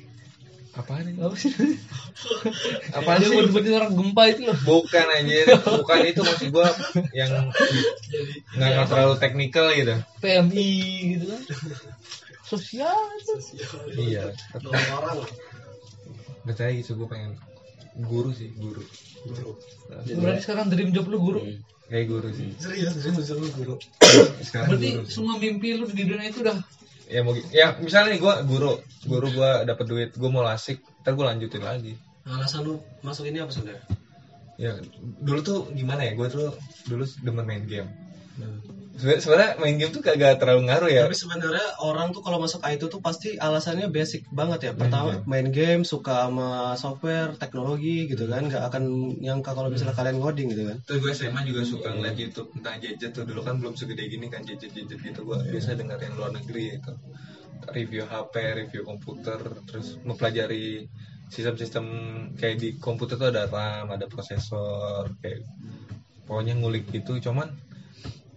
Apa 0.77 1.01
nih 1.01 1.17
apa 1.17 1.33
sih? 1.33 1.49
Apa 2.97 3.17
sih? 3.17 3.33
buat 3.33 3.49
buatin 3.49 3.73
orang 3.81 3.93
gempa 3.97 4.23
itu 4.29 4.41
loh. 4.45 4.57
Bukan 4.61 5.05
anjir. 5.09 5.45
Bukan 5.57 5.99
itu 6.05 6.21
maksud 6.21 6.49
gue 6.53 6.67
yang 7.17 7.29
nggak 8.55 8.69
nggak 8.77 8.87
terlalu 8.87 9.15
teknikal 9.17 9.67
gitu. 9.73 9.97
PMI 10.21 10.69
gitu 11.17 11.25
kan 11.33 11.41
sosial 12.47 12.95
itu 13.19 13.33
iya. 13.99 14.31
Orang. 14.63 15.27
Nggak 16.47 16.55
tahu 16.55 16.71
gitu 16.79 16.91
gue 16.95 17.07
pengen 17.11 17.31
guru 18.07 18.31
sih 18.31 18.55
guru. 18.55 18.79
Guru. 19.27 19.51
Berarti 19.91 20.41
sekarang 20.47 20.71
dream 20.71 20.95
job 20.95 21.11
lu 21.11 21.19
guru? 21.19 21.41
Kayak 21.91 22.05
guru 22.07 22.27
sih. 22.31 22.55
Serius 22.55 22.95
serius 22.95 23.35
lu 23.35 23.47
guru. 23.51 23.75
Sekarang 24.47 24.75
berarti 24.75 24.87
guru. 24.95 25.07
semua 25.11 25.35
mimpi 25.39 25.75
lu 25.75 25.87
di 25.91 26.03
dunia 26.07 26.31
itu 26.31 26.43
udah 26.43 26.59
ya 27.07 27.23
mau 27.23 27.31
ya 27.51 27.75
misalnya 27.83 28.15
nih 28.15 28.19
gue 28.23 28.33
guru. 28.47 28.71
Guru 29.03 29.27
gue 29.35 29.51
dapet 29.67 29.85
duit 29.87 30.09
gue 30.15 30.29
mau 30.31 30.43
lasik 30.43 30.79
ntar 31.03 31.19
gue 31.19 31.25
lanjutin 31.27 31.63
lagi. 31.63 31.93
Alasan 32.23 32.63
lu 32.63 32.79
masuk 33.03 33.27
ini 33.27 33.43
apa 33.43 33.51
sebenarnya? 33.51 33.83
Ya 34.55 34.71
dulu 35.19 35.39
tuh 35.43 35.59
gimana 35.75 36.07
ya? 36.07 36.15
Gue 36.15 36.31
tuh 36.31 36.55
dulu 36.87 37.03
demen 37.23 37.43
main 37.43 37.67
game 37.67 38.06
sebenarnya 38.97 39.61
main 39.61 39.77
game 39.77 39.93
tuh 39.93 40.01
kagak 40.01 40.41
terlalu 40.41 40.73
ngaruh 40.73 40.89
ya 40.89 41.05
Tapi 41.05 41.13
sebenarnya 41.13 41.67
orang 41.85 42.09
tuh 42.09 42.25
kalau 42.25 42.41
masuk 42.41 42.65
IT 42.65 42.89
tuh 42.89 42.97
pasti 42.97 43.37
alasannya 43.37 43.93
basic 43.93 44.25
banget 44.33 44.69
ya. 44.69 44.71
Pertama 44.73 45.21
game. 45.21 45.25
main 45.29 45.47
game, 45.53 45.81
suka 45.85 46.25
sama 46.25 46.73
software, 46.73 47.37
teknologi 47.37 48.09
gitu 48.09 48.25
kan, 48.25 48.49
nggak 48.49 48.73
akan 48.73 48.83
nyangka 49.21 49.53
kalau 49.53 49.69
misalnya 49.69 49.93
kalian 49.93 50.17
ngoding 50.17 50.49
gitu 50.49 50.63
kan. 50.65 50.77
Terus 50.89 50.99
gue 51.05 51.13
SMA 51.13 51.41
juga 51.45 51.61
suka 51.61 51.93
ngeliat 51.93 52.17
YouTube 52.17 52.49
tentang 52.57 52.81
gadget 52.81 53.11
tuh 53.13 53.23
dulu 53.29 53.41
kan 53.45 53.61
belum 53.61 53.77
segede 53.77 54.03
gini 54.09 54.27
kan 54.33 54.41
gadget-gadget 54.41 54.97
gitu 54.97 55.19
gue 55.21 55.37
biasa 55.45 55.77
dengerin 55.77 56.13
luar 56.17 56.33
negeri 56.33 56.81
itu 56.81 56.93
review 57.73 58.03
HP, 58.05 58.33
review 58.65 58.81
komputer, 58.85 59.39
terus 59.69 59.97
mempelajari 60.01 60.89
sistem-sistem 61.27 61.85
kayak 62.39 62.57
di 62.57 62.69
komputer 62.79 63.19
tuh 63.19 63.29
ada 63.29 63.45
RAM, 63.45 63.91
ada 63.91 64.07
prosesor, 64.07 65.11
kayak 65.19 65.43
pokoknya 66.25 66.55
ngulik 66.55 66.87
gitu. 66.89 67.19
Cuman 67.19 67.66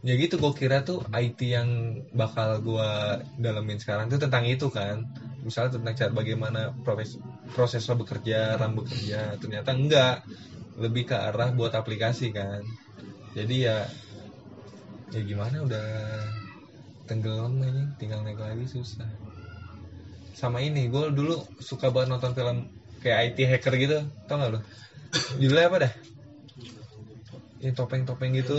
ya 0.00 0.16
gitu 0.16 0.40
gue 0.40 0.52
kira 0.56 0.80
tuh 0.80 1.04
IT 1.12 1.40
yang 1.44 2.00
bakal 2.16 2.64
gue 2.64 2.90
dalemin 3.36 3.76
sekarang 3.76 4.08
tuh 4.08 4.16
tentang 4.16 4.48
itu 4.48 4.72
kan. 4.72 5.04
Misalnya 5.44 5.76
tentang 5.80 5.94
cara 5.96 6.12
bagaimana 6.12 6.60
proses 6.84 7.20
prosesor 7.52 8.00
bekerja 8.00 8.56
RAM 8.56 8.80
bekerja 8.80 9.36
ternyata 9.36 9.76
enggak. 9.76 10.24
Lebih 10.80 11.12
ke 11.12 11.16
arah 11.16 11.52
buat 11.52 11.76
aplikasi 11.76 12.32
kan. 12.32 12.64
Jadi 13.36 13.68
ya 13.68 13.84
ya 15.10 15.20
gimana 15.26 15.66
udah 15.66 15.88
tenggelam 17.04 17.58
ini 17.60 17.84
tinggal 18.00 18.24
naik 18.24 18.40
lagi 18.40 18.64
susah. 18.70 19.08
Sama 20.32 20.64
ini 20.64 20.88
gue 20.88 21.12
dulu 21.12 21.36
suka 21.60 21.92
banget 21.92 22.16
nonton 22.16 22.32
film 22.32 22.58
kayak 23.04 23.32
IT 23.32 23.38
hacker 23.48 23.74
gitu 23.80 23.98
tau 24.28 24.36
gak 24.36 24.52
lo 24.52 24.60
judulnya 25.36 25.68
apa 25.68 25.76
dah? 25.84 25.92
Yang 27.60 27.74
topeng-topeng 27.76 28.32
gitu 28.40 28.56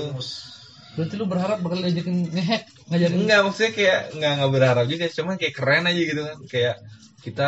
berarti 0.92 1.14
lu 1.16 1.26
berharap 1.26 1.64
bakal 1.64 1.80
diajakin 1.80 2.28
ngehack 2.36 2.64
ngajarin? 2.92 3.18
Enggak 3.24 3.40
maksudnya 3.48 3.72
kayak 3.72 4.02
enggak 4.12 4.32
enggak 4.36 4.52
berharap 4.52 4.86
juga 4.92 5.06
cuman 5.08 5.36
kayak 5.40 5.56
keren 5.56 5.88
aja 5.88 6.02
gitu 6.04 6.22
kan. 6.28 6.38
Kayak 6.52 6.76
kita 7.24 7.48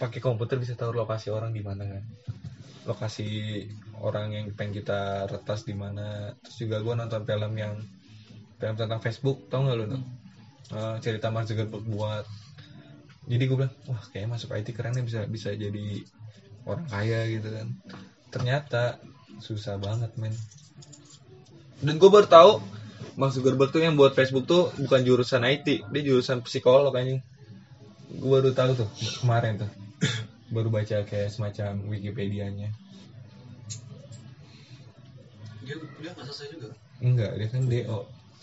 pakai 0.00 0.18
komputer 0.18 0.56
bisa 0.58 0.74
tahu 0.74 0.96
lokasi 0.96 1.30
orang 1.30 1.54
di 1.54 1.62
mana 1.62 1.86
kan. 1.86 2.04
Lokasi 2.88 3.28
orang 4.00 4.34
yang 4.34 4.46
pengen 4.56 4.82
kita 4.82 5.30
retas 5.30 5.62
di 5.62 5.76
mana. 5.76 6.34
Terus 6.42 6.56
juga 6.66 6.76
gue 6.82 6.94
nonton 6.96 7.22
film 7.22 7.52
yang 7.54 7.74
film 8.58 8.74
tentang 8.74 9.00
Facebook 9.00 9.46
tau 9.46 9.62
nggak 9.62 9.76
lu 9.78 9.86
no? 9.86 9.98
Eh, 10.70 10.96
cerita 11.04 11.30
Mark 11.30 11.46
Zuckerberg 11.46 11.86
buat. 11.86 12.26
Jadi 13.30 13.42
gue 13.46 13.56
bilang 13.56 13.74
wah 13.86 14.02
kayaknya 14.10 14.34
masuk 14.34 14.56
IT 14.56 14.74
keren 14.74 14.98
nih 14.98 15.06
bisa 15.06 15.20
bisa 15.30 15.54
jadi 15.54 16.02
orang 16.66 16.86
kaya 16.90 17.28
gitu 17.30 17.48
kan. 17.54 17.68
Ternyata 18.34 18.98
susah 19.38 19.78
banget 19.78 20.10
men. 20.18 20.34
Dan 21.80 21.96
gue 21.96 22.10
baru 22.10 22.26
tahu 22.28 22.79
Mark 23.18 23.36
Zuckerberg 23.36 23.70
tuh 23.74 23.82
yang 23.82 23.98
buat 23.98 24.16
Facebook 24.16 24.48
tuh 24.48 24.72
bukan 24.80 25.00
jurusan 25.04 25.44
IT, 25.44 25.84
dia 25.88 26.02
jurusan 26.02 26.40
psikolog 26.44 26.94
anjing. 26.94 27.20
Gue 28.10 28.40
baru 28.40 28.50
tahu 28.50 28.70
tuh 28.74 28.88
kemarin 29.22 29.60
tuh. 29.60 29.70
baru 30.50 30.68
baca 30.68 31.06
kayak 31.06 31.30
semacam 31.30 31.78
Wikipedia-nya. 31.86 32.74
Dia 35.62 35.76
dia 35.78 36.10
nggak 36.10 36.26
selesai 36.26 36.46
juga. 36.58 36.68
Enggak, 36.98 37.30
dia 37.38 37.48
kan 37.48 37.62
DO. 37.70 37.98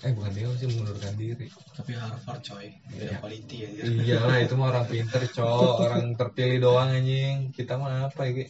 Eh 0.05 0.11
bukan 0.13 0.31
DO 0.31 0.51
sih 0.55 0.67
mengundurkan 0.71 1.13
diri. 1.19 1.45
Tapi 1.75 1.91
Harvard 1.99 2.41
coy, 2.45 2.67
beda 2.95 3.17
quality 3.19 3.55
ya. 3.59 3.69
Iyalah 3.83 4.39
itu 4.39 4.53
mah 4.55 4.67
orang 4.71 4.85
pinter 4.87 5.21
cowok, 5.27 5.75
orang 5.83 6.05
terpilih 6.15 6.57
doang 6.63 6.89
anjing. 6.95 7.51
Kita 7.51 7.75
mah 7.75 8.07
apa 8.07 8.29
ya? 8.29 8.47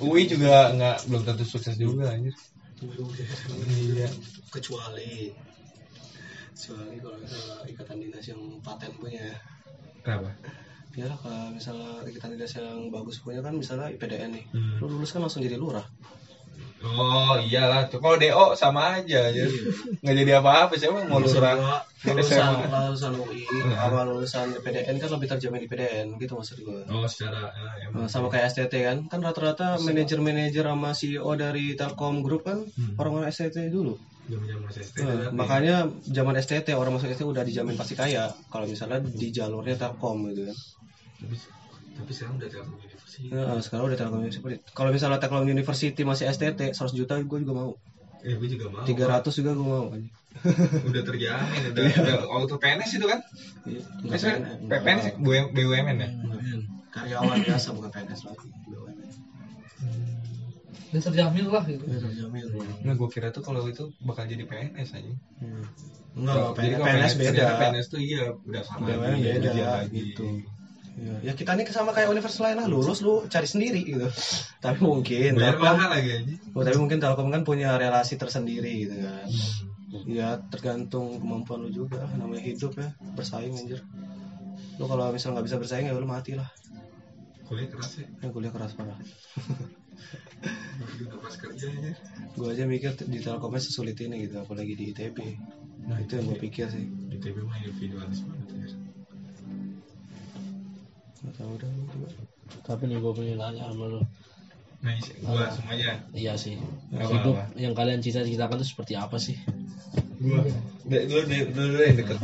UI 0.00 0.24
juga 0.24 0.72
nggak 0.72 1.10
belum 1.10 1.22
tentu 1.28 1.44
sukses 1.44 1.76
juga 1.76 2.16
anjir. 2.16 2.32
Iya. 2.80 4.08
Kecuali 4.50 5.30
kecuali 6.60 7.00
kalau 7.00 7.16
misalnya 7.16 7.56
ikatan 7.72 7.96
dinas 8.04 8.26
yang 8.28 8.40
paten 8.60 8.92
punya. 9.00 9.24
Kenapa? 10.04 10.28
Ya 10.92 11.08
kalau 11.22 11.54
misalnya 11.54 12.04
ikatan 12.04 12.36
dinas 12.36 12.52
yang 12.58 12.92
bagus 12.92 13.22
punya 13.24 13.40
kan 13.40 13.56
misalnya 13.56 13.88
IPDN 13.94 14.36
nih. 14.36 14.44
Hmm. 14.52 14.76
Lu 14.82 14.86
lulus 14.92 15.14
kan 15.16 15.24
langsung 15.24 15.40
jadi 15.40 15.56
lurah. 15.56 15.86
Oh 16.80 17.36
iyalah 17.36 17.92
tuh 17.92 18.00
kalau 18.00 18.16
DO 18.16 18.56
sama 18.56 19.00
aja 19.00 19.28
ya. 19.32 19.44
Nggak 20.00 20.16
jadi 20.20 20.32
apa-apa 20.40 20.74
siapa 20.76 21.04
mau 21.08 21.20
lurah 21.20 21.84
lulusan 22.08 22.40
SMA. 22.40 22.88
lulusan 22.88 23.12
UI 23.20 23.44
sama 23.76 24.00
lulusan 24.08 24.46
IPDN 24.60 24.96
kan 24.96 25.08
lebih 25.12 25.28
terjamin 25.28 25.64
IPDN 25.68 26.06
gitu 26.16 26.32
maksud 26.40 26.56
gue. 26.64 26.80
Oh 26.88 27.04
secara 27.04 27.52
eh, 27.52 27.88
emang. 27.88 28.04
Nah, 28.04 28.08
sama 28.08 28.32
kayak 28.32 28.52
STT 28.52 28.74
kan 28.84 28.98
kan 29.12 29.20
rata-rata 29.20 29.76
manajer-manajer 29.80 30.64
sama 30.64 30.96
CEO 30.96 31.30
dari 31.36 31.76
Telkom 31.76 32.24
Group 32.24 32.48
kan 32.48 32.64
Hmm. 32.64 32.96
orang-orang 32.96 33.28
STT 33.32 33.68
dulu 33.68 33.96
Jam-jam 34.30 34.58
masih 34.62 34.80
ST. 34.86 34.96
Nah, 35.02 35.28
makanya 35.34 35.74
zaman 36.06 36.34
STT 36.38 36.68
orang 36.72 36.92
masuk 36.94 37.08
STT 37.10 37.26
udah 37.26 37.42
dijamin 37.42 37.74
pasti 37.74 37.94
kaya 37.98 38.24
kalau 38.52 38.66
misalnya 38.66 38.98
di 39.02 39.28
jalurnya 39.30 39.74
Telkom 39.74 40.16
gitu 40.30 40.46
kan 40.48 40.56
tapi 41.20 41.34
tapi 41.98 42.10
sekarang 42.16 42.34
udah 42.40 42.48
Telkom 42.48 42.74
University. 42.78 43.22
nah, 43.28 43.58
sekarang 43.60 43.84
udah 43.90 43.98
Telkom 43.98 44.20
University 44.22 44.56
kalau 44.72 44.90
misalnya 44.94 45.18
Telkom 45.20 45.44
University 45.46 46.02
masih 46.06 46.24
STT 46.30 46.60
100 46.70 46.94
juta 46.94 47.14
gue 47.20 47.38
juga 47.42 47.54
mau 47.54 47.70
Eh, 48.20 48.36
gue 48.36 48.48
juga 48.52 48.68
mau. 48.68 48.84
300 48.84 49.32
juga 49.32 49.50
gue 49.56 49.64
mau 49.66 49.84
kan 49.88 50.02
udah 50.92 51.02
terjamin, 51.02 51.60
udah, 51.74 51.84
udah 51.90 52.16
auto 52.30 52.54
PNS 52.54 52.90
itu 52.94 53.06
kan? 53.08 53.18
Iya, 53.66 53.82
PNS 54.62 55.18
BUM- 55.18 55.50
BUMN 55.50 55.96
ya? 55.98 56.08
karyawan 56.90 57.38
biasa 57.40 57.68
bukan 57.72 57.90
PNS 57.90 58.20
lagi 58.28 58.46
BUMN. 58.68 58.99
Udah 60.90 61.02
terjamin 61.06 61.44
lah 61.46 61.62
gitu 61.70 61.84
Udah 61.86 62.00
terjamin 62.02 62.42
Nah, 62.82 62.94
gue 62.98 63.08
kira 63.14 63.28
tuh 63.30 63.42
kalau 63.46 63.62
itu 63.70 63.94
bakal 64.02 64.26
jadi 64.26 64.42
PNS 64.42 64.90
aja. 64.98 65.12
enggak 66.18 66.34
Jadi 66.58 66.66
PNS, 66.66 66.74
kalau 66.74 66.86
PNS 66.90 67.12
beda 67.14 67.30
ternyata 67.30 67.60
PNS 67.62 67.86
tuh 67.86 68.00
iya 68.02 68.22
udah 68.34 68.62
sama 68.66 68.84
BUMN 68.90 68.98
lagi, 68.98 69.22
beda, 69.22 69.50
lagi. 69.54 69.90
gitu. 69.94 70.26
Ya, 71.00 71.14
ya 71.30 71.32
kita 71.32 71.54
nih 71.56 71.64
sama 71.70 71.94
kayak 71.94 72.10
universitas 72.12 72.42
lain 72.44 72.56
lah, 72.60 72.66
lulus 72.66 73.00
lu 73.00 73.24
cari 73.30 73.46
sendiri 73.46 73.80
gitu. 73.86 74.04
Tapi 74.64 74.78
mungkin 74.82 75.38
Bayar 75.38 75.56
Telkom, 75.56 75.64
mahal 75.78 75.90
lagi 75.96 76.10
aja. 76.12 76.34
oh, 76.52 76.62
tapi 76.66 76.76
mungkin 76.76 76.98
Telkom 77.00 77.28
kan 77.32 77.42
punya 77.46 77.78
relasi 77.80 78.20
tersendiri 78.20 78.84
gitu 78.84 79.00
kan. 79.00 79.24
Hmm. 79.24 80.04
Ya 80.10 80.28
tergantung 80.50 81.16
kemampuan 81.22 81.64
lu 81.64 81.70
juga, 81.72 82.04
namanya 82.18 82.42
hidup 82.44 82.76
ya, 82.76 82.92
bersaing 83.16 83.54
anjir. 83.54 83.80
Lu 84.76 84.84
kalau 84.90 85.08
misal 85.14 85.32
nggak 85.32 85.46
bisa 85.46 85.56
bersaing 85.56 85.88
ya 85.88 85.96
lu 85.96 86.04
mati 86.04 86.36
lah. 86.36 86.50
Kuliah 87.48 87.70
keras 87.70 88.02
ya. 88.02 88.06
Ya 88.20 88.28
kuliah 88.28 88.52
keras 88.52 88.74
parah. 88.76 88.98
Udah 91.06 91.18
pas 91.20 91.34
kerja 91.36 91.66
aja. 91.68 91.92
Gue 92.36 92.48
aja 92.52 92.64
mikir 92.64 92.92
di 93.06 93.18
Telkomnya 93.20 93.60
sesulit 93.60 93.96
ini 94.00 94.28
gitu, 94.28 94.40
apalagi 94.40 94.72
di 94.76 94.96
ITB. 94.96 95.18
Nah 95.86 95.98
itu 96.00 96.16
yang 96.16 96.26
gue 96.30 96.38
pikir 96.40 96.66
sih. 96.72 96.84
Di 97.10 97.16
TB 97.20 97.44
mah 97.44 97.56
individualis 97.60 98.24
banget 98.24 98.48
ya. 98.50 98.68
Gak 101.20 101.32
tau 101.36 101.50
udah 101.52 101.68
lu 101.68 101.84
juga. 101.92 102.08
Tapi 102.64 102.82
nih 102.88 102.98
gue 102.98 103.12
pengen 103.12 103.38
nanya 103.38 103.68
sama 103.68 103.84
lu. 103.88 104.00
Nah, 104.80 104.96
gua 105.20 105.52
semuanya. 105.52 106.00
Iya 106.16 106.40
sih. 106.40 106.56
Apa, 106.96 107.04
Hidup 107.12 107.36
apa? 107.36 107.44
yang 107.60 107.76
kalian 107.76 108.00
cita-citakan 108.00 108.64
itu 108.64 108.72
seperti 108.72 108.96
apa 108.96 109.20
sih? 109.20 109.36
Gua. 110.16 110.40
Dek, 110.88 111.02
Dulu 111.04 111.22
dulu 111.28 111.44
dulu 111.52 111.82
yang 111.84 111.96
deket. 112.00 112.18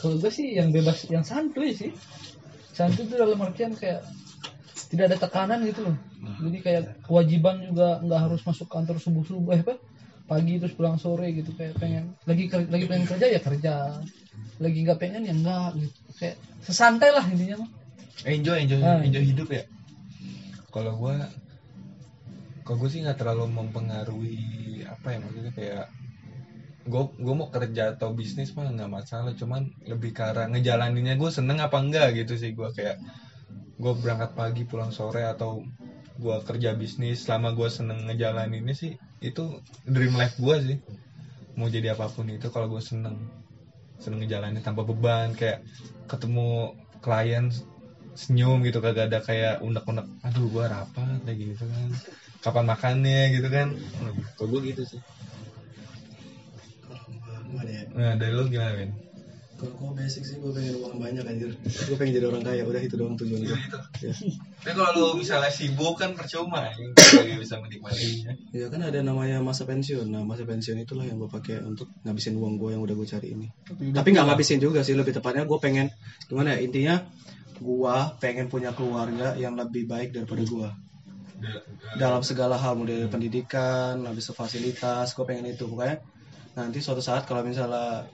Kalau 0.00 0.16
gue 0.16 0.32
sih 0.32 0.56
yang 0.56 0.72
bebas, 0.72 1.04
yang 1.12 1.20
santuy 1.20 1.76
sih. 1.76 1.92
Santuy 2.72 3.04
itu 3.04 3.20
dalam 3.20 3.36
artian 3.44 3.76
kayak 3.76 4.00
tidak 4.94 5.04
ada 5.10 5.18
tekanan 5.18 5.60
gitu 5.66 5.90
loh. 5.90 5.96
Jadi 6.46 6.58
kayak 6.62 6.82
kewajiban 7.04 7.66
juga 7.66 7.98
nggak 8.00 8.20
harus 8.30 8.40
masuk 8.46 8.70
kantor 8.70 8.96
subuh 9.02 9.24
subuh 9.26 9.52
eh 9.58 9.60
apa 9.66 9.76
pagi 10.24 10.56
terus 10.56 10.72
pulang 10.78 10.96
sore 10.96 11.34
gitu. 11.34 11.50
Kayak 11.58 11.76
pengen 11.82 12.14
lagi 12.24 12.46
lagi 12.48 12.84
pengen 12.86 13.06
kerja 13.10 13.26
ya 13.26 13.40
kerja. 13.42 13.74
Lagi 14.62 14.78
nggak 14.86 14.98
pengen 15.02 15.26
ya 15.26 15.34
nggak 15.34 15.70
gitu. 15.82 15.98
Kayak 16.16 16.36
sesantai 16.62 17.10
lah 17.10 17.26
intinya 17.26 17.66
mah. 17.66 17.70
Enjoy, 18.24 18.56
enjoy, 18.62 18.80
Ah. 18.80 19.02
enjoy 19.02 19.20
hidup 19.26 19.50
ya. 19.50 19.66
Kalau 20.70 20.94
gua 20.96 21.28
kalau 22.64 22.80
gue 22.80 22.88
sih 22.88 23.04
nggak 23.04 23.20
terlalu 23.20 23.44
mempengaruhi 23.52 24.40
apa 24.88 25.12
ya 25.12 25.18
maksudnya 25.20 25.52
kayak 25.52 25.86
gue 26.84 27.02
gue 27.20 27.34
mau 27.36 27.48
kerja 27.52 27.92
atau 27.96 28.16
bisnis 28.16 28.56
mah 28.56 28.72
nggak 28.72 28.88
masalah. 28.88 29.36
Cuman 29.36 29.68
lebih 29.84 30.16
ke 30.16 30.24
arah 30.24 30.48
ngejalaninnya 30.48 31.20
gue 31.20 31.28
seneng 31.28 31.60
apa 31.60 31.76
enggak 31.76 32.16
gitu 32.16 32.40
sih 32.40 32.56
gue 32.56 32.68
kayak 32.72 32.96
gue 33.74 33.92
berangkat 33.98 34.30
pagi 34.38 34.62
pulang 34.66 34.94
sore 34.94 35.26
atau 35.26 35.62
gue 36.14 36.36
kerja 36.46 36.78
bisnis 36.78 37.26
selama 37.26 37.52
gue 37.58 37.66
seneng 37.66 38.06
ngejalaninnya 38.06 38.74
sih 38.74 38.94
itu 39.18 39.58
dream 39.86 40.14
life 40.14 40.38
gue 40.38 40.56
sih. 40.62 40.78
Mau 41.54 41.70
jadi 41.70 41.94
apa 41.94 42.10
pun 42.10 42.26
itu 42.30 42.50
kalau 42.50 42.70
gue 42.70 42.82
seneng. 42.82 43.18
Seneng 43.98 44.22
ngejalanin 44.22 44.62
tanpa 44.62 44.82
beban 44.86 45.34
kayak 45.34 45.62
ketemu 46.10 46.74
klien 47.02 47.50
senyum 48.14 48.62
gitu 48.62 48.78
kagak 48.78 49.10
ada 49.10 49.18
kayak 49.20 49.58
unek-unek 49.58 50.06
aduh 50.22 50.46
gua 50.46 50.70
rapat 50.70 51.18
kayak 51.26 51.36
gitu 51.36 51.64
kan. 51.66 51.90
Kapan 52.40 52.64
makannya? 52.70 53.20
gitu 53.34 53.48
kan. 53.50 53.74
Kalau 54.38 54.48
gua 54.48 54.60
gitu 54.62 54.82
sih. 54.86 55.00
Nah 57.94 58.14
dari 58.18 58.32
lu 58.34 58.46
gimana 58.50 58.74
Ben? 58.74 59.03
Kalau 59.54 59.70
gue 59.70 59.90
basic 59.94 60.26
sih 60.26 60.36
gue 60.42 60.50
pengen 60.50 60.82
uang 60.82 60.98
banyak 60.98 61.22
anjir. 61.22 61.54
Gue 61.62 61.94
pengen 61.94 62.18
jadi 62.18 62.26
orang 62.26 62.42
kaya, 62.42 62.66
udah 62.66 62.82
itu 62.82 62.98
doang 62.98 63.14
tujuan 63.14 63.46
gue. 63.46 63.58
Ya. 64.02 64.14
Tapi 64.66 64.72
kalau 64.74 64.90
lu 64.98 65.06
misalnya 65.22 65.48
sibuk 65.48 65.94
kan 65.94 66.18
percuma 66.18 66.66
ya 66.66 66.74
gak 66.74 67.38
bisa 67.38 67.62
menikmatinya 67.62 68.34
ya 68.50 68.66
kan 68.66 68.80
ada 68.82 68.98
namanya 69.00 69.38
masa 69.38 69.62
pensiun. 69.62 70.10
Nah 70.10 70.26
masa 70.26 70.42
pensiun 70.42 70.82
itulah 70.82 71.06
yang 71.06 71.22
gue 71.22 71.30
pakai 71.30 71.62
untuk 71.62 71.86
ngabisin 72.02 72.34
uang 72.34 72.58
gue 72.58 72.74
yang 72.74 72.82
udah 72.82 72.94
gue 72.98 73.06
cari 73.06 73.28
ini. 73.30 73.46
Tapi 73.94 74.08
nggak 74.10 74.26
ngabisin 74.26 74.58
juga 74.58 74.82
sih, 74.82 74.98
lebih 74.98 75.14
tepatnya 75.14 75.46
gue 75.46 75.58
pengen 75.62 75.86
gimana 76.26 76.58
ya 76.58 76.60
intinya 76.66 76.94
gue 77.54 77.96
pengen 78.18 78.50
punya 78.50 78.74
keluarga 78.74 79.38
yang 79.38 79.54
lebih 79.54 79.86
baik 79.86 80.10
daripada 80.10 80.42
gue 80.42 80.68
dalam 82.00 82.22
segala 82.24 82.56
hal 82.56 82.74
mulai 82.74 83.04
dari 83.04 83.10
pendidikan, 83.10 84.00
habis 84.02 84.32
fasilitas, 84.32 85.12
gue 85.12 85.24
pengen 85.28 85.52
itu 85.52 85.68
pokoknya 85.68 86.00
nanti 86.54 86.78
suatu 86.78 87.02
saat 87.02 87.26
kalau 87.26 87.42
misalnya 87.42 88.06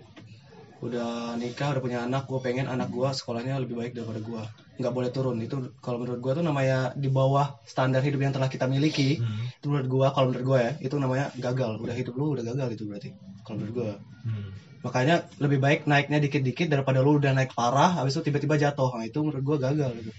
udah 0.80 1.36
nikah 1.36 1.76
udah 1.76 1.82
punya 1.84 1.98
anak 2.08 2.24
gue 2.24 2.40
pengen 2.40 2.64
anak 2.64 2.88
gue 2.88 3.04
sekolahnya 3.12 3.60
lebih 3.60 3.76
baik 3.76 3.92
daripada 3.92 4.20
gue 4.20 4.42
nggak 4.80 4.94
boleh 4.96 5.10
turun. 5.12 5.36
Itu 5.44 5.76
kalau 5.84 6.00
menurut 6.00 6.20
gue 6.24 6.32
tuh 6.40 6.44
namanya 6.44 6.96
di 6.96 7.12
bawah 7.12 7.60
standar 7.68 8.00
hidup 8.00 8.20
yang 8.24 8.32
telah 8.32 8.48
kita 8.48 8.64
miliki. 8.64 9.20
Hmm. 9.20 9.52
itu 9.60 9.66
menurut 9.68 9.88
gue 9.92 10.06
kalau 10.16 10.26
menurut 10.32 10.44
gue 10.48 10.58
ya 10.64 10.72
itu 10.80 10.94
namanya 10.96 11.26
gagal. 11.36 11.76
Udah 11.84 11.92
hidup 11.92 12.14
lu 12.16 12.32
udah 12.32 12.44
gagal 12.48 12.68
itu 12.72 12.84
berarti 12.88 13.10
kalau 13.44 13.56
menurut 13.60 13.74
gue 13.76 13.92
Hmm. 14.20 14.52
makanya 14.84 15.24
lebih 15.40 15.64
baik 15.64 15.88
naiknya 15.88 16.20
dikit-dikit 16.20 16.68
daripada 16.68 17.00
lu 17.00 17.16
udah 17.16 17.32
naik 17.32 17.56
parah 17.56 18.00
habis 18.00 18.12
itu 18.16 18.28
tiba-tiba 18.28 18.60
jatuh. 18.60 18.92
Nah 18.92 19.04
itu 19.08 19.20
menurut 19.24 19.44
gue 19.44 19.56
gagal 19.64 19.90
gitu 19.96 20.12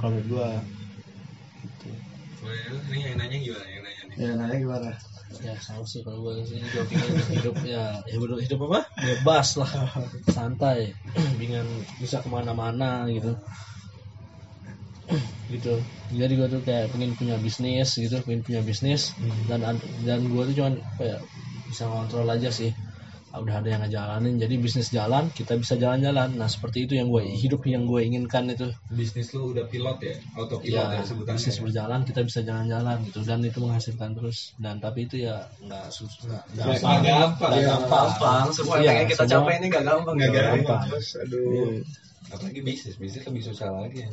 kalau 0.00 0.16
menurut 0.16 0.28
gue 0.28 0.48
gitu. 1.68 1.88
Ini 2.92 3.00
yang 3.12 3.16
nanya 3.20 3.38
gimana 3.44 3.66
yang 3.68 3.82
nanya 3.84 4.02
nih? 4.08 4.16
Ya 4.16 4.30
nanya 4.36 4.56
gimana 4.56 4.90
Ya 5.40 5.56
sama 5.56 5.88
sih 5.88 6.04
kalau 6.04 6.20
gue 6.28 6.44
sih 6.44 6.60
gue 6.60 6.84
pengen 6.92 7.16
hidup 7.32 7.56
ya 7.64 7.96
hidup, 8.12 8.36
hidup 8.44 8.58
apa? 8.68 8.80
Bebas 9.00 9.48
lah, 9.56 9.70
santai, 10.28 10.92
pengen 11.40 11.66
bisa 11.96 12.20
ke 12.20 12.28
mana-mana 12.28 13.08
gitu. 13.08 13.32
gitu. 15.48 15.74
Jadi 16.12 16.32
gue 16.36 16.48
tuh 16.52 16.60
kayak 16.64 16.92
pengen 16.92 17.16
punya 17.16 17.36
bisnis 17.40 17.96
gitu 17.96 18.20
pengen 18.24 18.44
punya 18.44 18.60
bisnis. 18.60 19.16
Dan 19.48 19.64
dan 20.04 20.20
gue 20.20 20.42
tuh 20.52 20.54
cuman 20.60 20.74
kayak 21.00 21.20
bisa 21.68 21.88
ngontrol 21.88 22.28
aja 22.28 22.52
sih 22.52 22.70
udah 23.34 23.64
ada 23.64 23.68
yang 23.68 23.80
ngejalanin. 23.80 24.36
Jadi 24.36 24.54
bisnis 24.56 24.88
jalan 24.88 25.30
kita 25.30 25.56
bisa 25.56 25.74
jalan-jalan. 25.74 26.36
Nah 26.36 26.44
seperti 26.46 26.84
itu 26.84 26.92
yang 26.94 27.08
gue 27.08 27.24
hidup 27.24 27.64
yang 27.64 27.86
gue 27.86 28.00
inginkan 28.02 28.50
itu. 28.50 28.68
Bisnis 28.88 29.32
lu 29.32 29.56
udah 29.56 29.64
pilot 29.64 29.98
ya? 30.00 30.14
Autopilot 30.34 30.68
ya 30.68 30.82
ya 30.92 31.02
sebutannya 31.02 31.38
bisnis 31.38 31.56
berjalan 31.58 32.00
kita 32.02 32.20
bisa 32.20 32.40
jalan-jalan 32.40 32.96
gitu. 33.06 33.20
Dan 33.22 33.40
itu 33.40 33.58
menghasilkan 33.58 34.10
terus. 34.12 34.52
Dan 34.58 34.76
tapi 34.78 35.06
itu 35.06 35.22
ya 35.22 35.48
nggak 35.60 35.86
susah 35.88 36.20
nggak 36.28 36.42
Nggak 36.52 37.00
gampang. 37.00 37.00
nggak 37.00 37.52
Iya, 37.56 37.68
gampang. 37.72 38.46
semua 38.52 38.76
Iya, 38.76 38.90
yang 38.92 39.08
kita 39.08 39.24
semua- 39.24 39.32
capai 39.40 39.54
ini 39.56 39.66
gak 39.68 39.84
gampang 39.86 40.14
nggak 40.18 40.28
ya. 40.28 40.42
gampang. 40.52 40.80
Gampang. 40.90 41.22
aduh. 41.24 41.74
apalagi 42.28 42.60
bisnis. 42.60 42.94
Bisnis 42.96 43.24
lebih 43.24 43.42
susah 43.44 43.68
lagi 43.70 44.02
ya 44.02 44.08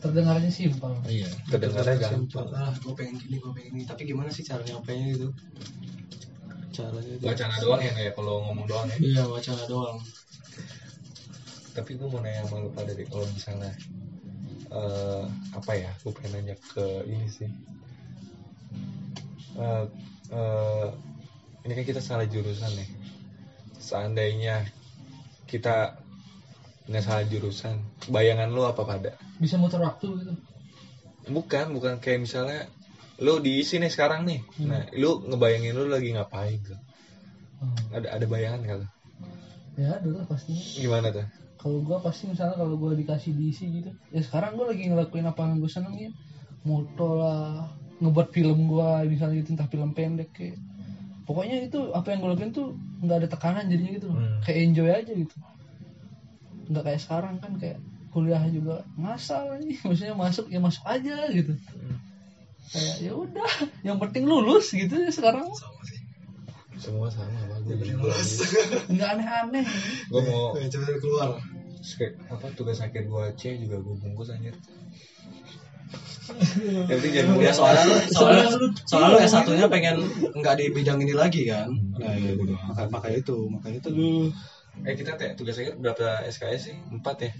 terdengarnya 0.00 0.48
simpel. 0.48 0.96
Iya. 1.04 1.28
Kedengarannya 1.52 2.08
Simpel. 2.08 2.48
gampang. 2.48 2.56
ah 2.56 2.72
gue 2.72 2.92
pengen 2.96 3.20
gini 3.20 3.36
gue 3.36 3.52
pengen 3.52 3.72
ini. 3.76 3.84
Tapi 3.84 4.08
gimana 4.08 4.32
sih 4.32 4.40
cara 4.40 4.64
nyapainya 4.64 5.12
gitu 5.12 5.28
caranya 6.70 7.14
wacana 7.22 7.54
doang 7.58 7.80
ya 7.82 7.92
kayak 7.94 8.12
kalau 8.14 8.34
ngomong 8.46 8.66
doang 8.66 8.86
ya? 8.88 8.96
Iya 8.98 9.22
wacana 9.26 9.62
doang. 9.66 9.98
Tapi 11.70 11.90
gue 11.94 12.06
mau 12.10 12.20
nanya 12.22 12.42
sama 12.46 12.66
lu 12.66 12.70
pada 12.74 12.90
deh 12.94 13.06
kalau 13.06 13.26
misalnya 13.30 13.72
eh 14.70 15.24
apa 15.54 15.72
ya 15.74 15.90
gue 16.02 16.12
pengen 16.14 16.42
nanya 16.42 16.54
ke 16.58 16.86
ini 17.06 17.26
sih. 17.26 17.50
Eh 19.58 19.84
eh, 20.30 20.88
ini 21.66 21.72
kan 21.74 21.84
kita 21.84 22.00
salah 22.00 22.26
jurusan 22.26 22.72
nih. 22.74 22.90
Seandainya 23.78 24.66
kita 25.50 25.98
nggak 26.90 27.04
salah 27.06 27.24
jurusan 27.26 27.78
bayangan 28.10 28.50
lu 28.50 28.66
apa 28.66 28.82
pada 28.82 29.14
bisa 29.38 29.58
muter 29.58 29.78
waktu 29.82 30.06
gitu. 30.22 30.34
Bukan 31.30 31.74
bukan. 31.74 32.02
Kayak 32.02 32.26
misalnya 32.26 32.60
lu 33.20 33.38
diisi 33.44 33.76
nih 33.76 33.92
sekarang 33.92 34.24
nih. 34.24 34.40
Nah 34.64 34.88
lu 34.96 35.20
ngebayangin 35.28 35.76
lu 35.76 35.92
lagi 35.92 36.16
ngapain 36.16 36.60
tuh? 36.64 36.80
Hmm. 37.60 37.76
ada 37.92 38.16
ada 38.16 38.24
bayangan 38.24 38.80
lu? 38.80 38.88
Ya 39.76 40.00
ada 40.00 40.08
lah 40.08 40.24
pastinya 40.24 40.64
gimana 40.80 41.08
tuh? 41.12 41.26
Kalau 41.60 41.84
gua 41.84 42.00
pasti 42.00 42.32
misalnya 42.32 42.56
kalau 42.56 42.80
gua 42.80 42.96
dikasih 42.96 43.36
diisi 43.36 43.68
gitu 43.68 43.92
ya 44.08 44.24
sekarang 44.24 44.56
gua 44.56 44.72
lagi 44.72 44.88
ngelakuin 44.88 45.28
apa 45.28 45.40
yang 45.44 45.60
gue 45.60 45.70
senengin. 45.70 46.12
Moto 46.60 47.16
lah 47.16 47.72
ngebuat 48.00 48.28
film 48.32 48.68
gua 48.68 49.04
misalnya 49.04 49.44
gitu 49.44 49.52
entah 49.56 49.68
film 49.68 49.92
pendek 49.92 50.32
kayak. 50.32 50.56
Pokoknya 51.28 51.62
itu 51.62 51.92
apa 51.94 52.10
yang 52.10 52.24
gue 52.24 52.30
lakuin 52.34 52.50
tuh 52.50 52.74
nggak 53.04 53.16
ada 53.22 53.28
tekanan 53.28 53.68
jadinya 53.70 53.92
gitu. 54.00 54.08
Hmm. 54.08 54.40
kayak 54.42 54.58
enjoy 54.64 54.88
aja 54.88 55.12
gitu. 55.12 55.36
Nggak 56.72 56.82
kayak 56.88 57.00
sekarang 57.04 57.34
kan 57.38 57.52
kayak 57.60 57.78
kuliah 58.10 58.42
juga 58.50 58.82
ngasal 58.98 59.62
nih 59.62 59.78
maksudnya 59.86 60.16
masuk 60.18 60.50
ya 60.50 60.58
masuk 60.58 60.82
aja 60.82 61.30
gitu 61.30 61.54
kayak 62.70 62.96
ya 63.02 63.12
udah 63.16 63.50
yang 63.82 63.98
penting 63.98 64.28
lulus 64.28 64.70
gitu 64.70 64.94
ya 64.94 65.10
sekarang. 65.10 65.48
Semua 66.80 67.12
sama 67.12 67.36
apa 67.44 67.60
gue 67.64 67.76
nggak 68.96 69.08
aneh-aneh. 69.16 69.64
Gue 70.08 70.22
mau 70.24 70.56
coba 70.56 70.96
keluar. 71.00 71.28
Skrip, 71.80 72.12
apa 72.28 72.52
tugas 72.52 72.84
akhir 72.84 73.08
gua 73.08 73.32
C 73.40 73.56
juga 73.56 73.80
gue 73.80 73.96
bungkus 73.96 74.28
anjir. 74.28 74.52
Yang 76.86 76.98
penting 77.02 77.12
ya 77.16 77.22
kuliah 77.26 77.54
soalnya 77.56 77.82
lu 77.88 77.96
soalnya 78.12 78.44
Soalnya 78.46 78.60
lu 78.60 78.66
soalnya 78.86 79.08
lu 79.10 79.18
S 79.18 79.32
satunya 79.32 79.66
pengen 79.66 79.96
nggak 80.36 80.54
di 80.60 80.64
bidang 80.70 81.00
ini 81.02 81.14
lagi 81.16 81.48
kan? 81.48 81.72
Hmm. 81.72 81.96
nah 81.98 82.12
iya 82.14 82.36
maka, 82.36 82.82
maka 82.92 83.08
itu 83.10 83.48
maka 83.48 83.72
itu. 83.72 83.90
Eh 84.86 84.94
kita 84.94 85.18
teh 85.18 85.34
tugas 85.34 85.58
akhir 85.58 85.80
berapa 85.80 86.22
SKS 86.30 86.60
sih? 86.70 86.76
Empat 86.92 87.16
ya? 87.26 87.32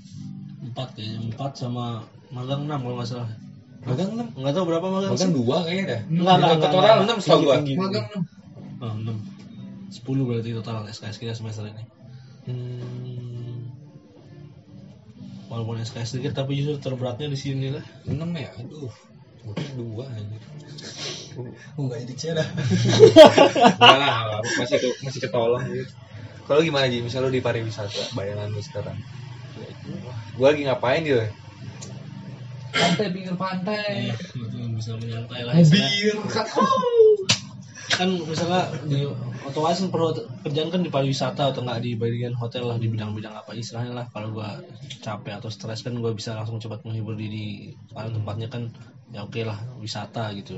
Empat 0.64 0.96
kayaknya. 0.96 1.30
Empat 1.30 1.52
sama 1.60 2.02
magang 2.32 2.66
enam 2.66 2.80
kalau 2.82 2.96
nggak 2.98 3.08
salah 3.12 3.30
magang 3.86 4.10
enam? 4.16 4.28
Nggak 4.36 4.52
tahu 4.56 4.64
berapa 4.68 4.86
magang 4.86 5.12
magang 5.16 5.32
sih. 5.32 5.36
dua 5.36 5.56
kayaknya 5.64 5.84
dah. 5.84 6.00
Enggak, 6.08 6.34
enggak, 6.36 6.54
enggak, 6.56 6.70
total 6.72 6.98
enam 7.00 7.16
setahu 7.18 7.40
gua. 7.44 7.56
Magang 7.60 8.06
enam. 8.12 8.22
oh, 8.80 8.92
enam. 8.96 9.16
Sepuluh 9.90 10.22
berarti 10.28 10.50
total 10.54 10.86
SKS 10.88 11.16
kita 11.18 11.34
semester 11.34 11.64
ini. 11.66 11.84
Hmm. 12.40 13.68
walaupun 15.50 15.82
SKS 15.82 16.14
sedikit 16.14 16.32
tapi 16.38 16.62
justru 16.62 16.78
terberatnya 16.78 17.26
di 17.26 17.38
sini 17.38 17.74
lah. 17.74 17.84
Enam 18.06 18.30
ya? 18.32 18.50
Aduh. 18.54 18.92
Udah 19.46 19.68
dua 19.76 20.04
anjir. 20.10 20.42
Oh, 21.78 21.86
enggak 21.86 22.02
jadi 22.10 22.14
cera. 22.18 22.42
enggak 22.42 23.78
lah 24.02 24.42
masih 24.58 24.82
ke- 24.82 24.98
masih 25.06 25.20
ketolong 25.22 25.62
gitu 25.70 25.86
kalau 26.42 26.66
gimana 26.66 26.90
Ji? 26.90 26.98
Misal 26.98 27.22
lu 27.22 27.30
di 27.30 27.38
pariwisata 27.38 28.10
bayangan 28.18 28.50
lu 28.50 28.58
sekarang. 28.58 28.98
Gue 30.34 30.46
lagi 30.50 30.66
ngapain 30.66 31.06
gitu 31.06 31.22
Pantai 32.70 33.08
pinggir 33.10 33.36
pantai. 33.36 34.14
Betul, 34.14 34.66
bisa 34.74 34.94
menyantai 34.96 35.40
lah 35.46 35.54
istilahnya. 35.58 36.14
kan 37.90 38.06
misalnya 38.16 38.70
di 38.88 39.04
otomatis 39.44 39.84
kan 39.84 39.90
perlu 39.92 40.14
kerjaan 40.46 40.72
kan 40.72 40.80
di 40.80 40.88
pariwisata 40.88 41.52
atau 41.52 41.60
nggak 41.66 41.84
di 41.84 42.00
bagian 42.00 42.32
hotel 42.32 42.70
lah 42.70 42.80
di 42.80 42.88
bidang-bidang 42.88 43.34
apa 43.34 43.52
istilahnya 43.52 43.92
lah. 43.92 44.06
Kalau 44.14 44.32
gua 44.32 44.56
capek 45.04 45.36
atau 45.36 45.50
stres 45.52 45.84
kan 45.84 45.98
gua 45.98 46.14
bisa 46.16 46.32
langsung 46.32 46.56
cepat 46.62 46.86
menghibur 46.86 47.18
diri. 47.18 47.76
Karena 47.92 48.08
tempatnya 48.14 48.48
kan 48.48 48.72
ya 49.10 49.26
oke 49.26 49.42
lah 49.42 49.58
wisata 49.76 50.32
gitu. 50.38 50.56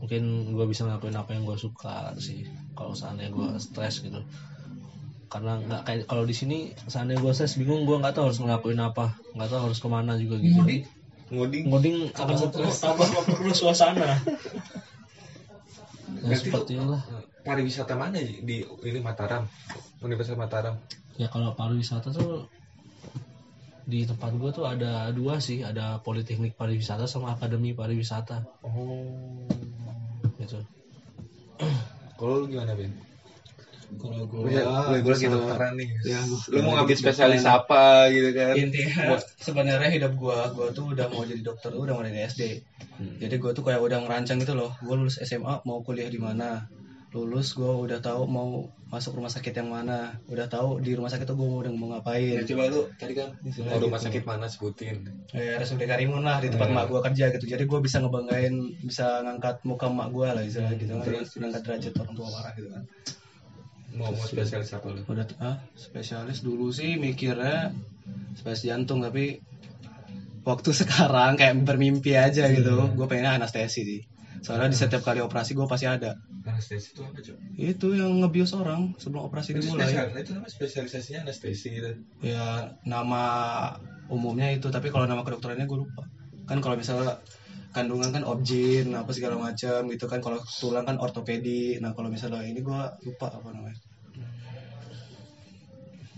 Mungkin 0.00 0.54
gua 0.54 0.64
bisa 0.64 0.86
ngelakuin 0.86 1.18
apa 1.18 1.30
yang 1.34 1.44
gua 1.44 1.58
suka 1.58 2.14
sih 2.16 2.46
kalau 2.72 2.96
seandainya 2.96 3.34
gua 3.34 3.60
stres 3.60 4.00
gitu. 4.00 4.22
Karena 5.26 5.58
nggak 5.60 5.82
kayak 5.82 6.02
kalau 6.06 6.24
di 6.24 6.32
sini 6.32 6.72
seandainya 6.86 7.20
gua 7.20 7.34
stres 7.34 7.58
bingung 7.58 7.84
gua 7.84 8.00
nggak 8.00 8.16
tahu 8.16 8.32
harus 8.32 8.40
ngelakuin 8.40 8.80
apa. 8.80 9.12
Nggak 9.34 9.50
tahu 9.52 9.60
harus 9.68 9.78
ke 9.82 9.88
mana 9.90 10.16
juga 10.16 10.40
gitu 10.40 10.62
ngoding. 11.32 11.64
Ngoding 11.70 11.96
akan 12.14 12.36
tambah 12.54 13.08
memperkeruh 13.08 13.56
suasana. 13.56 14.02
Ya, 14.06 14.16
Berarti 16.22 16.48
seperti 16.48 16.72
itulah 16.78 17.02
pariwisata 17.46 17.94
mana 17.94 18.18
di 18.18 18.62
ini 18.62 19.00
Mataram. 19.02 19.46
Universitas 20.02 20.38
Mataram. 20.38 20.78
Ya 21.18 21.30
kalau 21.30 21.54
pariwisata 21.54 22.10
tuh 22.10 22.50
di 23.86 24.02
tempat 24.02 24.34
gua 24.34 24.50
tuh 24.50 24.66
ada 24.66 25.10
dua 25.14 25.38
sih. 25.38 25.62
Ada 25.62 26.02
politeknik 26.02 26.58
pariwisata 26.58 27.06
sama 27.06 27.34
akademi 27.38 27.74
pariwisata. 27.74 28.46
Oh. 28.66 29.46
Gitu. 30.38 30.58
Kalau 32.16 32.44
lu 32.44 32.46
gimana 32.48 32.72
Ben 32.76 33.15
Kalau 33.96 34.26
gua 34.26 34.50
ya, 34.50 34.62
lu 34.90 34.96
gue 34.98 35.12
lagi 35.12 35.28
dokteran 35.28 35.72
nih. 35.74 35.88
Ya, 36.02 36.18
gua- 36.20 36.46
lu 36.50 36.58
mau 36.60 36.72
ngambil 36.74 36.90
lagi 36.90 36.94
spesialis 36.98 37.40
dokteran. 37.40 37.58
apa 37.62 37.82
gitu 38.10 38.30
kan? 38.32 38.54
Intinya 38.54 39.02
sebenarnya 39.38 39.90
hidup 39.94 40.12
gua 40.14 40.38
gua 40.50 40.68
tuh 40.70 40.90
udah 40.90 41.06
mau 41.06 41.22
jadi 41.22 41.40
dokter 41.40 41.70
tuh 41.70 41.80
udah 41.80 41.94
mulai 41.94 42.10
dari 42.10 42.26
SD 42.26 42.42
jadi 42.96 43.34
gua 43.36 43.52
tuh 43.52 43.62
kayak 43.62 43.78
udah 43.78 43.98
ngerancang 44.02 44.38
gitu 44.38 44.52
loh. 44.52 44.74
Gua 44.80 44.94
lulus 44.94 45.20
SMA 45.20 45.62
mau 45.62 45.80
kuliah 45.80 46.08
di 46.08 46.18
mana? 46.18 46.66
Lulus 47.14 47.54
gua 47.54 47.78
udah 47.78 47.98
tahu 47.98 48.26
mau 48.26 48.48
masuk 48.86 49.16
rumah 49.16 49.30
sakit 49.30 49.54
yang 49.54 49.70
mana. 49.70 50.18
Udah 50.26 50.46
tahu 50.46 50.82
di 50.82 50.92
rumah 50.92 51.08
sakit 51.08 51.24
tuh 51.24 51.34
gua 51.34 51.62
udah 51.62 51.72
mau 51.72 51.94
ngapain. 51.94 52.36
Ya 52.36 52.44
coba 52.44 52.68
lu 52.68 52.84
tadi 52.94 53.14
kan 53.14 53.30
mau 53.62 53.78
rumah 53.78 54.00
sakit 54.02 54.22
mana 54.22 54.46
sebutin. 54.46 55.00
Eh, 55.32 55.56
RSUD 55.56 55.86
Karimun 55.86 56.20
lah 56.20 56.42
di 56.42 56.50
tempat 56.50 56.68
Hmm. 56.68 56.76
mak 56.76 56.86
gua 56.90 57.00
kerja 57.00 57.30
gitu. 57.30 57.46
Jadi 57.46 57.64
gua 57.64 57.80
bisa 57.80 58.02
ngebanggain 58.02 58.54
bisa 58.82 59.22
ngangkat 59.22 59.62
muka 59.62 59.86
mak 59.88 60.10
gua 60.10 60.34
lah 60.34 60.42
istilahnya 60.42 60.76
gitu 60.76 60.92
kan. 60.92 61.04
Terus, 61.06 61.28
ngangkat 61.36 61.62
derajat 61.62 61.92
orang 61.96 62.14
tua 62.14 62.28
parah 62.28 62.52
gitu 62.52 62.68
kan 62.68 62.84
mau 63.94 64.10
mau 64.10 64.26
spesialis. 64.26 64.74
apa 64.74 64.86
lu? 64.90 65.00
Udah 65.06 65.26
ah 65.38 65.56
spesialis 65.78 66.42
dulu 66.42 66.74
sih 66.74 66.98
mikirnya 66.98 67.70
spesialis 68.34 68.66
jantung 68.66 69.04
tapi 69.04 69.38
waktu 70.42 70.70
sekarang 70.82 71.38
kayak 71.38 71.62
bermimpi 71.62 72.18
aja 72.18 72.50
gitu. 72.50 72.90
Gue 72.94 73.06
pengennya 73.06 73.38
anestesi 73.38 73.82
sih. 73.86 74.00
Soalnya 74.42 74.70
di 74.70 74.78
setiap 74.78 75.02
kali 75.02 75.18
operasi 75.22 75.58
gue 75.58 75.66
pasti 75.66 75.86
ada. 75.90 76.14
Anestesi 76.46 76.94
itu 76.94 77.02
apa 77.02 77.18
coba 77.18 77.38
itu 77.58 77.86
yang 77.98 78.12
ngebius 78.22 78.52
orang 78.54 78.94
sebelum 79.00 79.26
operasi 79.26 79.56
itu 79.56 79.66
dimulai. 79.66 79.90
spesial 79.90 80.06
itu 80.14 80.30
nama 80.36 80.48
spesialisasinya 80.48 81.20
anestesi 81.26 81.68
gitu. 81.74 81.90
Ya 82.22 82.70
nama 82.86 83.22
umumnya 84.06 84.54
itu 84.54 84.70
tapi 84.70 84.94
kalau 84.94 85.10
nama 85.10 85.26
kedokterannya 85.26 85.66
gue 85.66 85.78
lupa. 85.82 86.06
Kan 86.46 86.62
kalau 86.62 86.78
misalnya 86.78 87.18
kandungan 87.74 88.10
kan 88.12 88.24
objin 88.26 88.92
apa 88.94 89.10
segala 89.14 89.36
macam 89.38 89.86
gitu 89.90 90.06
kan. 90.06 90.20
Kalau 90.22 90.38
tulang 90.42 90.84
kan 90.86 90.96
ortopedi. 90.98 91.78
Nah 91.82 91.92
kalau 91.96 92.08
misalnya 92.10 92.42
ini 92.44 92.60
gue 92.60 92.80
lupa 93.06 93.32
apa 93.32 93.48
namanya. 93.52 93.78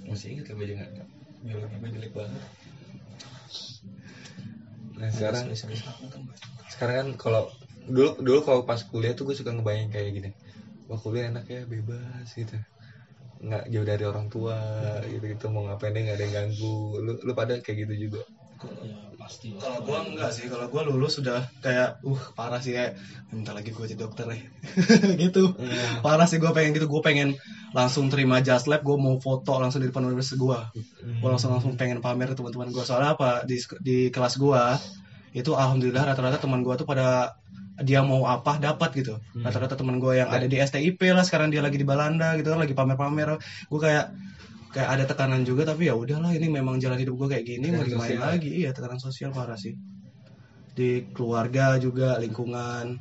Masih 0.09 0.38
inget 0.38 0.49
ya 0.49 0.55
gue 0.57 0.66
juga 0.72 0.84
biologi 1.44 1.76
gue 1.76 1.90
jelek 1.94 2.12
banget. 2.16 2.42
Nah 4.99 5.09
sekarang 5.14 5.44
sekarang 6.68 6.96
kan 6.96 7.09
kalau 7.16 7.42
dulu 7.88 8.20
dulu 8.20 8.38
kalau 8.44 8.61
pas 8.68 8.80
kuliah 8.84 9.14
tuh 9.14 9.28
gue 9.28 9.36
suka 9.36 9.53
ngebayang 9.53 9.92
kayak 9.92 10.11
gini. 10.16 10.30
Wah 10.88 10.99
kuliah 10.99 11.28
enak 11.28 11.44
ya 11.46 11.61
bebas 11.68 12.32
gitu. 12.32 12.57
Nggak 13.38 13.70
jauh 13.70 13.86
dari 13.86 14.05
orang 14.09 14.26
tua 14.32 14.59
gitu 15.07 15.24
gitu 15.28 15.46
mau 15.53 15.68
ngapain 15.68 15.94
deh 15.94 16.03
nggak 16.09 16.16
ada 16.18 16.24
yang 16.24 16.34
ganggu. 16.34 16.99
Lu 17.05 17.12
lu 17.22 17.32
pada 17.36 17.61
kayak 17.61 17.86
gitu 17.86 18.09
juga 18.09 18.22
ya 18.67 19.09
pasti. 19.29 19.53
Kalau 19.61 19.85
gua 19.85 19.99
enggak 20.09 20.31
sih, 20.33 20.49
kalau 20.49 20.67
gua 20.73 20.83
lulus 20.89 21.21
sudah 21.21 21.45
kayak 21.61 22.01
uh 22.01 22.21
parah 22.33 22.65
sih 22.65 22.73
kayak 22.73 22.97
minta 23.29 23.53
lagi 23.53 23.77
gua 23.77 23.85
jadi 23.85 24.01
dokter 24.01 24.25
nih. 24.25 24.43
gitu. 25.29 25.53
Parah 26.01 26.25
sih 26.25 26.41
gua 26.41 26.57
pengen 26.57 26.73
gitu, 26.73 26.89
gua 26.89 27.05
pengen 27.05 27.37
langsung 27.77 28.09
terima 28.09 28.41
just 28.41 28.65
lab, 28.71 28.81
gua 28.81 28.97
mau 28.97 29.21
foto 29.21 29.61
langsung 29.61 29.85
di 29.85 29.93
depan 29.93 30.09
universitas 30.09 30.41
gua. 30.41 30.73
Gua 31.21 31.37
langsung 31.37 31.53
langsung 31.53 31.77
pengen 31.77 32.01
pamer 32.01 32.33
ke 32.33 32.37
teman-teman 32.41 32.73
gua. 32.73 32.89
Soalnya 32.89 33.21
apa 33.21 33.45
di 33.45 33.61
di 33.85 34.09
kelas 34.09 34.41
gua 34.41 34.81
itu 35.37 35.53
alhamdulillah 35.53 36.09
rata-rata 36.09 36.41
teman 36.41 36.65
gua 36.65 36.81
tuh 36.81 36.89
pada 36.89 37.37
dia 37.85 38.01
mau 38.01 38.25
apa 38.25 38.57
dapat 38.57 38.97
gitu. 38.97 39.21
Rata-rata 39.39 39.77
teman 39.77 40.01
gua 40.01 40.17
yang 40.17 40.33
ada 40.33 40.49
di 40.49 40.57
STIP 40.57 41.05
lah 41.13 41.23
sekarang 41.23 41.53
dia 41.53 41.61
lagi 41.61 41.77
di 41.77 41.85
Balanda 41.85 42.33
gitu 42.41 42.49
kan 42.57 42.65
lagi 42.65 42.73
pamer-pamer. 42.73 43.37
Gua 43.69 43.81
kayak 43.83 44.07
kayak 44.69 44.89
ada 44.89 45.05
tekanan 45.09 45.43
juga 45.49 45.64
tapi 45.64 45.89
ya 45.89 45.97
udahlah 45.97 46.33
ini 46.37 46.53
memang 46.53 46.77
jalan 46.77 47.01
hidup 47.01 47.16
gue 47.25 47.29
kayak 47.33 47.45
gini 47.45 47.73
mau 47.73 47.85
gimana 47.85 48.09
sosial. 48.09 48.23
lagi. 48.37 48.51
Iya 48.53 48.71
tekanan 48.77 49.01
sosial 49.01 49.31
parah 49.33 49.57
sih. 49.57 49.75
Di 50.77 51.09
keluarga 51.16 51.81
juga 51.81 52.21
lingkungan. 52.21 53.01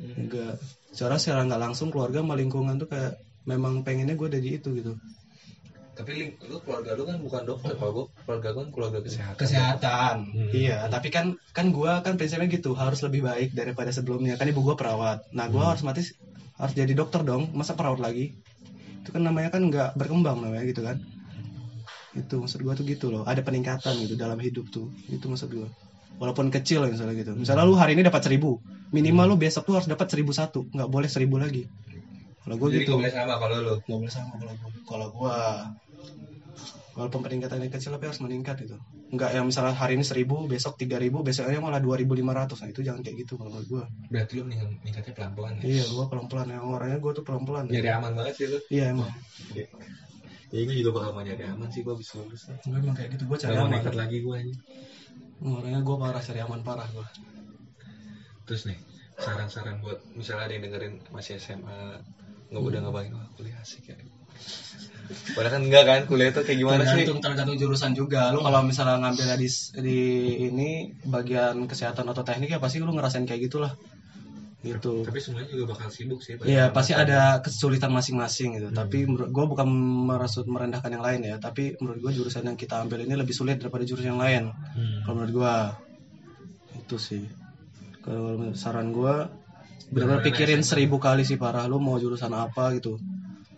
Juga 0.00 0.56
secara 0.90 1.20
secara 1.20 1.44
nggak 1.44 1.60
langsung 1.60 1.88
keluarga 1.92 2.24
sama 2.24 2.34
lingkungan 2.36 2.80
tuh 2.80 2.88
kayak 2.88 3.20
memang 3.44 3.84
pengennya 3.84 4.16
gue 4.16 4.28
dari 4.32 4.48
itu 4.56 4.68
gitu. 4.72 4.96
Tapi 5.94 6.34
lu 6.50 6.58
keluarga 6.66 6.98
lu 6.98 7.06
kan 7.06 7.16
bukan 7.22 7.42
dokter 7.46 7.72
kalau 7.78 7.92
gue 7.94 8.04
keluarga 8.26 8.48
gue 8.50 8.62
kan 8.66 8.70
keluarga 8.72 8.98
kesehatan. 9.04 9.38
Kesehatan. 9.38 10.16
Iya 10.56 10.88
tapi 10.88 11.12
kan 11.12 11.36
kan 11.52 11.68
gue 11.70 11.92
kan 12.00 12.16
prinsipnya 12.16 12.48
gitu 12.48 12.72
harus 12.74 13.04
lebih 13.04 13.22
baik 13.28 13.52
daripada 13.52 13.92
sebelumnya. 13.92 14.40
Kan 14.40 14.48
ibu 14.50 14.64
gue 14.64 14.74
perawat. 14.74 15.28
Nah 15.36 15.46
gue 15.52 15.62
harus 15.62 15.84
mati 15.84 16.02
harus 16.56 16.74
jadi 16.74 16.96
dokter 16.96 17.20
dong. 17.22 17.52
Masa 17.52 17.76
perawat 17.76 18.00
lagi 18.00 18.34
itu 19.04 19.12
kan 19.12 19.20
namanya 19.20 19.52
kan 19.52 19.62
nggak 19.68 20.00
berkembang 20.00 20.40
namanya 20.40 20.64
gitu 20.64 20.80
kan. 20.80 20.96
Itu 22.16 22.40
maksud 22.40 22.64
gue 22.64 22.72
tuh 22.72 22.84
gitu 22.88 23.06
loh. 23.12 23.22
Ada 23.28 23.44
peningkatan 23.44 24.00
gitu 24.00 24.16
dalam 24.16 24.40
hidup 24.40 24.64
tuh. 24.72 24.88
Itu 25.12 25.28
maksud 25.28 25.52
gue 25.52 25.68
walaupun 26.16 26.48
kecil 26.48 26.88
misalnya 26.88 27.12
gitu. 27.20 27.36
Misalnya 27.36 27.68
lu 27.68 27.76
hari 27.76 27.92
ini 27.92 28.02
dapat 28.08 28.24
seribu. 28.24 28.56
Minimal 28.96 29.34
lu 29.34 29.36
besok 29.36 29.68
tuh 29.68 29.76
harus 29.76 29.84
dapat 29.84 30.08
seribu 30.08 30.32
satu. 30.32 30.64
Nggak 30.72 30.88
boleh 30.88 31.08
seribu 31.12 31.36
lagi. 31.36 31.68
Kalau 32.48 32.56
gue 32.56 32.68
jadi 32.72 32.88
gitu. 32.88 32.96
nggak 32.96 33.02
boleh 33.04 33.12
sama 33.12 33.34
kalau 33.36 33.56
lu? 33.60 33.74
Nggak 33.84 33.98
boleh 34.00 34.14
sama 34.14 34.32
kalau 34.40 34.54
gua. 34.56 34.72
Kalau 34.88 35.08
gua 35.12 35.36
walaupun 36.94 37.20
peningkatannya 37.26 37.68
kecil 37.68 37.90
tapi 37.94 38.06
harus 38.06 38.22
meningkat 38.22 38.56
itu 38.62 38.78
nggak 39.14 39.30
yang 39.38 39.46
misalnya 39.48 39.74
hari 39.74 39.94
ini 39.98 40.04
seribu 40.04 40.44
besok 40.50 40.74
tiga 40.76 40.98
ribu 40.98 41.22
besoknya 41.22 41.62
malah 41.62 41.78
dua 41.78 41.94
ribu 41.96 42.12
lima 42.18 42.34
ratus. 42.34 42.60
Nah 42.62 42.68
itu 42.74 42.80
jangan 42.82 43.00
kayak 43.00 43.26
gitu 43.26 43.38
kalau 43.38 43.50
menurut 43.54 43.68
gua. 43.70 43.84
Berarti 44.10 44.32
lu 44.38 44.42
meningkat- 44.46 44.78
meningkatnya 44.82 45.12
pelan 45.16 45.32
pelan 45.38 45.52
ya? 45.58 45.62
Iya 45.70 45.84
gua 45.94 46.04
pelan 46.10 46.26
pelan 46.30 46.48
yang 46.50 46.64
orangnya 46.66 46.98
gua 46.98 47.12
tuh 47.14 47.24
pelan 47.26 47.42
pelan 47.46 47.64
nyari 47.70 47.90
aman 47.90 48.12
banget 48.18 48.34
sih 48.38 48.46
lu. 48.50 48.58
Iya 48.68 48.84
emang. 48.92 49.12
Ya 50.54 50.62
gue 50.62 50.76
juga 50.78 50.90
bakal 50.94 51.10
mau 51.18 51.22
nyari 51.26 51.44
aman 51.50 51.66
sih 51.66 51.82
gue 51.82 51.94
bisa 51.98 52.14
lulus 52.22 52.46
gua 52.46 52.78
emang 52.78 52.94
kayak 52.94 53.10
gitu 53.18 53.24
gua 53.26 53.38
cari 53.42 53.54
aman. 53.58 53.70
nekat 53.74 53.94
lagi 53.98 54.16
gue 54.22 54.34
aja. 54.38 54.54
Orangnya 55.42 55.80
gua 55.82 55.96
parah 55.98 56.22
cari 56.22 56.40
aman 56.46 56.60
parah 56.62 56.86
gua. 56.94 57.06
Terus 58.46 58.62
nih 58.70 58.78
saran-saran 59.18 59.82
buat 59.82 59.98
misalnya 60.14 60.46
ada 60.46 60.52
yang 60.54 60.62
dengerin 60.70 60.94
masih 61.10 61.38
SMA 61.42 61.98
nggak 62.50 62.62
udah 62.62 62.80
ngapain 62.86 63.10
wah 63.14 63.26
kuliah 63.34 63.58
asik 63.62 63.90
ya 63.90 63.96
padahal 65.34 65.52
kan 65.60 65.62
enggak 65.68 65.84
kan 65.84 66.00
kuliah 66.08 66.30
tuh 66.32 66.42
kayak 66.46 66.58
gimana 66.64 66.82
sih 66.84 67.04
tergantung 67.04 67.20
tergantung 67.20 67.58
jurusan 67.60 67.92
juga 67.92 68.32
lu 68.32 68.40
kalau 68.40 68.64
misalnya 68.64 68.96
ngambil 69.04 69.36
di 69.36 69.48
di 69.84 70.00
ini 70.48 70.70
bagian 71.04 71.68
kesehatan 71.68 72.08
atau 72.08 72.24
teknik 72.24 72.56
ya 72.56 72.58
pasti 72.62 72.80
lu 72.80 72.92
ngerasain 72.92 73.28
kayak 73.28 73.48
gitulah 73.50 73.72
gitu 74.64 75.04
tapi 75.04 75.20
semuanya 75.20 75.52
juga 75.52 75.76
bakal 75.76 75.92
sibuk 75.92 76.24
sih 76.24 76.40
Iya 76.40 76.72
pasti 76.72 76.96
ada 76.96 77.44
kesulitan 77.44 77.92
masing-masing 77.92 78.56
gitu. 78.56 78.68
Tapi 78.72 79.04
menurut 79.04 79.28
gue 79.28 79.44
bukan 79.44 79.68
merasut 80.08 80.48
merendahkan 80.48 80.88
yang 80.88 81.04
lain 81.04 81.20
ya. 81.20 81.36
Tapi 81.36 81.76
menurut 81.84 82.00
gue 82.00 82.12
jurusan 82.16 82.48
yang 82.48 82.56
kita 82.56 82.80
ambil 82.80 83.04
ini 83.04 83.12
lebih 83.12 83.36
sulit 83.36 83.60
daripada 83.60 83.84
jurusan 83.84 84.16
yang 84.16 84.22
lain. 84.24 84.56
Kalau 85.04 85.14
menurut 85.20 85.32
gue 85.36 85.54
itu 86.80 86.96
sih. 86.96 87.28
Kalau 88.00 88.40
menurut 88.40 88.56
saran 88.56 88.88
gue 88.88 89.14
benar-benar 89.92 90.24
pikirin 90.24 90.64
seribu 90.64 90.96
kali 90.96 91.28
sih 91.28 91.36
parah 91.36 91.68
lu 91.68 91.76
mau 91.76 92.00
jurusan 92.00 92.32
apa 92.32 92.72
gitu. 92.80 92.96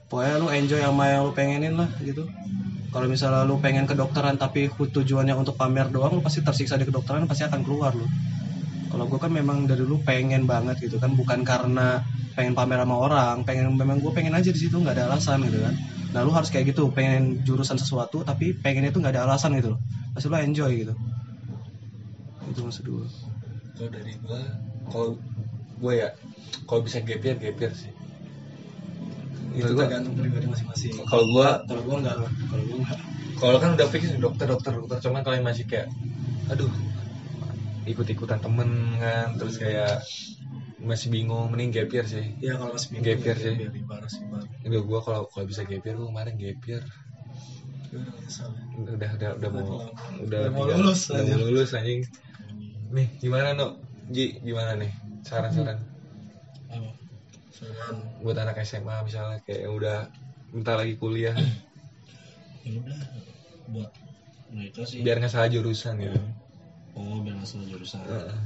Pokoknya 0.07 0.35
lu 0.39 0.49
enjoy 0.55 0.81
sama 0.81 1.05
yang 1.11 1.27
lu 1.27 1.33
pengenin 1.35 1.75
lah 1.75 1.91
gitu. 2.03 2.25
Kalau 2.95 3.07
misalnya 3.11 3.43
lu 3.45 3.59
pengen 3.61 3.85
kedokteran 3.85 4.39
tapi 4.41 4.71
tujuannya 4.71 5.35
untuk 5.37 5.59
pamer 5.59 5.91
doang, 5.91 6.17
lu 6.17 6.23
pasti 6.23 6.41
tersiksa 6.41 6.79
di 6.81 6.87
kedokteran 6.89 7.27
pasti 7.27 7.45
akan 7.45 7.61
keluar 7.67 7.93
lu. 7.93 8.07
Kalau 8.87 9.05
gue 9.11 9.19
kan 9.19 9.29
memang 9.29 9.67
dari 9.67 9.83
dulu 9.83 10.01
pengen 10.07 10.47
banget 10.47 10.79
gitu 10.81 10.97
kan, 10.97 11.13
bukan 11.13 11.43
karena 11.43 12.01
pengen 12.39 12.55
pamer 12.55 12.81
sama 12.81 12.97
orang, 12.97 13.37
pengen 13.43 13.75
memang 13.75 13.99
gue 14.01 14.13
pengen 14.15 14.33
aja 14.33 14.49
di 14.49 14.57
situ 14.57 14.79
nggak 14.79 14.97
ada 14.97 15.13
alasan 15.13 15.43
gitu 15.45 15.61
kan. 15.61 15.75
Nah 16.15 16.23
lu 16.25 16.33
harus 16.33 16.49
kayak 16.49 16.73
gitu, 16.73 16.89
pengen 16.95 17.43
jurusan 17.45 17.77
sesuatu 17.77 18.23
tapi 18.23 18.57
pengennya 18.57 18.95
itu 18.95 19.03
nggak 19.03 19.13
ada 19.19 19.29
alasan 19.29 19.53
gitu 19.59 19.75
loh. 19.77 19.81
pasti 20.17 20.33
lo 20.33 20.41
enjoy 20.41 20.73
gitu 20.73 20.97
itu 22.57 22.65
maksud 22.65 22.85
gue 22.89 23.07
kalau 23.77 23.91
dari 23.93 24.17
gua 24.25 24.41
kalau 24.89 25.09
gue 25.77 25.93
ya 25.93 26.09
kalau 26.65 26.81
bisa 26.81 27.05
gap 27.05 27.21
year 27.21 27.37
gap 27.37 27.61
year 27.61 27.73
sih 27.77 27.93
itu 29.57 29.73
gua- 29.73 29.89
tergantung 29.89 30.15
pribadi 30.19 30.47
masing-masing. 30.53 30.93
Kalau 31.11 31.25
gua 31.33 31.49
kalau 31.69 31.83
gua 31.87 31.97
enggak 32.01 32.17
kalau 32.51 32.63
gua 32.69 32.77
enggak 32.83 32.99
kalau 33.37 33.57
kan 33.63 33.71
udah 33.77 33.89
fix 33.93 34.03
dokter 34.21 34.47
dokter 34.53 34.73
dokter. 34.77 34.97
Cuman 35.05 35.21
kalian 35.27 35.45
masih 35.45 35.65
kayak 35.71 35.89
aduh 36.53 36.71
ikut 37.87 38.07
ikutan 38.11 38.39
temen 38.43 38.99
kan 38.99 39.27
terus 39.39 39.57
kayak 39.63 40.03
masih 40.83 41.09
bingung 41.09 41.49
mending 41.51 41.71
gap 41.73 41.89
year 41.95 42.07
sih. 42.07 42.25
Ya 42.43 42.59
kalau 42.61 42.75
masih 42.77 42.89
Gap 43.01 43.21
year 43.25 43.37
parah 43.89 44.09
sih. 44.11 44.23
Udah 44.67 44.81
gua 44.85 44.99
kalau 45.07 45.23
kalau 45.33 45.45
bisa 45.49 45.63
gap 45.65 45.83
year 45.87 45.97
gua 45.97 46.09
kemarin 46.13 46.35
gap 46.37 46.61
year. 46.69 46.83
Gua 47.87 48.03
udah 48.99 49.11
ya. 49.11 49.15
udah 49.17 49.31
udah 49.31 49.31
udah 49.39 49.51
mau 49.55 49.67
Udah 50.27 50.39
udah 50.43 50.51
mau 50.53 50.65
lulus, 50.69 51.01
udah 51.09 51.23
mau 51.25 51.39
lulus 51.49 51.71
anjing. 51.79 52.01
Nih 52.93 53.09
gimana 53.23 53.49
no 53.59 53.67
Ji 54.07 54.39
gimana 54.43 54.79
nih? 54.79 54.91
Saran-saran. 55.27 55.79
Apa? 55.83 55.96
Saran. 57.57 57.97
buat 58.21 58.37
anak 58.37 58.61
SMA 58.69 59.01
misalnya 59.09 59.41
kayak 59.49 59.65
yang 59.65 59.75
udah 59.81 60.13
bentar 60.53 60.77
lagi 60.77 60.95
kuliah. 61.01 61.37
Ya 62.67 62.83
udah 62.83 62.99
buat 63.71 63.91
mereka 64.51 64.83
sih. 64.83 64.99
Biar 65.07 65.23
nggak 65.23 65.31
salah 65.31 65.47
jurusan 65.47 66.03
gitu. 66.03 66.19
Oh 66.99 67.23
biar 67.23 67.39
nggak 67.39 67.47
salah 67.47 67.67
jurusan. 67.71 68.03
Heeh. 68.03 68.39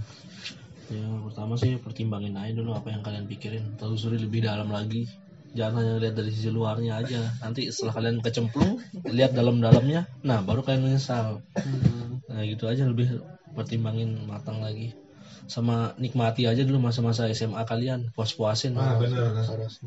ya 0.92 1.06
pertama 1.24 1.56
sih 1.56 1.80
pertimbangin 1.80 2.36
aja 2.36 2.52
dulu 2.52 2.76
apa 2.76 2.92
yang 2.92 3.00
kalian 3.00 3.24
pikirin. 3.24 3.80
Telusuri 3.80 4.20
lebih 4.20 4.44
dalam 4.44 4.68
lagi. 4.68 5.08
Jangan 5.56 5.80
hanya 5.80 5.94
lihat 6.04 6.20
dari 6.20 6.28
sisi 6.36 6.52
luarnya 6.52 7.00
aja. 7.00 7.32
Nanti 7.40 7.72
setelah 7.72 7.96
kalian 7.96 8.20
kecemplung 8.20 8.76
lihat 9.08 9.32
dalam-dalamnya 9.32 10.04
nah 10.20 10.44
baru 10.44 10.61
kalian 10.61 10.92
menyesal. 10.92 11.40
Nah 12.28 12.44
gitu 12.44 12.68
aja 12.68 12.84
lebih 12.84 13.24
pertimbangin 13.56 14.20
matang 14.28 14.61
lagi 14.61 14.92
sama 15.51 15.98
nikmati 15.98 16.46
aja 16.46 16.62
dulu 16.62 16.78
masa-masa 16.78 17.26
SMA 17.34 17.59
kalian 17.66 18.14
puas-puasin. 18.14 18.78
Ah 18.78 18.94
bener 18.94 19.34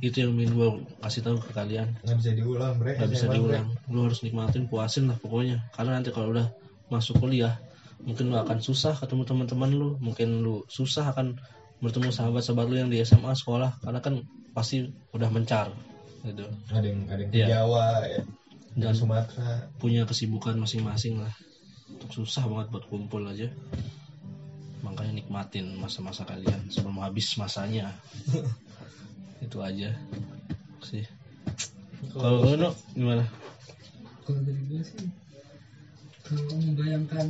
itu 0.04 0.18
yang 0.20 0.36
ingin 0.36 0.52
gue 0.60 0.70
kasih 1.00 1.24
tahu 1.24 1.40
ke 1.40 1.56
kalian. 1.56 1.96
Nggak 2.04 2.18
bisa 2.20 2.32
diulang 2.36 2.76
bre 2.76 3.00
nggak 3.00 3.08
bisa 3.16 3.32
diulang. 3.32 3.72
Lu 3.88 4.04
harus 4.04 4.20
nikmatin 4.28 4.68
puasin 4.68 5.08
lah 5.08 5.16
pokoknya. 5.16 5.64
Karena 5.72 5.96
nanti 5.96 6.12
kalau 6.12 6.36
udah 6.36 6.52
masuk 6.92 7.24
kuliah 7.24 7.56
mungkin 8.04 8.28
lu 8.28 8.36
akan 8.36 8.60
susah 8.60 9.00
ketemu 9.00 9.24
teman-teman 9.24 9.72
lu. 9.72 9.90
Mungkin 10.04 10.44
lu 10.44 10.68
susah 10.68 11.16
akan 11.16 11.40
bertemu 11.80 12.12
sahabat-sahabat 12.12 12.66
lu 12.68 12.76
yang 12.84 12.92
di 12.92 13.00
SMA 13.00 13.32
sekolah. 13.32 13.80
Karena 13.80 14.04
kan 14.04 14.20
pasti 14.52 14.84
udah 15.16 15.32
mencar 15.32 15.72
gitu. 16.28 16.44
Ada 16.76 16.84
yang 16.84 17.00
ada 17.08 17.22
yang 17.24 17.32
di 17.32 17.38
Iya. 17.40 17.48
Jawa 17.64 17.88
ya. 18.04 18.20
Dan- 18.76 18.98
Sumatera. 19.00 19.70
punya 19.80 20.04
kesibukan 20.04 20.60
masing-masing 20.60 21.24
lah. 21.24 21.32
Untuk 21.88 22.12
susah 22.12 22.44
banget 22.52 22.68
buat 22.74 22.84
kumpul 22.92 23.24
aja 23.32 23.48
makanya 24.84 25.24
nikmatin 25.24 25.80
masa-masa 25.80 26.28
kalian 26.28 26.68
sebelum 26.68 27.00
habis 27.00 27.34
masanya. 27.40 27.90
Itu 29.46 29.64
aja 29.64 29.96
sih. 30.84 31.08
Kalau 32.12 32.44
lu 32.44 32.60
Nuk, 32.60 32.76
gimana? 32.94 33.24
Kalau 34.28 34.40
dari 34.44 34.62
gue 34.68 34.84
sih 34.84 35.08
kalau 36.24 36.56
membayangkan 36.56 37.28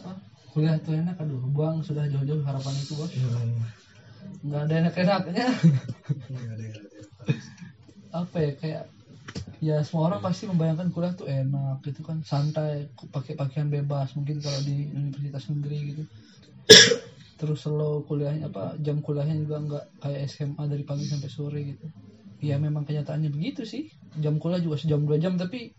apa 0.00 0.12
kuliah 0.52 0.76
itu 0.80 0.90
enak 0.96 1.16
aduh 1.20 1.44
buang 1.52 1.84
sudah 1.84 2.08
jauh-jauh 2.08 2.40
harapan 2.44 2.72
itu 2.80 2.92
bos. 2.96 3.12
Nggak 4.40 4.62
ada 4.68 4.74
enak-enaknya. 4.86 5.46
Nggak 6.32 6.52
ada 6.56 6.62
yang 6.64 6.76
ada. 6.76 7.00
apa 8.12 8.36
ya 8.44 8.52
kayak 8.60 8.84
ya 9.62 9.76
semua 9.86 10.12
orang 10.12 10.20
pasti 10.20 10.44
membayangkan 10.44 10.92
kuliah 10.92 11.14
tuh 11.16 11.28
enak 11.30 11.80
gitu 11.86 12.02
kan 12.04 12.20
santai 12.26 12.90
pakai 13.14 13.38
pakaian 13.38 13.72
bebas 13.72 14.12
mungkin 14.18 14.42
kalau 14.42 14.60
di 14.66 14.90
universitas 14.92 15.48
negeri 15.48 15.78
gitu 15.94 16.02
terus 17.40 17.58
selalu 17.66 18.06
kuliahnya 18.06 18.48
apa? 18.48 18.78
Jam 18.78 19.02
kuliahnya 19.02 19.36
juga 19.42 19.56
nggak 19.62 19.84
kayak 19.98 20.20
SMA 20.30 20.62
dari 20.70 20.84
pagi 20.86 21.04
sampai 21.06 21.30
sore 21.30 21.60
gitu. 21.74 21.86
Ya 22.42 22.58
memang 22.58 22.86
kenyataannya 22.86 23.30
begitu 23.30 23.66
sih. 23.66 23.90
Jam 24.18 24.38
kuliah 24.38 24.62
juga 24.62 24.78
sejam 24.78 25.02
dua 25.02 25.18
jam 25.18 25.34
tapi 25.34 25.74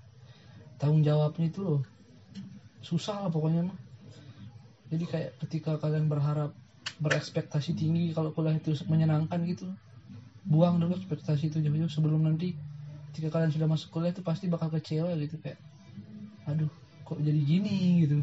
tanggung 0.81 1.05
jawabnya 1.05 1.47
itu 1.47 1.59
loh 1.63 1.81
susah 2.83 3.23
lah 3.23 3.31
pokoknya 3.31 3.71
mah. 3.71 3.77
Jadi 4.91 5.05
kayak 5.07 5.31
ketika 5.47 5.79
kalian 5.79 6.11
berharap 6.11 6.51
berekspektasi 6.99 7.73
tinggi 7.73 8.11
kalau 8.13 8.35
kuliah 8.35 8.59
itu 8.59 8.75
menyenangkan 8.85 9.41
gitu 9.47 9.65
buang 10.43 10.77
dulu 10.77 10.99
ekspektasi 10.99 11.49
itu 11.49 11.63
jauh-jauh 11.63 11.87
sebelum 11.87 12.27
nanti 12.27 12.51
ketika 13.11 13.39
kalian 13.39 13.51
sudah 13.55 13.67
masuk 13.71 13.89
kuliah 13.95 14.11
itu 14.11 14.19
pasti 14.19 14.51
bakal 14.51 14.67
kecewa 14.67 15.15
gitu 15.15 15.39
kayak 15.39 15.59
aduh 16.43 16.67
kok 17.07 17.19
jadi 17.23 17.39
gini? 17.39 18.03
gitu 18.03 18.19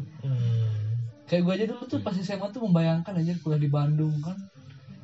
kayak 1.31 1.41
gue 1.41 1.53
aja 1.55 1.65
dulu 1.71 1.83
tuh 1.87 1.99
pas 2.03 2.11
SMA 2.13 2.51
tuh 2.51 2.59
membayangkan 2.61 3.15
aja 3.15 3.31
kuliah 3.39 3.55
di 3.57 3.71
Bandung 3.71 4.19
kan. 4.19 4.35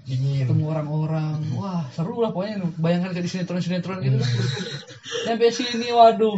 Dingin. 0.04 0.44
Ketemu 0.44 0.64
orang-orang. 0.68 1.40
Wah 1.56 1.88
seru 1.90 2.20
lah 2.20 2.32
pokoknya. 2.32 2.68
Bayangkan 2.76 3.12
kayak 3.12 3.24
di 3.24 3.32
sinetron-sinetron 3.32 4.04
gitu. 4.04 4.20
Sampai 5.28 5.52
sini 5.52 5.88
waduh. 5.90 6.36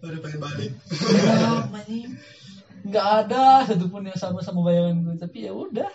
Udah 0.00 0.20
pengen 0.20 0.40
balik. 0.40 0.72
Nggak 2.86 3.06
ada 3.26 3.66
satupun 3.66 4.06
yang 4.06 4.14
sama 4.14 4.38
sama 4.40 4.62
bayangan 4.62 5.02
gue 5.02 5.16
tapi 5.18 5.44
ya 5.44 5.52
udah. 5.52 5.90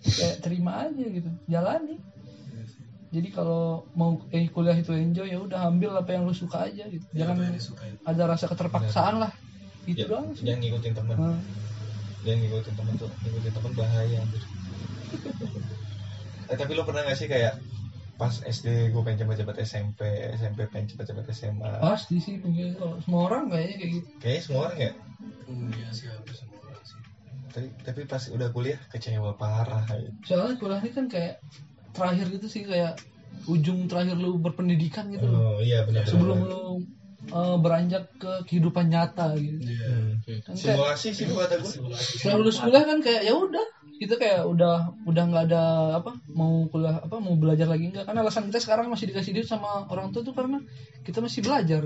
Kayak 0.00 0.36
terima 0.40 0.88
aja 0.88 1.04
gitu. 1.04 1.30
Jalani. 1.46 1.96
Jadi 3.10 3.28
kalau 3.34 3.84
mau 3.92 4.22
eh 4.30 4.46
kuliah 4.46 4.74
itu 4.74 4.94
enjoy 4.94 5.26
ya 5.26 5.38
udah 5.42 5.66
ambil 5.66 5.98
apa 5.98 6.14
yang 6.14 6.24
lu 6.24 6.34
suka 6.34 6.70
aja 6.70 6.86
gitu. 6.86 7.02
Jangan 7.10 7.34
Apa 7.36 7.42
yang 7.42 7.54
disukain. 7.58 7.94
ada 8.06 8.22
rasa 8.24 8.46
keterpaksaan 8.46 9.14
lah. 9.18 9.32
Itu 9.82 10.04
Ya, 10.04 10.06
doang 10.06 10.30
sih. 10.30 10.46
Jangan 10.46 10.60
ngikutin 10.62 10.92
temen. 10.94 11.16
Nah, 11.18 11.38
jangan 12.20 12.38
ngikutin 12.38 12.74
temen 12.74 12.94
tuh 12.96 13.10
ngikutin 13.20 13.52
temen 13.52 13.72
bahaya 13.72 14.16
anjir. 14.18 14.42
eh 16.46 16.56
tapi 16.56 16.72
lu 16.72 16.82
pernah 16.82 17.02
gak 17.02 17.14
sih 17.14 17.26
kayak 17.26 17.54
pas 18.14 18.36
SD 18.36 18.92
gue 18.92 19.00
pengen 19.00 19.24
cepet-cepet 19.24 19.56
SMP 19.62 20.00
SMP 20.36 20.68
pengen 20.68 20.92
cepet-cepet 20.92 21.24
SMA 21.30 21.72
pasti 21.80 22.20
sih 22.20 22.36
mungkin 22.36 22.76
kalau 22.76 23.00
semua 23.00 23.20
orang 23.24 23.48
kayaknya 23.48 23.76
kayak 23.76 23.90
gitu 23.96 24.08
kayaknya 24.18 24.42
semua 24.42 24.60
orang 24.64 24.78
ya 24.80 24.92
Hmm, 25.50 25.66
Iya 25.68 25.88
sih 25.90 26.06
hampir 26.06 26.32
semua 26.32 26.58
orang 26.60 26.82
sih. 26.82 26.98
tapi 27.50 27.66
tapi 27.80 28.00
pas 28.04 28.22
udah 28.26 28.48
kuliah 28.50 28.78
kecewa 28.86 29.34
parah 29.34 29.82
ya. 29.90 30.10
soalnya 30.22 30.54
kuliah 30.56 30.78
ini 30.78 30.90
kan 30.90 31.06
kayak 31.06 31.34
terakhir 31.90 32.26
gitu 32.30 32.46
sih 32.46 32.62
kayak 32.62 32.94
ujung 33.42 33.86
terakhir 33.86 34.14
lu 34.14 34.36
berpendidikan 34.36 35.08
gitu 35.08 35.24
loh 35.24 35.56
oh 35.56 35.58
iya 35.58 35.82
benar 35.82 36.04
sebelum 36.04 36.38
lu 36.44 36.62
uh, 37.28 37.56
beranjak 37.60 38.08
ke 38.16 38.32
kehidupan 38.48 38.88
nyata 38.88 39.36
gitu. 39.36 39.60
Iya. 39.68 40.40
kan 40.40 40.54
kayak 40.56 40.56
simulasi 40.56 41.08
sih 41.12 41.24
gua 41.28 41.44
kata 41.44 41.60
gue 41.60 41.72
setelah 41.94 42.36
lulus 42.40 42.58
kuliah 42.64 42.84
kan 42.88 42.98
kayak 43.04 43.22
ya 43.28 43.34
udah 43.36 43.66
kita 44.00 44.16
kayak 44.16 44.48
udah 44.48 44.96
udah 45.04 45.24
nggak 45.28 45.44
ada 45.52 45.64
apa 46.00 46.16
mau 46.32 46.64
kuliah 46.72 47.04
apa 47.04 47.16
mau 47.20 47.36
belajar 47.36 47.68
lagi 47.68 47.92
enggak 47.92 48.08
karena 48.08 48.24
alasan 48.24 48.48
kita 48.48 48.64
sekarang 48.64 48.88
masih 48.88 49.12
dikasih 49.12 49.36
duit 49.36 49.44
sama 49.44 49.84
orang 49.92 50.08
tua 50.08 50.24
tuh 50.24 50.32
karena 50.32 50.56
kita 51.04 51.20
masih 51.20 51.44
belajar. 51.44 51.84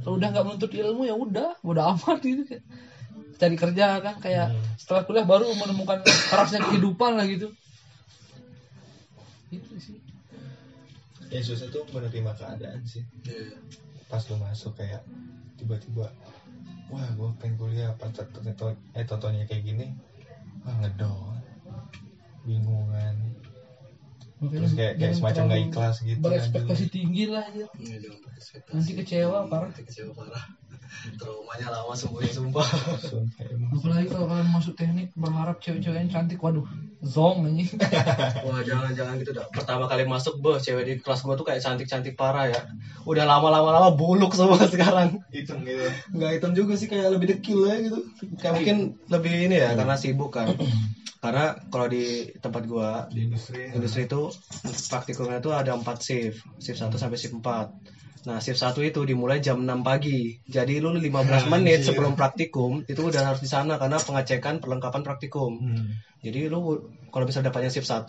Kalau 0.00 0.16
udah 0.16 0.28
nggak 0.32 0.44
menuntut 0.48 0.72
ilmu 0.72 1.04
ya 1.04 1.12
udah 1.12 1.60
udah 1.60 1.84
amat 1.96 2.24
gitu. 2.24 2.42
Kayak 2.48 2.64
cari 3.40 3.56
kerja 3.56 3.86
kan 4.00 4.16
kayak 4.20 4.48
setelah 4.80 5.04
kuliah 5.04 5.28
baru 5.28 5.52
menemukan 5.52 6.00
kerasnya 6.04 6.64
kehidupan 6.64 7.20
lah 7.20 7.28
gitu. 7.28 7.52
Itu 9.52 9.76
sih. 9.76 10.00
Ya 11.30 11.40
susah 11.44 11.68
tuh 11.68 11.84
menerima 11.92 12.32
keadaan 12.34 12.80
sih. 12.88 13.04
Iya. 13.28 13.60
Pas 14.10 14.22
lu 14.26 14.36
masuk 14.42 14.74
kayak 14.74 15.06
tiba-tiba 15.54 16.10
wah 16.90 17.06
gue 17.14 17.28
pengen 17.38 17.54
kuliah 17.54 17.94
apa 17.94 18.10
eh 18.98 19.06
totonya 19.06 19.46
kayak 19.46 19.62
gini 19.62 19.86
wah 20.66 20.74
ngedon 20.82 21.40
bingungan. 22.44 23.14
Terus 24.40 24.72
kayak 24.72 24.96
kayak 24.96 25.14
semacam 25.20 25.42
nggak 25.44 25.60
terlalu 25.60 25.68
ikhlas 25.68 25.96
gitu 26.00 26.20
berekspektasi 26.24 26.86
tinggi 26.88 27.24
lah 27.28 27.44
ya. 27.52 27.68
Iya, 27.76 28.08
nanti 28.72 28.92
kecewa 28.96 29.38
parah. 29.52 29.68
Nanti 29.68 29.84
kecewa 29.84 30.12
parah. 30.16 30.44
Traumanya 31.16 31.68
lama 31.72 31.92
sembuhnya 31.96 32.32
sumpah. 32.32 32.66
apalagi 33.74 34.06
kalau 34.10 34.26
kalian 34.28 34.48
masuk 34.50 34.74
teknik 34.76 35.08
berharap 35.16 35.56
cewek-cewek 35.62 35.98
yang 36.04 36.10
cantik 36.10 36.42
waduh 36.42 36.66
zong 37.00 37.48
anjing 37.48 37.70
Wah 38.44 38.60
jangan 38.60 38.92
jangan 38.92 39.14
gitu 39.16 39.32
dah. 39.32 39.46
Pertama 39.48 39.88
kali 39.88 40.04
masuk 40.04 40.36
bos 40.42 40.60
cewek 40.60 40.84
di 40.84 40.92
kelas 41.00 41.24
gua 41.24 41.34
tuh 41.38 41.46
kayak 41.48 41.64
cantik 41.64 41.88
cantik 41.88 42.14
parah 42.18 42.52
ya. 42.52 42.60
Udah 43.08 43.24
lama 43.24 43.48
lama 43.48 43.70
lama 43.72 43.90
buluk 43.96 44.36
semua 44.36 44.60
sekarang. 44.72 45.16
hitam 45.32 45.64
gitu 45.64 45.80
ya. 45.80 45.92
Nggak 46.12 46.30
hitam 46.36 46.52
juga 46.52 46.76
sih 46.76 46.90
kayak 46.90 47.08
lebih 47.16 47.36
dekil 47.36 47.64
ya 47.64 47.76
gitu. 47.80 47.98
Kayak 48.36 48.54
mungkin 48.60 48.76
lebih 49.08 49.34
ini 49.48 49.56
ya 49.56 49.72
karena 49.72 49.96
sibuk 49.96 50.34
kan. 50.34 50.52
Karena 51.20 51.52
kalau 51.68 51.84
di 51.84 52.32
tempat 52.40 52.64
gua 52.64 53.04
di 53.12 53.28
industri 53.28 53.68
industri 53.76 54.08
itu 54.08 54.32
praktikumnya 54.88 55.36
itu 55.44 55.52
ada 55.52 55.76
4 55.76 55.84
shift, 56.00 56.40
shift 56.56 56.80
1 56.80 56.96
sampai 56.96 57.20
shift 57.20 57.36
4. 57.36 57.44
Nah, 58.28 58.36
shift 58.36 58.60
1 58.60 58.76
itu 58.84 59.00
dimulai 59.08 59.40
jam 59.40 59.64
6 59.64 59.80
pagi. 59.80 60.36
Jadi 60.44 60.76
lu 60.76 60.92
15 60.92 61.48
menit 61.48 61.80
sebelum 61.88 62.12
praktikum 62.20 62.84
itu 62.84 63.00
udah 63.00 63.32
harus 63.32 63.40
di 63.40 63.48
sana 63.48 63.80
karena 63.80 63.96
pengecekan 63.96 64.60
perlengkapan 64.60 65.00
praktikum. 65.00 65.56
Hmm. 65.56 65.96
Jadi 66.20 66.52
lu 66.52 66.84
kalau 67.08 67.24
bisa 67.24 67.40
dapatnya 67.40 67.72
shift 67.72 67.88
1 67.88 68.04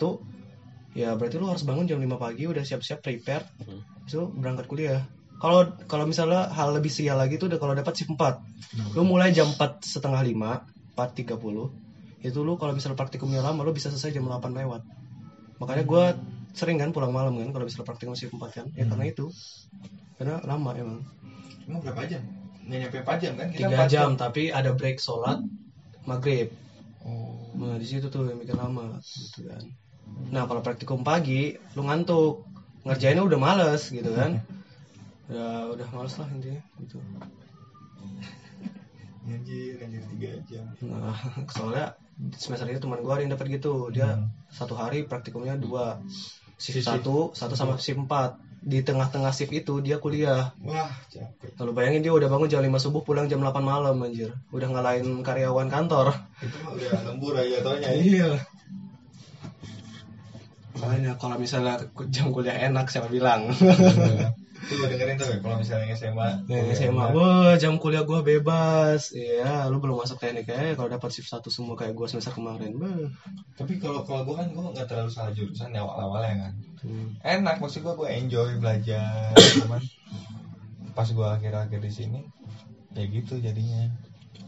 ya 0.92 1.16
berarti 1.16 1.40
lu 1.40 1.48
harus 1.48 1.64
bangun 1.64 1.88
jam 1.88 1.96
5 1.96 2.20
pagi 2.20 2.44
udah 2.44 2.60
siap-siap 2.60 3.00
prepare. 3.00 3.48
Itu 4.04 4.28
berangkat 4.28 4.68
kuliah. 4.68 5.00
kalau 5.42 5.74
kalau 5.90 6.06
misalnya 6.06 6.54
hal 6.54 6.70
lebih 6.70 6.86
sial 6.86 7.18
lagi 7.18 7.34
tuh 7.34 7.50
udah 7.50 7.58
kalau 7.58 7.74
dapat 7.74 7.98
shift 7.98 8.14
4 8.14 8.94
lu 8.94 9.02
mulai 9.02 9.34
jam 9.34 9.50
4 9.50 9.58
setengah 9.82 10.22
5 10.22 10.94
4.30 10.94 12.22
itu 12.22 12.38
lu 12.46 12.54
kalau 12.54 12.70
misalnya 12.78 12.94
praktikumnya 12.94 13.42
lama 13.42 13.66
lu 13.66 13.74
bisa 13.74 13.90
selesai 13.90 14.14
jam 14.14 14.30
8 14.30 14.38
lewat 14.54 14.86
makanya 15.58 15.82
gue 15.82 16.04
sering 16.54 16.78
kan 16.78 16.94
pulang 16.94 17.10
malam 17.10 17.34
kan 17.42 17.50
kalau 17.50 17.66
misalnya 17.66 17.88
praktikum 17.90 18.14
shift 18.14 18.38
4 18.38 18.38
kan 18.54 18.66
ya 18.78 18.86
karena 18.86 19.10
itu 19.10 19.34
karena 20.22 20.38
lama 20.46 20.70
emang. 20.78 21.02
Emang 21.66 21.82
berapa 21.82 22.06
jam? 22.06 22.22
Nggak 22.62 22.78
nyampe 22.78 22.98
4 23.02 23.22
jam 23.26 23.32
kan? 23.34 23.50
Kita 23.50 23.66
tiga 23.66 23.90
4 23.90 23.90
jam 23.90 24.08
tapi 24.14 24.54
ada 24.54 24.70
break 24.70 25.02
sholat 25.02 25.42
maghrib. 26.06 26.54
Oh. 27.02 27.50
nah 27.58 27.74
di 27.74 27.82
situ 27.82 28.06
tuh 28.06 28.30
yang 28.30 28.38
bikin 28.38 28.54
lama 28.54 29.02
gitu 29.02 29.50
kan. 29.50 29.66
Nah 30.30 30.46
kalau 30.46 30.62
praktikum 30.62 31.02
pagi 31.02 31.58
lu 31.74 31.82
ngantuk. 31.82 32.46
Ngerjainnya 32.86 33.26
udah 33.26 33.38
males 33.42 33.90
gitu 33.90 34.14
kan. 34.14 34.38
Ya 35.32 35.64
udah 35.64 35.88
males 35.96 36.12
lah 36.20 36.28
intinya 36.28 36.60
gitu. 36.82 36.98
Anjir, 39.32 39.80
anjir 39.80 40.02
3 40.18 40.50
jam. 40.50 40.66
nah 40.86 41.14
soalnya 41.54 41.94
semester 42.36 42.68
ini 42.68 42.82
teman 42.82 43.00
gua 43.00 43.16
ada 43.18 43.22
yang 43.26 43.34
dapat 43.34 43.58
gitu. 43.58 43.90
Dia 43.90 44.22
satu 44.54 44.78
hari 44.78 45.10
praktikumnya 45.10 45.58
dua. 45.58 45.98
Shift. 46.62 46.86
satu 46.86 47.34
satu 47.34 47.58
sama 47.58 47.74
shift 47.74 47.98
empat 47.98 48.38
di 48.62 48.78
tengah-tengah 48.86 49.34
shift 49.34 49.50
itu 49.50 49.82
dia 49.82 49.98
kuliah 49.98 50.54
Wah, 50.62 50.86
capek. 51.10 51.58
Lalu 51.58 51.70
bayangin 51.74 52.02
dia 52.06 52.14
udah 52.14 52.30
bangun 52.30 52.46
jam 52.46 52.62
5 52.62 52.70
subuh 52.78 53.02
pulang 53.02 53.26
jam 53.26 53.42
8 53.42 53.58
malam 53.58 53.98
anjir. 53.98 54.30
Udah 54.54 54.70
ngalahin 54.70 55.20
karyawan 55.26 55.66
kantor. 55.66 56.14
Itu 56.38 56.56
mah 56.62 56.78
udah 56.78 56.90
lembur 57.10 57.34
aja 57.34 57.58
jatuhnya. 57.58 57.90
ya. 57.90 57.98
Iya. 57.98 58.30
Makanya 60.78 61.12
kalau 61.20 61.36
misalnya 61.36 61.76
jam 62.08 62.32
kuliah 62.32 62.56
enak 62.70 62.88
siapa 62.88 63.12
bilang. 63.12 63.48
Tuh 64.62 64.78
gua 64.78 64.86
dengerin 64.86 65.18
tuh 65.18 65.26
ya, 65.26 65.36
kalau 65.42 65.58
misalnya 65.58 65.90
SMA. 65.90 66.46
Yang 66.46 66.78
SMA, 66.78 67.04
wah 67.10 67.58
jam 67.58 67.82
kuliah 67.82 68.06
gua 68.06 68.22
bebas. 68.22 69.10
Iya, 69.10 69.66
lu 69.66 69.82
belum 69.82 69.98
masuk 69.98 70.22
teknik 70.22 70.46
ya 70.46 70.78
kalau 70.78 70.86
dapat 70.86 71.10
shift 71.10 71.26
satu 71.26 71.50
semua 71.50 71.74
kayak 71.74 71.98
gua 71.98 72.06
semester 72.06 72.30
kemarin. 72.30 72.78
Beuh. 72.78 73.10
Tapi 73.58 73.82
kalau 73.82 74.06
kalau 74.06 74.22
gua 74.22 74.46
kan 74.46 74.54
gua 74.54 74.70
nggak 74.70 74.86
terlalu 74.86 75.10
salah 75.10 75.34
jurusan 75.34 75.74
ya 75.74 75.82
awal-awalnya 75.82 76.46
kan. 76.46 76.52
Hmm. 76.86 77.08
Enak 77.26 77.58
maksud 77.58 77.82
gua 77.82 77.98
gua 77.98 78.08
enjoy 78.14 78.62
belajar, 78.62 79.34
cuman 79.66 79.82
pas 80.94 81.08
gua 81.10 81.34
akhir-akhir 81.34 81.82
di 81.82 81.90
sini 81.90 82.20
ya 82.92 83.04
gitu 83.08 83.40
jadinya 83.40 83.88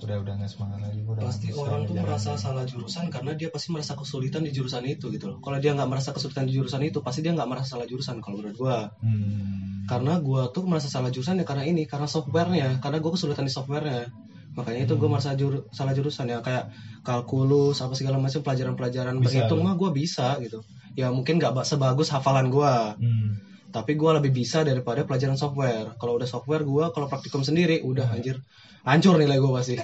udah 0.05 0.17
udah 0.21 0.33
nggak 0.37 0.51
semangat 0.51 0.79
lagi 0.85 0.99
gua 1.01 1.13
udah 1.17 1.25
Pasti 1.27 1.47
orang 1.51 1.81
tuh 1.85 1.95
merasa 1.97 2.31
salah 2.37 2.65
jurusan 2.69 3.05
karena 3.09 3.33
dia 3.33 3.49
pasti 3.49 3.69
merasa 3.73 3.93
kesulitan 3.97 4.43
di 4.45 4.53
jurusan 4.53 4.85
itu 4.85 5.07
gitu 5.09 5.25
loh. 5.27 5.39
Kalau 5.41 5.57
dia 5.59 5.73
nggak 5.73 5.89
merasa 5.89 6.13
kesulitan 6.13 6.45
di 6.45 6.53
jurusan 6.55 6.81
itu, 6.83 6.99
pasti 7.01 7.25
dia 7.25 7.33
nggak 7.33 7.49
merasa 7.49 7.75
salah 7.75 7.87
jurusan 7.89 8.21
kalau 8.21 8.39
menurut 8.39 8.57
gua. 8.57 8.79
Hmm. 9.01 9.85
karena 9.85 10.17
gua 10.17 10.49
tuh 10.49 10.65
merasa 10.65 10.89
salah 10.89 11.13
jurusan 11.13 11.37
ya 11.37 11.45
karena 11.45 11.61
ini 11.69 11.85
karena 11.85 12.09
softwarenya 12.09 12.81
karena 12.81 13.05
gua 13.05 13.13
kesulitan 13.13 13.45
di 13.45 13.53
softwarenya 13.53 14.09
makanya 14.57 14.81
itu 14.89 14.97
gua 14.97 15.09
merasa 15.13 15.37
juru- 15.37 15.69
salah 15.77 15.93
jurusan 15.93 16.25
ya 16.25 16.41
kayak 16.41 16.73
kalkulus 17.05 17.85
apa 17.85 17.93
segala 17.93 18.17
macam 18.17 18.41
pelajaran-pelajaran 18.41 19.21
berhitung 19.21 19.61
mah 19.61 19.77
gua 19.77 19.93
bisa 19.93 20.41
gitu 20.41 20.65
ya 20.97 21.13
mungkin 21.13 21.37
nggak 21.37 21.53
ba- 21.53 21.67
sebagus 21.69 22.09
hafalan 22.09 22.49
gua 22.49 22.97
Hmm. 22.97 23.37
Tapi 23.75 23.99
gua 23.99 24.23
lebih 24.23 24.31
bisa 24.31 24.63
daripada 24.63 25.03
pelajaran 25.03 25.35
software. 25.35 25.99
Kalau 25.99 26.15
udah 26.15 26.31
software 26.31 26.63
gua 26.63 26.95
kalau 26.95 27.11
praktikum 27.11 27.43
sendiri 27.43 27.83
udah 27.83 28.07
anjir. 28.07 28.39
Hancur 28.87 29.19
nilai 29.19 29.43
gua 29.43 29.59
pasti. 29.59 29.75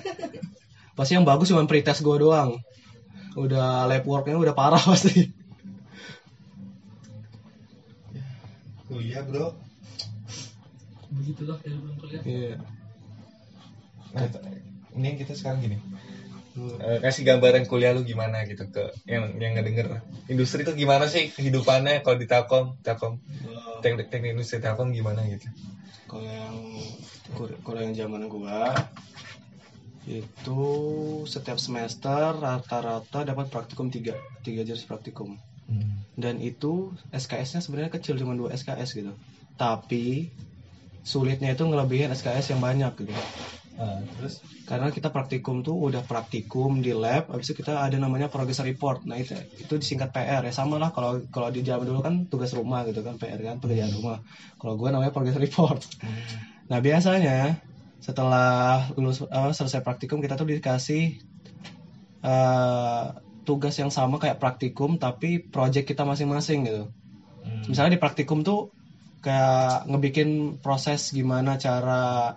Pasti 0.95 1.19
yang 1.19 1.27
bagus 1.27 1.51
cuma 1.51 1.67
pretest 1.67 2.07
gua 2.07 2.15
doang. 2.23 2.51
Udah 3.35 3.91
lab 3.91 4.07
worknya 4.07 4.39
udah 4.39 4.55
parah 4.55 4.79
pasti. 4.95 5.35
Kuliah 8.87 9.27
bro. 9.27 9.59
Begitulah 11.11 11.59
ilmu 11.67 11.99
kuliah. 11.99 12.23
Iya. 12.23 12.55
nah, 14.15 14.27
ini 14.95 15.07
yang 15.15 15.19
kita 15.23 15.35
sekarang 15.39 15.63
gini 15.63 15.79
Eh, 16.61 16.99
kasih 17.01 17.23
gambaran 17.25 17.65
kuliah 17.65 17.93
lu 17.97 18.05
gimana 18.05 18.45
gitu 18.45 18.69
ke 18.69 18.93
yang 19.09 19.37
yang 19.41 19.57
ngedenger. 19.57 20.05
Industri 20.29 20.65
tuh 20.65 20.77
gimana 20.77 21.09
sih 21.09 21.33
kehidupannya 21.33 22.05
kalau 22.05 22.17
di 22.21 22.27
Telkom? 22.29 22.81
Telkom. 22.85 23.21
Teknik 23.81 24.13
teknik 24.13 24.37
industri 24.37 24.61
Telkom 24.61 24.93
gimana 24.93 25.25
gitu? 25.29 25.49
Kalau 26.09 26.27
yang 26.27 26.57
kalau 27.65 27.81
yang 27.81 27.95
zaman 27.97 28.29
gua 28.29 28.75
itu 30.09 30.63
setiap 31.29 31.61
semester 31.61 32.35
rata-rata 32.35 33.23
dapat 33.23 33.47
praktikum 33.53 33.93
tiga 33.93 34.17
tiga 34.43 34.65
jenis 34.67 34.89
praktikum. 34.89 35.37
Dan 36.19 36.43
itu 36.43 36.91
SKS-nya 37.15 37.63
sebenarnya 37.63 37.95
kecil 37.95 38.19
cuma 38.19 38.35
dua 38.35 38.51
SKS 38.51 38.99
gitu. 38.99 39.15
Tapi 39.55 40.35
sulitnya 41.07 41.55
itu 41.55 41.63
ngelebihin 41.65 42.11
SKS 42.11 42.53
yang 42.53 42.61
banyak 42.61 42.93
gitu 43.01 43.15
Ah, 43.81 43.97
terus 44.21 44.45
karena 44.69 44.93
kita 44.93 45.09
praktikum 45.09 45.65
tuh 45.65 45.73
udah 45.73 46.05
praktikum 46.05 46.85
di 46.85 46.93
lab 46.93 47.33
habis 47.33 47.49
itu 47.49 47.65
kita 47.65 47.81
ada 47.81 47.97
namanya 47.97 48.29
progress 48.29 48.61
report. 48.61 49.09
Nah 49.09 49.17
itu 49.17 49.33
itu 49.57 49.73
disingkat 49.81 50.13
PR 50.13 50.45
ya. 50.45 50.53
Sama 50.53 50.77
lah 50.77 50.93
kalau 50.93 51.25
kalau 51.33 51.49
di 51.49 51.65
zaman 51.65 51.89
dulu 51.89 52.05
kan 52.05 52.29
tugas 52.29 52.53
rumah 52.53 52.85
gitu 52.85 53.01
kan 53.01 53.17
PR 53.17 53.41
kan 53.41 53.57
pekerjaan 53.57 53.89
rumah. 53.97 54.21
Kalau 54.61 54.77
gue 54.77 54.89
namanya 54.93 55.09
progress 55.09 55.41
report. 55.41 55.81
Nah 56.69 56.77
biasanya 56.77 57.57
setelah 58.05 58.85
lulus 59.01 59.25
apa, 59.33 59.57
selesai 59.57 59.81
praktikum 59.81 60.21
kita 60.21 60.37
tuh 60.37 60.45
dikasih 60.45 61.17
eh, 62.21 63.05
tugas 63.49 63.75
yang 63.81 63.89
sama 63.89 64.21
kayak 64.21 64.37
praktikum 64.37 65.01
tapi 65.01 65.41
project 65.41 65.89
kita 65.89 66.05
masing-masing 66.05 66.69
gitu. 66.69 66.85
Misalnya 67.65 67.97
di 67.97 68.01
praktikum 68.01 68.45
tuh 68.45 68.77
kayak 69.25 69.89
ngebikin 69.89 70.61
proses 70.61 71.17
gimana 71.17 71.57
cara 71.57 72.37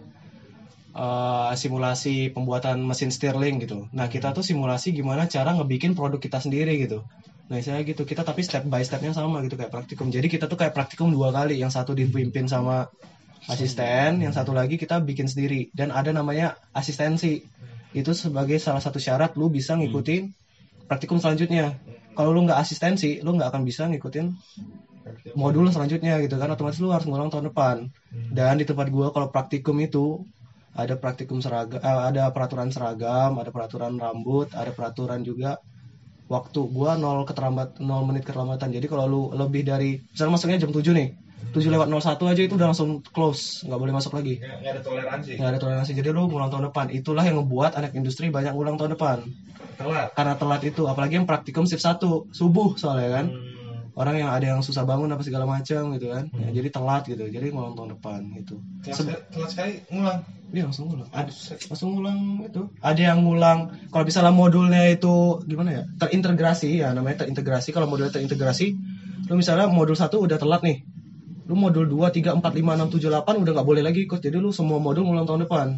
eh, 0.94 1.52
simulasi 1.58 2.30
pembuatan 2.32 2.82
mesin 2.86 3.10
Stirling 3.10 3.62
gitu. 3.66 3.90
Nah 3.92 4.08
kita 4.08 4.32
tuh 4.32 4.46
simulasi 4.46 4.94
gimana 4.94 5.26
cara 5.26 5.54
ngebikin 5.58 5.98
produk 5.98 6.22
kita 6.22 6.40
sendiri 6.40 6.78
gitu. 6.82 7.02
Nah 7.50 7.60
saya 7.60 7.84
gitu 7.84 8.08
kita 8.08 8.24
tapi 8.24 8.46
step 8.46 8.64
by 8.70 8.82
stepnya 8.86 9.12
sama 9.12 9.44
gitu 9.44 9.60
kayak 9.60 9.74
praktikum. 9.74 10.14
Jadi 10.14 10.28
kita 10.32 10.46
tuh 10.48 10.56
kayak 10.56 10.74
praktikum 10.78 11.12
dua 11.12 11.34
kali. 11.34 11.60
Yang 11.60 11.82
satu 11.82 11.92
dipimpin 11.98 12.48
sama 12.48 12.88
asisten, 13.52 14.24
yang 14.24 14.32
satu 14.32 14.56
lagi 14.56 14.80
kita 14.80 15.04
bikin 15.04 15.28
sendiri. 15.28 15.74
Dan 15.76 15.92
ada 15.92 16.14
namanya 16.16 16.56
asistensi. 16.72 17.44
Itu 17.94 18.16
sebagai 18.18 18.58
salah 18.58 18.82
satu 18.82 18.98
syarat 18.98 19.38
lu 19.38 19.54
bisa 19.54 19.78
ngikutin 19.78 20.32
praktikum 20.88 21.22
selanjutnya. 21.22 21.78
Kalau 22.14 22.30
lu 22.34 22.46
nggak 22.46 22.62
asistensi, 22.62 23.22
lu 23.22 23.38
nggak 23.38 23.50
akan 23.54 23.62
bisa 23.66 23.90
ngikutin 23.90 24.34
modul 25.36 25.68
selanjutnya 25.68 26.20
gitu 26.24 26.40
kan 26.40 26.48
otomatis 26.52 26.80
lu 26.80 26.92
harus 26.94 27.04
ngulang 27.04 27.28
tahun 27.28 27.52
depan 27.52 27.76
dan 28.32 28.56
di 28.56 28.66
tempat 28.68 28.88
gua 28.88 29.12
kalau 29.12 29.28
praktikum 29.30 29.76
itu 29.84 30.24
ada 30.74 30.98
praktikum 30.98 31.38
seragam 31.40 31.82
eh, 31.82 32.02
ada 32.10 32.30
peraturan 32.34 32.74
seragam 32.74 33.38
ada 33.38 33.50
peraturan 33.54 33.94
rambut 33.98 34.50
ada 34.58 34.74
peraturan 34.74 35.22
juga 35.22 35.62
waktu 36.32 36.60
gua 36.72 36.96
nol 36.96 37.28
keterlambat 37.28 37.78
0 37.84 38.10
menit 38.10 38.24
keterlambatan. 38.24 38.72
Jadi 38.72 38.86
kalau 38.88 39.06
lu 39.06 39.22
lebih 39.36 39.62
dari 39.68 40.00
misalnya 40.02 40.40
masuknya 40.40 40.58
jam 40.64 40.72
7 40.72 40.82
nih 40.96 41.10
7 41.52 41.70
lewat 41.70 41.88
01 41.92 42.32
aja 42.32 42.42
itu 42.48 42.54
udah 42.56 42.68
langsung 42.72 43.04
close 43.04 43.68
nggak 43.68 43.80
boleh 43.80 43.94
masuk 43.94 44.16
lagi. 44.16 44.40
Nggak 44.40 44.58
nggak 44.64 44.72
ada 44.74 44.82
toleransi. 44.82 45.32
Nggak 45.38 45.50
ada 45.52 45.60
toleransi. 45.60 45.92
Jadi 45.94 46.08
lu 46.10 46.22
ngulang 46.32 46.50
tahun 46.50 46.66
depan. 46.72 46.86
Itulah 46.90 47.24
yang 47.28 47.44
ngebuat 47.44 47.72
anak 47.78 47.92
industri 47.94 48.32
banyak 48.34 48.56
ngulang 48.56 48.80
tahun 48.80 48.96
depan. 48.98 49.18
Telat. 49.78 50.08
Karena 50.16 50.34
telat 50.40 50.62
itu 50.66 50.82
apalagi 50.88 51.20
yang 51.20 51.28
praktikum 51.28 51.68
shift 51.68 51.84
1 51.84 52.34
subuh 52.34 52.80
soalnya 52.80 53.22
kan 53.22 53.26
orang 53.94 54.16
yang 54.26 54.30
ada 54.34 54.46
yang 54.58 54.62
susah 54.66 54.84
bangun 54.84 55.10
apa 55.14 55.22
segala 55.22 55.46
macam 55.46 55.94
gitu 55.94 56.10
kan 56.10 56.26
Ya, 56.38 56.50
jadi 56.50 56.70
telat 56.74 57.06
gitu 57.06 57.24
jadi 57.30 57.54
ngulang 57.54 57.78
tahun 57.78 57.94
depan 58.00 58.20
gitu 58.42 58.58
telat, 58.82 58.98
Se- 58.98 59.24
telat 59.30 59.50
sekali 59.54 59.74
ngulang 59.94 60.20
Iya 60.54 60.70
langsung 60.70 60.86
ngulang. 60.86 61.10
Ada 61.10 61.34
langsung 61.66 61.98
ngulang 61.98 62.20
itu. 62.46 62.62
Ada 62.78 63.02
yang 63.10 63.26
ngulang 63.26 63.74
kalau 63.90 64.06
misalnya 64.06 64.30
modulnya 64.30 64.86
itu 64.86 65.42
gimana 65.50 65.82
ya? 65.82 65.84
Terintegrasi 65.98 66.78
ya 66.78 66.94
namanya 66.94 67.26
terintegrasi. 67.26 67.74
Kalau 67.74 67.90
modulnya 67.90 68.14
terintegrasi, 68.14 68.70
lu 69.26 69.34
misalnya 69.34 69.66
modul 69.66 69.98
satu 69.98 70.22
udah 70.22 70.38
telat 70.38 70.62
nih. 70.62 70.78
Lu 71.50 71.58
modul 71.58 71.90
2, 71.90 72.14
3, 72.14 72.38
4, 72.38 72.54
5, 72.54 72.78
6, 72.78 72.86
7, 72.86 73.10
8 73.10 73.42
udah 73.42 73.50
nggak 73.50 73.66
boleh 73.66 73.82
lagi 73.82 74.06
ikut. 74.06 74.22
Jadi 74.22 74.38
lu 74.38 74.54
semua 74.54 74.78
modul 74.78 75.10
ngulang 75.10 75.26
tahun 75.26 75.50
depan. 75.50 75.74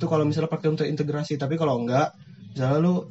Itu 0.00 0.08
kalau 0.08 0.24
misalnya 0.24 0.48
praktikum 0.48 0.80
terintegrasi. 0.80 1.36
Tapi 1.36 1.60
kalau 1.60 1.76
enggak, 1.84 2.08
misalnya 2.56 2.80
lu 2.80 3.04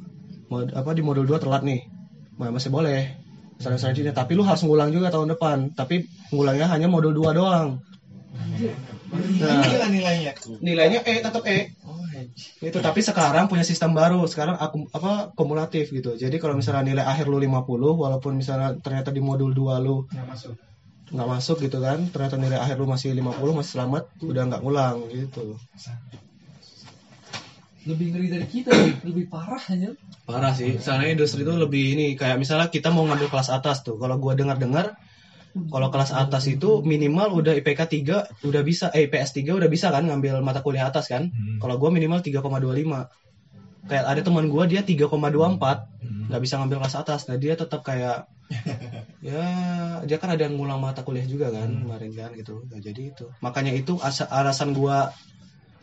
mod, 0.50 0.74
apa 0.74 0.90
di 0.90 1.06
modul 1.06 1.22
2 1.22 1.38
telat 1.38 1.62
nih. 1.62 1.86
Masih 2.34 2.74
boleh. 2.74 3.14
Misalnya 3.56 3.80
selanjutnya, 3.80 4.14
tapi 4.14 4.32
lu 4.36 4.44
harus 4.44 4.62
ngulang 4.64 4.92
juga 4.92 5.08
tahun 5.08 5.32
depan. 5.36 5.72
Tapi 5.72 6.04
ngulangnya 6.32 6.68
hanya 6.68 6.86
modul 6.86 7.16
2 7.16 7.32
doang. 7.32 7.80
Nah, 9.40 9.88
nilainya 9.88 10.36
nilainya 10.60 11.00
E 11.02 11.24
tetap 11.24 11.42
E. 11.48 11.72
Itu 12.60 12.78
tapi 12.84 13.00
sekarang 13.00 13.48
punya 13.48 13.64
sistem 13.64 13.96
baru. 13.96 14.24
Sekarang 14.28 14.60
aku 14.60 14.88
apa 14.92 15.32
kumulatif 15.32 15.88
gitu. 15.92 16.16
Jadi 16.16 16.36
kalau 16.36 16.56
misalnya 16.56 16.84
nilai 16.84 17.04
akhir 17.04 17.28
lu 17.32 17.40
50 17.40 17.96
walaupun 17.96 18.36
misalnya 18.36 18.76
ternyata 18.80 19.08
di 19.08 19.24
modul 19.24 19.56
2 19.56 19.80
lu 19.80 20.04
nggak 20.12 20.28
masuk 20.28 20.54
nggak 21.06 21.28
masuk 21.38 21.62
gitu 21.62 21.78
kan, 21.78 22.02
ternyata 22.10 22.34
nilai 22.34 22.58
akhir 22.58 22.82
lu 22.82 22.86
masih 22.90 23.14
50 23.14 23.54
masih 23.54 23.78
selamat, 23.78 24.10
udah 24.26 24.42
nggak 24.50 24.62
ngulang 24.66 25.06
gitu. 25.14 25.54
Lebih 27.86 28.06
ngeri 28.12 28.26
dari 28.28 28.46
kita 28.50 28.70
lebih 29.06 29.30
parah 29.30 29.62
aja 29.62 29.90
Parah 30.26 30.50
sih. 30.50 30.74
Soalnya 30.82 31.14
industri 31.14 31.46
itu 31.46 31.54
lebih 31.54 31.94
ini 31.94 32.06
kayak 32.18 32.42
misalnya 32.42 32.66
kita 32.66 32.90
mau 32.90 33.06
ngambil 33.06 33.30
kelas 33.30 33.46
atas 33.46 33.86
tuh. 33.86 33.94
Kalau 33.94 34.18
gua 34.18 34.34
dengar-dengar 34.34 34.98
Kalau 35.56 35.88
kelas 35.88 36.12
atas 36.12 36.44
itu 36.52 36.84
minimal 36.84 37.32
udah 37.32 37.56
IPK 37.56 37.80
3 37.88 38.28
udah 38.44 38.60
bisa 38.60 38.92
eh 38.92 39.08
IPS 39.08 39.32
3 39.40 39.56
udah 39.56 39.72
bisa 39.72 39.88
kan 39.88 40.04
ngambil 40.04 40.44
mata 40.44 40.60
kuliah 40.60 40.84
atas 40.90 41.08
kan. 41.08 41.32
Hmm. 41.32 41.56
Kalau 41.62 41.80
gua 41.80 41.88
minimal 41.88 42.20
3,25. 42.20 43.08
Kayak 43.88 44.04
ada 44.04 44.20
teman 44.20 44.52
gua 44.52 44.68
dia 44.68 44.84
3,24 44.84 45.88
Hmm. 46.04 46.28
nggak 46.28 46.42
bisa 46.44 46.54
ngambil 46.60 46.84
kelas 46.84 46.96
atas. 47.00 47.20
Nah 47.30 47.40
dia 47.40 47.56
tetap 47.56 47.80
kayak 47.80 48.28
ya 49.30 49.42
dia 50.04 50.16
kan 50.20 50.34
ada 50.34 50.44
yang 50.44 50.58
ngulang 50.60 50.78
mata 50.78 51.00
kuliah 51.00 51.24
juga 51.24 51.48
kan 51.48 51.70
Hmm. 51.72 51.88
kemarin 51.88 52.10
kan 52.12 52.30
gitu. 52.36 52.66
Nah, 52.68 52.80
jadi 52.82 53.02
itu. 53.16 53.24
Makanya 53.40 53.72
itu 53.72 53.96
asa- 54.02 54.28
alasan 54.28 54.74
gua 54.76 55.08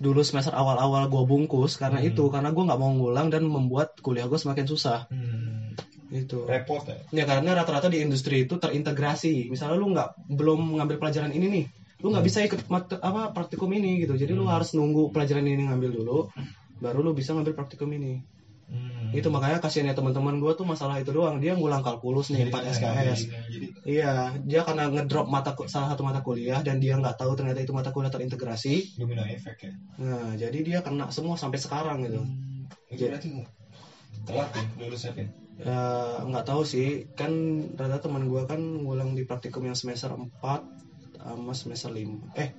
dulu 0.04 0.20
semester 0.20 0.52
awal-awal 0.52 1.08
gua 1.08 1.24
bungkus 1.24 1.80
karena 1.80 2.04
Hmm. 2.04 2.12
itu 2.12 2.28
karena 2.28 2.52
gua 2.52 2.64
nggak 2.68 2.80
mau 2.84 2.92
ngulang 2.92 3.32
dan 3.32 3.48
membuat 3.48 3.96
kuliah 4.04 4.28
gua 4.28 4.36
semakin 4.36 4.68
susah 4.68 5.08
Hmm. 5.08 5.72
gitu. 6.12 6.44
Repot 6.44 6.84
ya. 6.84 7.00
Ya 7.10 7.24
karena 7.24 7.56
rata-rata 7.56 7.88
di 7.88 8.04
industri 8.04 8.44
itu 8.44 8.60
terintegrasi. 8.60 9.48
Misalnya 9.48 9.80
lu 9.80 9.96
nggak 9.96 10.10
belum 10.30 10.60
ngambil 10.78 11.00
pelajaran 11.00 11.32
ini 11.32 11.48
nih, 11.48 11.66
lu 12.04 12.12
nggak 12.12 12.26
bisa 12.28 12.44
ikut 12.44 12.68
mate- 12.68 13.00
apa 13.00 13.32
praktikum 13.32 13.72
ini 13.72 14.04
gitu. 14.04 14.14
Jadi 14.14 14.36
lu 14.36 14.46
harus 14.46 14.76
nunggu 14.76 15.10
pelajaran 15.10 15.48
ini 15.48 15.66
ngambil 15.66 15.90
dulu, 15.90 16.18
baru 16.78 17.00
lu 17.00 17.16
bisa 17.16 17.32
ngambil 17.34 17.56
praktikum 17.56 17.88
ini. 17.90 18.20
Hmm. 19.14 19.20
Itu 19.22 19.30
makanya 19.30 19.62
kasihannya 19.62 19.94
teman-teman 19.94 20.42
gua 20.42 20.58
tuh 20.58 20.66
masalah 20.66 20.98
itu 20.98 21.14
doang. 21.14 21.38
Dia 21.38 21.54
ngulang 21.54 21.86
kalkulus 21.86 22.34
nih 22.34 22.50
4 22.50 22.74
SKS. 22.74 23.20
Jadi 23.30 23.68
Iya, 23.86 24.34
dia 24.42 24.66
karena 24.66 24.90
ngedrop 24.90 25.30
mata 25.30 25.54
salah 25.70 25.94
satu 25.94 26.02
mata 26.02 26.26
kuliah 26.26 26.66
dan 26.66 26.82
dia 26.82 26.98
nggak 26.98 27.22
tahu 27.22 27.38
ternyata 27.38 27.62
itu 27.62 27.70
mata 27.72 27.94
kuliah 27.94 28.10
terintegrasi. 28.10 28.98
domino 28.98 29.22
efek 29.22 29.70
ya. 29.70 29.72
Nah, 30.02 30.34
jadi 30.34 30.58
dia 30.66 30.80
kena 30.82 31.14
semua 31.14 31.38
sampai 31.38 31.62
sekarang 31.62 32.02
gitu. 32.02 32.26
Itu 32.90 33.06
berarti 33.06 33.30
telat 34.24 34.50
ya 34.56 34.64
lulusnya 34.82 35.12
Pin? 35.14 35.28
Eh, 35.54 36.18
nggak 36.26 36.46
tahu 36.50 36.66
sih 36.66 37.06
kan 37.14 37.30
rata 37.78 38.02
teman 38.02 38.26
gua 38.26 38.50
kan 38.50 38.58
ngulang 38.58 39.14
di 39.14 39.22
praktikum 39.30 39.62
yang 39.70 39.78
semester 39.78 40.10
4 40.10 40.42
sama 41.22 41.54
semester 41.54 41.94
5 41.94 42.34
eh 42.36 42.50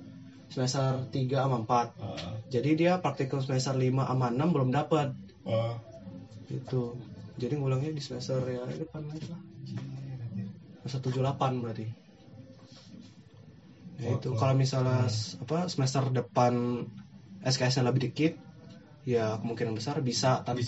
semester 0.47 1.03
3 1.11 1.43
sama 1.43 1.57
4 1.67 1.91
Ah, 1.99 2.33
jadi 2.47 2.69
dia 2.73 2.91
praktikum 3.03 3.43
semester 3.43 3.75
5 3.75 4.07
sama 4.07 4.31
6 4.31 4.47
belum 4.55 4.69
dapat 4.71 5.11
ah. 5.43 5.75
Gitu. 6.55 6.95
Jadi 7.35 7.53
ngulangnya 7.59 7.91
di 7.91 7.99
semester 7.99 8.39
ya 8.47 8.63
depan 8.63 9.03
lah 9.11 9.19
semester 10.85 11.11
78 11.11 11.63
berarti. 11.65 11.85
Ya 13.99 14.09
itu. 14.15 14.29
Oh, 14.31 14.37
kalau 14.37 14.53
misalnya 14.53 15.07
apa 15.41 15.57
semester 15.71 16.03
depan 16.11 16.83
SKS 17.41 17.81
nya 17.81 17.83
lebih 17.89 18.11
dikit 18.11 18.33
ya 19.05 19.37
kemungkinan 19.37 19.77
besar 19.77 20.01
bisa 20.01 20.41
tanpa 20.41 20.61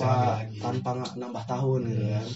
Bisa 0.46 0.62
tanpa 0.62 0.90
nggak 0.94 1.14
nambah 1.18 1.44
tahun 1.46 1.80
gitu 1.90 2.06
kan. 2.10 2.28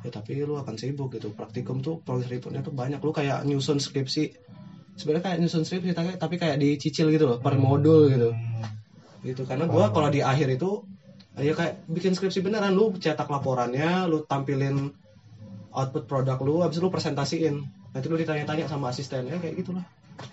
Ya 0.00 0.10
tapi 0.12 0.30
lu 0.40 0.56
akan 0.56 0.74
sibuk 0.80 1.12
gitu. 1.16 1.32
Praktikum 1.36 1.84
tuh 1.84 2.00
progress 2.00 2.32
reportnya 2.32 2.64
tuh 2.64 2.72
banyak. 2.72 3.00
Lu 3.00 3.12
kayak 3.12 3.44
nyusun 3.44 3.80
skripsi. 3.80 4.24
Sebenarnya 4.96 5.24
kayak 5.32 5.38
nyusun 5.44 5.64
skripsi 5.64 5.92
tapi 5.92 6.16
tapi 6.16 6.34
kayak 6.40 6.56
dicicil 6.60 7.12
gitu 7.12 7.28
loh 7.28 7.38
per 7.40 7.56
modul 7.60 8.08
gitu. 8.08 8.30
Gitu. 9.20 9.42
Karena 9.44 9.68
gua 9.68 9.92
kalau 9.92 10.08
di 10.08 10.24
akhir 10.24 10.56
itu 10.56 10.88
ya 11.40 11.52
kayak 11.56 11.84
bikin 11.88 12.12
skripsi 12.12 12.44
beneran. 12.44 12.76
Lu 12.76 12.92
cetak 12.96 13.26
laporannya 13.26 14.06
lu 14.06 14.24
tampilin 14.24 14.92
output 15.72 16.04
produk 16.06 16.38
lu 16.44 16.62
habis 16.62 16.78
lu 16.78 16.92
presentasiin. 16.92 17.56
Nanti 17.90 18.06
lu 18.06 18.16
ditanya-tanya 18.20 18.70
sama 18.70 18.92
asisten 18.92 19.26
ya 19.26 19.36
kayak 19.40 19.58
gitulah. 19.58 19.82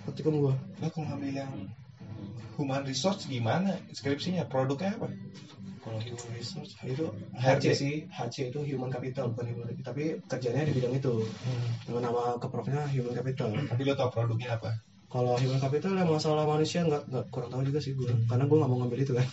Praktikum 0.03 0.43
gua. 0.43 0.53
Nah, 0.84 0.91
kalau 0.91 1.08
ngambil 1.10 1.32
yang 1.32 1.51
human 2.60 2.84
resource 2.84 3.26
gimana? 3.26 3.80
Skripsinya? 3.95 4.45
Produknya 4.45 4.93
apa? 4.99 5.10
kalau 5.88 6.03
human 6.03 6.32
research 6.36 6.76
itu 6.84 7.08
HRD. 7.32 7.64
HC 7.64 7.66
sih. 7.72 7.95
HC 8.12 8.51
itu 8.51 8.60
human 8.76 8.91
capital 8.91 9.32
bukan 9.32 9.55
human 9.55 9.72
tapi 9.80 10.20
kerjanya 10.28 10.68
di 10.68 10.76
bidang 10.76 10.91
itu. 10.99 11.24
Nama 11.88 12.12
nama 12.12 12.22
keprofnya 12.36 12.84
human 12.91 13.16
capital. 13.16 13.55
Tapi 13.55 13.82
lo 13.88 13.95
tau 13.95 14.12
produknya 14.12 14.60
apa? 14.60 14.76
kalau 15.08 15.39
human 15.39 15.60
capital 15.64 15.95
yang 15.95 16.12
masalah 16.12 16.43
manusia 16.43 16.84
nggak 16.84 17.08
nggak 17.08 17.26
kurang 17.32 17.47
tahu 17.47 17.64
juga 17.64 17.80
sih 17.80 17.95
gue 17.95 18.12
karena 18.28 18.43
gue 18.43 18.58
nggak 18.60 18.72
mau 18.72 18.80
ngambil 18.84 18.99
itu 19.08 19.14
kan 19.16 19.28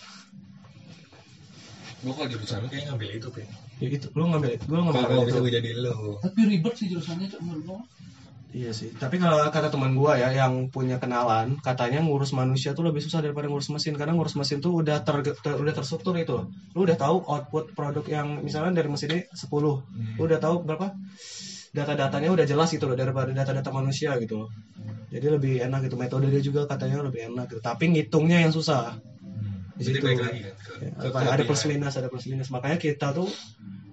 Gue 2.05 2.13
kalau 2.13 2.29
jurusan 2.29 2.61
lo 2.61 2.67
kayaknya 2.69 2.93
ngambil 2.93 3.09
itu, 3.17 3.27
Pin. 3.33 3.49
ya 3.81 3.87
itu 3.89 4.07
lu 4.13 4.23
ngambil 4.29 4.51
gue 4.61 4.77
ngambil 4.77 5.01
Kalau 5.01 5.17
itu 5.17 5.25
bisa 5.25 5.39
gue 5.41 5.53
jadi 5.57 5.69
lo. 5.81 6.21
Tapi 6.21 6.39
ribet 6.45 6.73
sih 6.77 6.85
jurusannya 6.93 7.25
cok 7.33 7.41
menurut 7.41 7.63
gua. 7.65 7.79
Iya 8.55 8.71
sih, 8.71 8.87
tapi 8.95 9.19
kalau 9.19 9.43
kata 9.51 9.67
teman 9.67 9.99
gua 9.99 10.15
ya 10.15 10.31
yang 10.31 10.71
punya 10.71 10.95
kenalan, 10.95 11.59
katanya 11.59 11.99
ngurus 11.99 12.31
manusia 12.31 12.71
tuh 12.71 12.87
lebih 12.87 13.03
susah 13.03 13.19
daripada 13.19 13.51
ngurus 13.51 13.67
mesin 13.67 13.99
karena 13.99 14.15
ngurus 14.15 14.39
mesin 14.39 14.63
tuh 14.63 14.79
udah 14.79 15.03
ter, 15.03 15.27
ter- 15.43 15.59
udah 15.59 15.73
terstruktur 15.75 16.15
itu. 16.15 16.39
Lu 16.71 16.87
udah 16.87 16.95
tahu 16.95 17.19
output 17.27 17.75
produk 17.75 18.05
yang 18.07 18.39
misalnya 18.39 18.79
dari 18.79 18.87
mesin 18.87 19.11
ini 19.11 19.21
10. 19.27 19.83
Lu 20.15 20.23
udah 20.23 20.39
tahu 20.39 20.63
berapa? 20.63 20.87
Data-datanya 21.75 22.31
udah 22.31 22.45
jelas 22.47 22.71
gitu 22.71 22.87
loh 22.87 22.95
daripada 22.95 23.35
data-data 23.35 23.67
manusia 23.75 24.15
gitu 24.23 24.47
loh. 24.47 24.49
Jadi 25.11 25.25
lebih 25.27 25.53
enak 25.59 25.91
gitu 25.91 25.99
metode 25.99 26.31
dia 26.31 26.39
juga 26.39 26.63
katanya 26.63 27.03
lebih 27.03 27.35
enak 27.35 27.51
gitu. 27.51 27.59
Tapi 27.59 27.91
ngitungnya 27.91 28.39
yang 28.39 28.55
susah. 28.55 28.95
Di 29.75 29.83
Jadi 29.83 29.97
situ. 29.97 30.05
lagi 30.05 30.17
kan. 30.17 30.31
ke- 30.31 30.77
Ya, 30.77 30.91
ke 31.11 31.19
ada 31.25 31.43
plus 31.43 31.63
minus, 31.65 31.93
ada 31.93 32.07
plus 32.07 32.25
minus. 32.25 32.47
Makanya 32.47 32.77
kita 32.77 33.11
tuh 33.11 33.27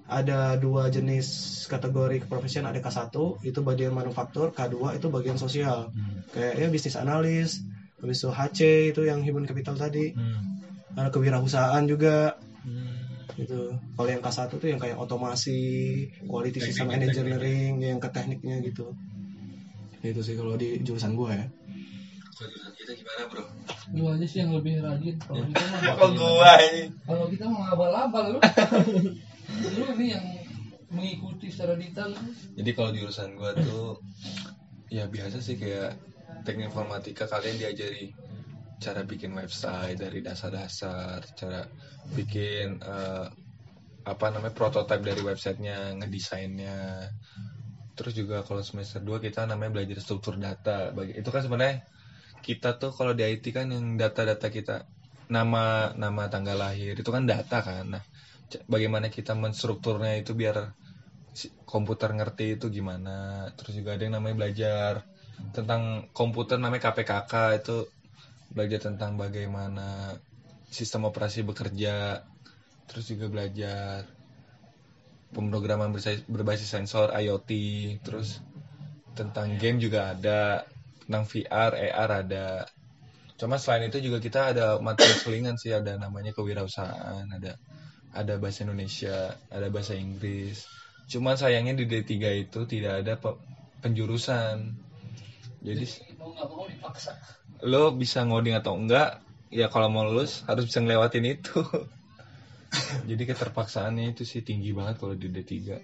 ada 0.05 0.55
dua 0.57 0.87
jenis 0.87 1.26
kategori 1.66 2.20
keprofesian 2.20 2.62
ada 2.62 2.78
K1 2.78 3.09
itu 3.41 3.59
bagian 3.61 3.91
manufaktur 3.91 4.51
K2 4.51 4.93
itu 4.93 5.07
bagian 5.09 5.37
sosial 5.37 5.89
Hmm. 5.89 6.20
kayak 6.28 6.53
ya 6.55 6.66
bisnis 6.68 6.97
analis 6.97 7.64
habis 7.97 8.18
itu 8.18 8.28
HC 8.28 8.61
itu 8.91 9.01
yang 9.03 9.22
human 9.22 9.43
capital 9.43 9.72
tadi 9.74 10.11
Hmm. 10.11 10.43
ada 10.93 11.09
kewirausahaan 11.09 11.87
juga 11.87 12.35
Hmm. 12.61 13.24
gitu 13.33 13.72
kalau 13.97 14.09
yang 14.11 14.20
K1 14.20 14.53
tuh 14.53 14.68
yang 14.68 14.76
kayak 14.76 14.99
otomasi 14.99 15.61
quality 16.20 16.61
Teknik, 16.61 16.66
system 16.68 16.87
teknik. 16.89 17.09
engineering 17.09 17.72
yang 17.80 17.97
ke 17.97 18.09
tekniknya 18.11 18.61
gitu 18.61 18.93
itu 20.03 20.20
sih 20.20 20.35
kalau 20.35 20.55
di 20.55 20.76
jurusan 20.78 21.14
gua 21.14 21.30
ya 21.33 21.47
Kalau 22.28 22.49
jurusan 22.51 22.72
gimana, 22.97 23.22
Bro? 23.28 23.43
Lu 23.97 24.05
aja 24.12 24.26
sih 24.26 24.38
yang 24.43 24.53
lebih 24.57 24.80
rajin. 24.80 25.16
Kalau 25.20 25.43
kita 25.49 25.64
mah 25.68 25.80
Kok 26.01 26.11
gua 26.16 26.53
ini? 26.64 26.82
kalau 27.05 27.26
kita 27.28 27.45
mau 27.49 27.62
abal-abal 27.68 28.24
lu. 28.36 28.40
lu 29.76 29.84
ini 29.99 30.07
yang 30.14 30.26
mengikuti 30.93 31.49
secara 31.49 31.74
detail. 31.76 32.12
Jadi 32.57 32.70
kalau 32.76 32.90
jurusan 32.93 33.36
gua 33.36 33.53
tuh 33.57 34.01
ya 34.93 35.09
biasa 35.09 35.40
sih 35.40 35.57
kayak 35.57 35.97
teknik 36.45 36.68
informatika 36.68 37.24
kalian 37.24 37.57
diajari 37.57 38.12
cara 38.82 39.07
bikin 39.07 39.30
website 39.32 39.95
dari 39.95 40.18
dasar-dasar, 40.20 41.22
cara 41.38 41.62
bikin 42.18 42.82
eh, 42.82 43.26
apa 44.03 44.26
namanya 44.34 44.51
prototipe 44.51 45.07
dari 45.07 45.22
websitenya, 45.22 45.95
ngedesainnya. 46.03 47.07
Terus 47.95 48.18
juga 48.18 48.43
kalau 48.43 48.64
semester 48.66 48.99
2 48.99 49.22
kita 49.22 49.47
namanya 49.47 49.78
belajar 49.78 50.03
struktur 50.03 50.34
data. 50.34 50.90
Itu 51.14 51.30
kan 51.30 51.47
sebenarnya 51.47 51.86
kita 52.43 52.76
tuh 52.76 52.90
kalau 52.90 53.14
di 53.14 53.22
IT 53.24 53.55
kan 53.55 53.70
yang 53.70 53.97
data-data 53.97 54.51
kita 54.51 54.84
nama 55.30 55.95
nama 55.97 56.22
tanggal 56.28 56.59
lahir 56.59 56.99
itu 56.99 57.09
kan 57.09 57.24
data 57.24 57.62
kan. 57.64 57.97
Nah, 57.97 58.05
bagaimana 58.68 59.09
kita 59.09 59.32
menstrukturnya 59.32 60.20
itu 60.20 60.36
biar 60.36 60.74
komputer 61.64 62.12
ngerti 62.12 62.61
itu 62.61 62.68
gimana 62.68 63.49
terus 63.57 63.72
juga 63.80 63.97
ada 63.97 64.05
yang 64.05 64.20
namanya 64.20 64.36
belajar 64.45 64.93
tentang 65.57 66.12
komputer 66.12 66.61
namanya 66.61 66.93
KPKK 66.93 67.32
itu 67.64 67.88
belajar 68.53 68.93
tentang 68.93 69.16
bagaimana 69.16 70.20
sistem 70.68 71.09
operasi 71.09 71.40
bekerja 71.40 72.20
terus 72.84 73.09
juga 73.09 73.32
belajar 73.32 74.05
pemrograman 75.32 75.97
berbasis 76.28 76.68
sensor 76.68 77.16
IoT 77.16 77.51
terus 78.05 78.45
tentang 79.16 79.57
game 79.57 79.80
juga 79.80 80.12
ada 80.12 80.68
tentang 81.13 81.29
VR 81.29 81.73
AR 81.77 82.11
ada 82.25 82.65
cuma 83.41 83.57
selain 83.61 83.85
itu 83.91 83.99
juga 84.07 84.19
kita 84.23 84.41
ada 84.57 84.67
materi 84.81 85.13
selingan 85.23 85.57
sih 85.61 85.73
ada 85.75 85.93
namanya 86.01 86.33
kewirausahaan 86.37 87.27
ada 87.37 87.53
ada 88.21 88.35
bahasa 88.43 88.65
Indonesia 88.67 89.35
ada 89.53 89.69
bahasa 89.75 89.95
Inggris 89.97 90.59
Cuman 91.13 91.37
sayangnya 91.37 91.75
di 91.77 91.85
D3 91.85 92.33
itu 92.33 92.65
tidak 92.65 93.05
ada 93.05 93.15
pe- 93.21 93.37
penjurusan. 93.85 94.73
Jadi 95.63 95.85
Mau 96.19 96.33
nggak 96.35 96.47
mau 96.49 96.65
dipaksa. 96.65 97.13
lo 97.69 97.93
bisa 97.93 98.25
ngoding 98.25 98.57
atau 98.59 98.75
enggak, 98.81 99.21
ya 99.53 99.69
kalau 99.69 99.93
mau 99.93 100.09
lulus 100.09 100.43
harus 100.49 100.65
bisa 100.67 100.81
ngelewatin 100.81 101.27
itu. 101.37 101.61
Jadi 103.09 103.23
keterpaksaannya 103.29 104.17
itu 104.17 104.23
sih 104.25 104.41
tinggi 104.49 104.71
banget 104.73 104.97
kalau 105.01 105.15
di 105.19 105.29
D3. 105.29 105.77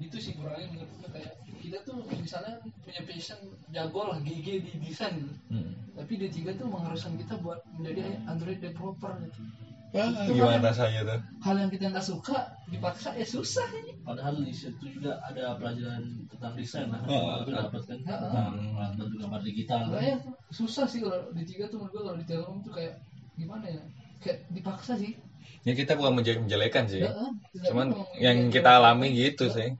Itu 0.00 0.16
sih 0.18 0.32
kurangnya 0.34 0.66
menurut 0.72 1.12
kayak 1.12 1.43
kita 1.64 1.78
tuh 1.82 1.96
misalnya 2.12 2.60
punya 2.84 3.00
passion 3.08 3.40
jago 3.72 4.00
lah 4.12 4.18
GG 4.20 4.48
di 4.68 4.72
desain 4.84 5.16
gitu. 5.16 5.34
Hmm. 5.48 5.72
Tapi 5.96 6.12
D3 6.20 6.52
tuh 6.58 6.66
mengharuskan 6.68 7.16
kita 7.16 7.34
buat 7.40 7.64
menjadi 7.72 8.20
Android 8.28 8.60
developer 8.60 9.12
gitu. 9.24 9.40
Wah, 9.94 10.10
Itu 10.10 10.34
gimana 10.34 10.58
kan 10.58 10.74
rasanya 10.74 11.00
tuh? 11.06 11.20
hal 11.46 11.54
yang 11.54 11.70
kita 11.70 11.86
nggak 11.94 12.02
suka 12.02 12.38
dipaksa 12.66 13.14
ya 13.14 13.22
susah 13.22 13.62
ini. 13.78 13.94
Padahal 14.02 14.42
di 14.42 14.50
situ 14.50 14.90
juga 14.90 15.22
ada 15.22 15.54
pelajaran 15.54 16.02
tentang 16.26 16.52
desain 16.58 16.90
lah. 16.90 16.98
Oh, 17.06 17.46
itu 17.46 17.54
dapat 17.54 17.78
kan 17.86 17.98
tentang 18.02 18.58
bantu 18.74 19.02
gambar 19.22 19.40
digital. 19.46 19.86
kan. 19.86 19.94
Makanya 19.94 20.16
tuh 20.26 20.34
susah 20.50 20.84
sih 20.90 20.98
kalau 20.98 21.30
di 21.30 21.46
tiga 21.46 21.70
tuh 21.70 21.78
menurut 21.78 21.94
gua 21.94 22.02
kalau 22.10 22.18
di 22.18 22.26
Telkom 22.26 22.58
tuh 22.66 22.72
kayak 22.74 22.98
gimana 23.38 23.66
ya? 23.70 23.82
Kayak 24.18 24.38
dipaksa 24.50 24.98
sih. 24.98 25.14
Ya 25.62 25.72
kita 25.78 25.94
bukan 25.94 26.12
menje- 26.18 26.42
menjelekan 26.42 26.84
sih. 26.90 26.98
Heeh. 27.06 27.30
Cuman 27.70 27.94
yang 28.18 28.50
kita 28.50 28.82
alami 28.82 29.14
gitu 29.14 29.46
sih. 29.46 29.78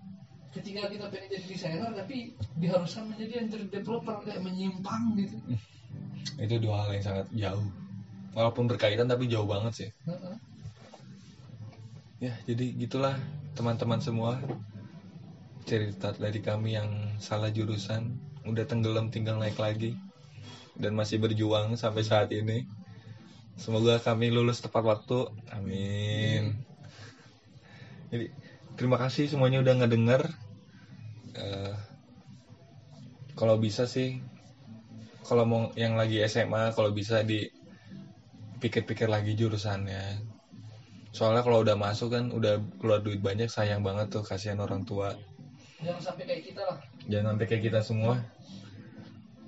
Ketika 0.54 0.86
kita 0.86 1.10
pengen 1.10 1.28
jadi 1.34 1.46
desainer 1.50 1.90
tapi 1.90 2.30
diharuskan 2.62 3.10
menjadi 3.10 3.42
Android 3.42 3.68
developer 3.74 4.16
kayak 4.22 4.40
menyimpang 4.40 5.18
gitu. 5.18 5.36
Itu 6.38 6.62
dua 6.62 6.86
hal 6.86 6.94
yang 6.94 7.04
sangat 7.04 7.26
jauh. 7.34 7.68
Walaupun 8.34 8.70
berkaitan 8.70 9.10
tapi 9.10 9.26
jauh 9.26 9.46
banget 9.46 9.72
sih. 9.74 9.90
Heeh. 10.06 10.36
ya 12.22 12.32
jadi 12.46 12.64
gitulah 12.78 13.18
teman-teman 13.58 13.98
semua. 13.98 14.38
Cerita 15.64 16.12
dari 16.14 16.44
kami 16.44 16.76
yang 16.76 17.16
salah 17.18 17.48
jurusan 17.48 18.20
udah 18.44 18.64
tenggelam 18.68 19.10
tinggal 19.10 19.42
naik 19.42 19.58
lagi. 19.58 19.98
Dan 20.74 20.94
masih 20.98 21.22
berjuang 21.22 21.74
sampai 21.78 22.02
saat 22.02 22.30
ini. 22.34 22.66
Semoga 23.54 24.02
kami 24.02 24.34
lulus 24.34 24.58
tepat 24.58 24.82
waktu. 24.82 25.30
Amin. 25.54 26.58
Jadi 28.10 28.26
terima 28.74 28.98
kasih 28.98 29.30
semuanya 29.30 29.62
udah 29.62 29.74
ngedenger 29.78 30.43
Eh, 31.34 31.74
kalau 33.34 33.58
bisa 33.58 33.90
sih 33.90 34.22
kalau 35.26 35.42
mau 35.42 35.62
yang 35.74 35.98
lagi 35.98 36.22
SMA 36.30 36.70
kalau 36.78 36.94
bisa 36.94 37.26
dipikir-pikir 37.26 39.10
lagi 39.10 39.34
jurusannya. 39.34 40.22
Soalnya 41.10 41.42
kalau 41.42 41.62
udah 41.66 41.74
masuk 41.78 42.14
kan 42.14 42.30
udah 42.30 42.62
keluar 42.78 43.02
duit 43.02 43.18
banyak 43.18 43.50
sayang 43.50 43.82
banget 43.82 44.14
tuh 44.14 44.22
kasihan 44.22 44.62
orang 44.62 44.86
tua. 44.86 45.14
Jangan 45.82 46.02
sampai 46.02 46.24
kayak 46.26 46.42
kita 46.46 46.62
lah. 46.62 46.78
Jangan 47.10 47.34
sampai 47.34 47.46
kayak 47.50 47.62
kita 47.66 47.80
semua. 47.82 48.14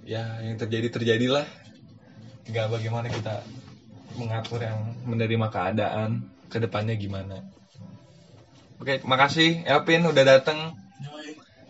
Ya 0.02 0.42
yang 0.42 0.58
terjadi 0.58 0.90
terjadilah. 0.90 1.46
Nggak 2.50 2.66
bagaimana 2.70 3.06
kita 3.10 3.42
mengatur 4.18 4.62
yang 4.62 4.94
menerima 5.06 5.46
keadaan 5.50 6.30
ke 6.50 6.58
depannya 6.58 6.98
gimana. 6.98 7.42
Oke 8.78 9.02
makasih 9.06 9.62
Elvin 9.66 10.06
udah 10.06 10.24
datang 10.24 10.85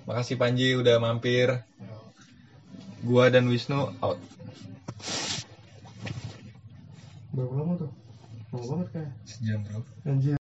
makasih 0.06 0.38
Panji 0.40 0.74
udah 0.78 0.96
mampir. 1.02 1.62
Gua 3.06 3.30
dan 3.30 3.46
Wisnu 3.46 3.94
out. 4.02 4.18
Berapa 7.30 7.52
lama 7.52 7.72
tuh? 7.78 7.90
Lama 8.50 8.64
banget 8.72 8.88
kayak. 8.96 9.12
Sejam 9.28 9.60
bro. 9.62 9.80
Anjir 10.08 10.34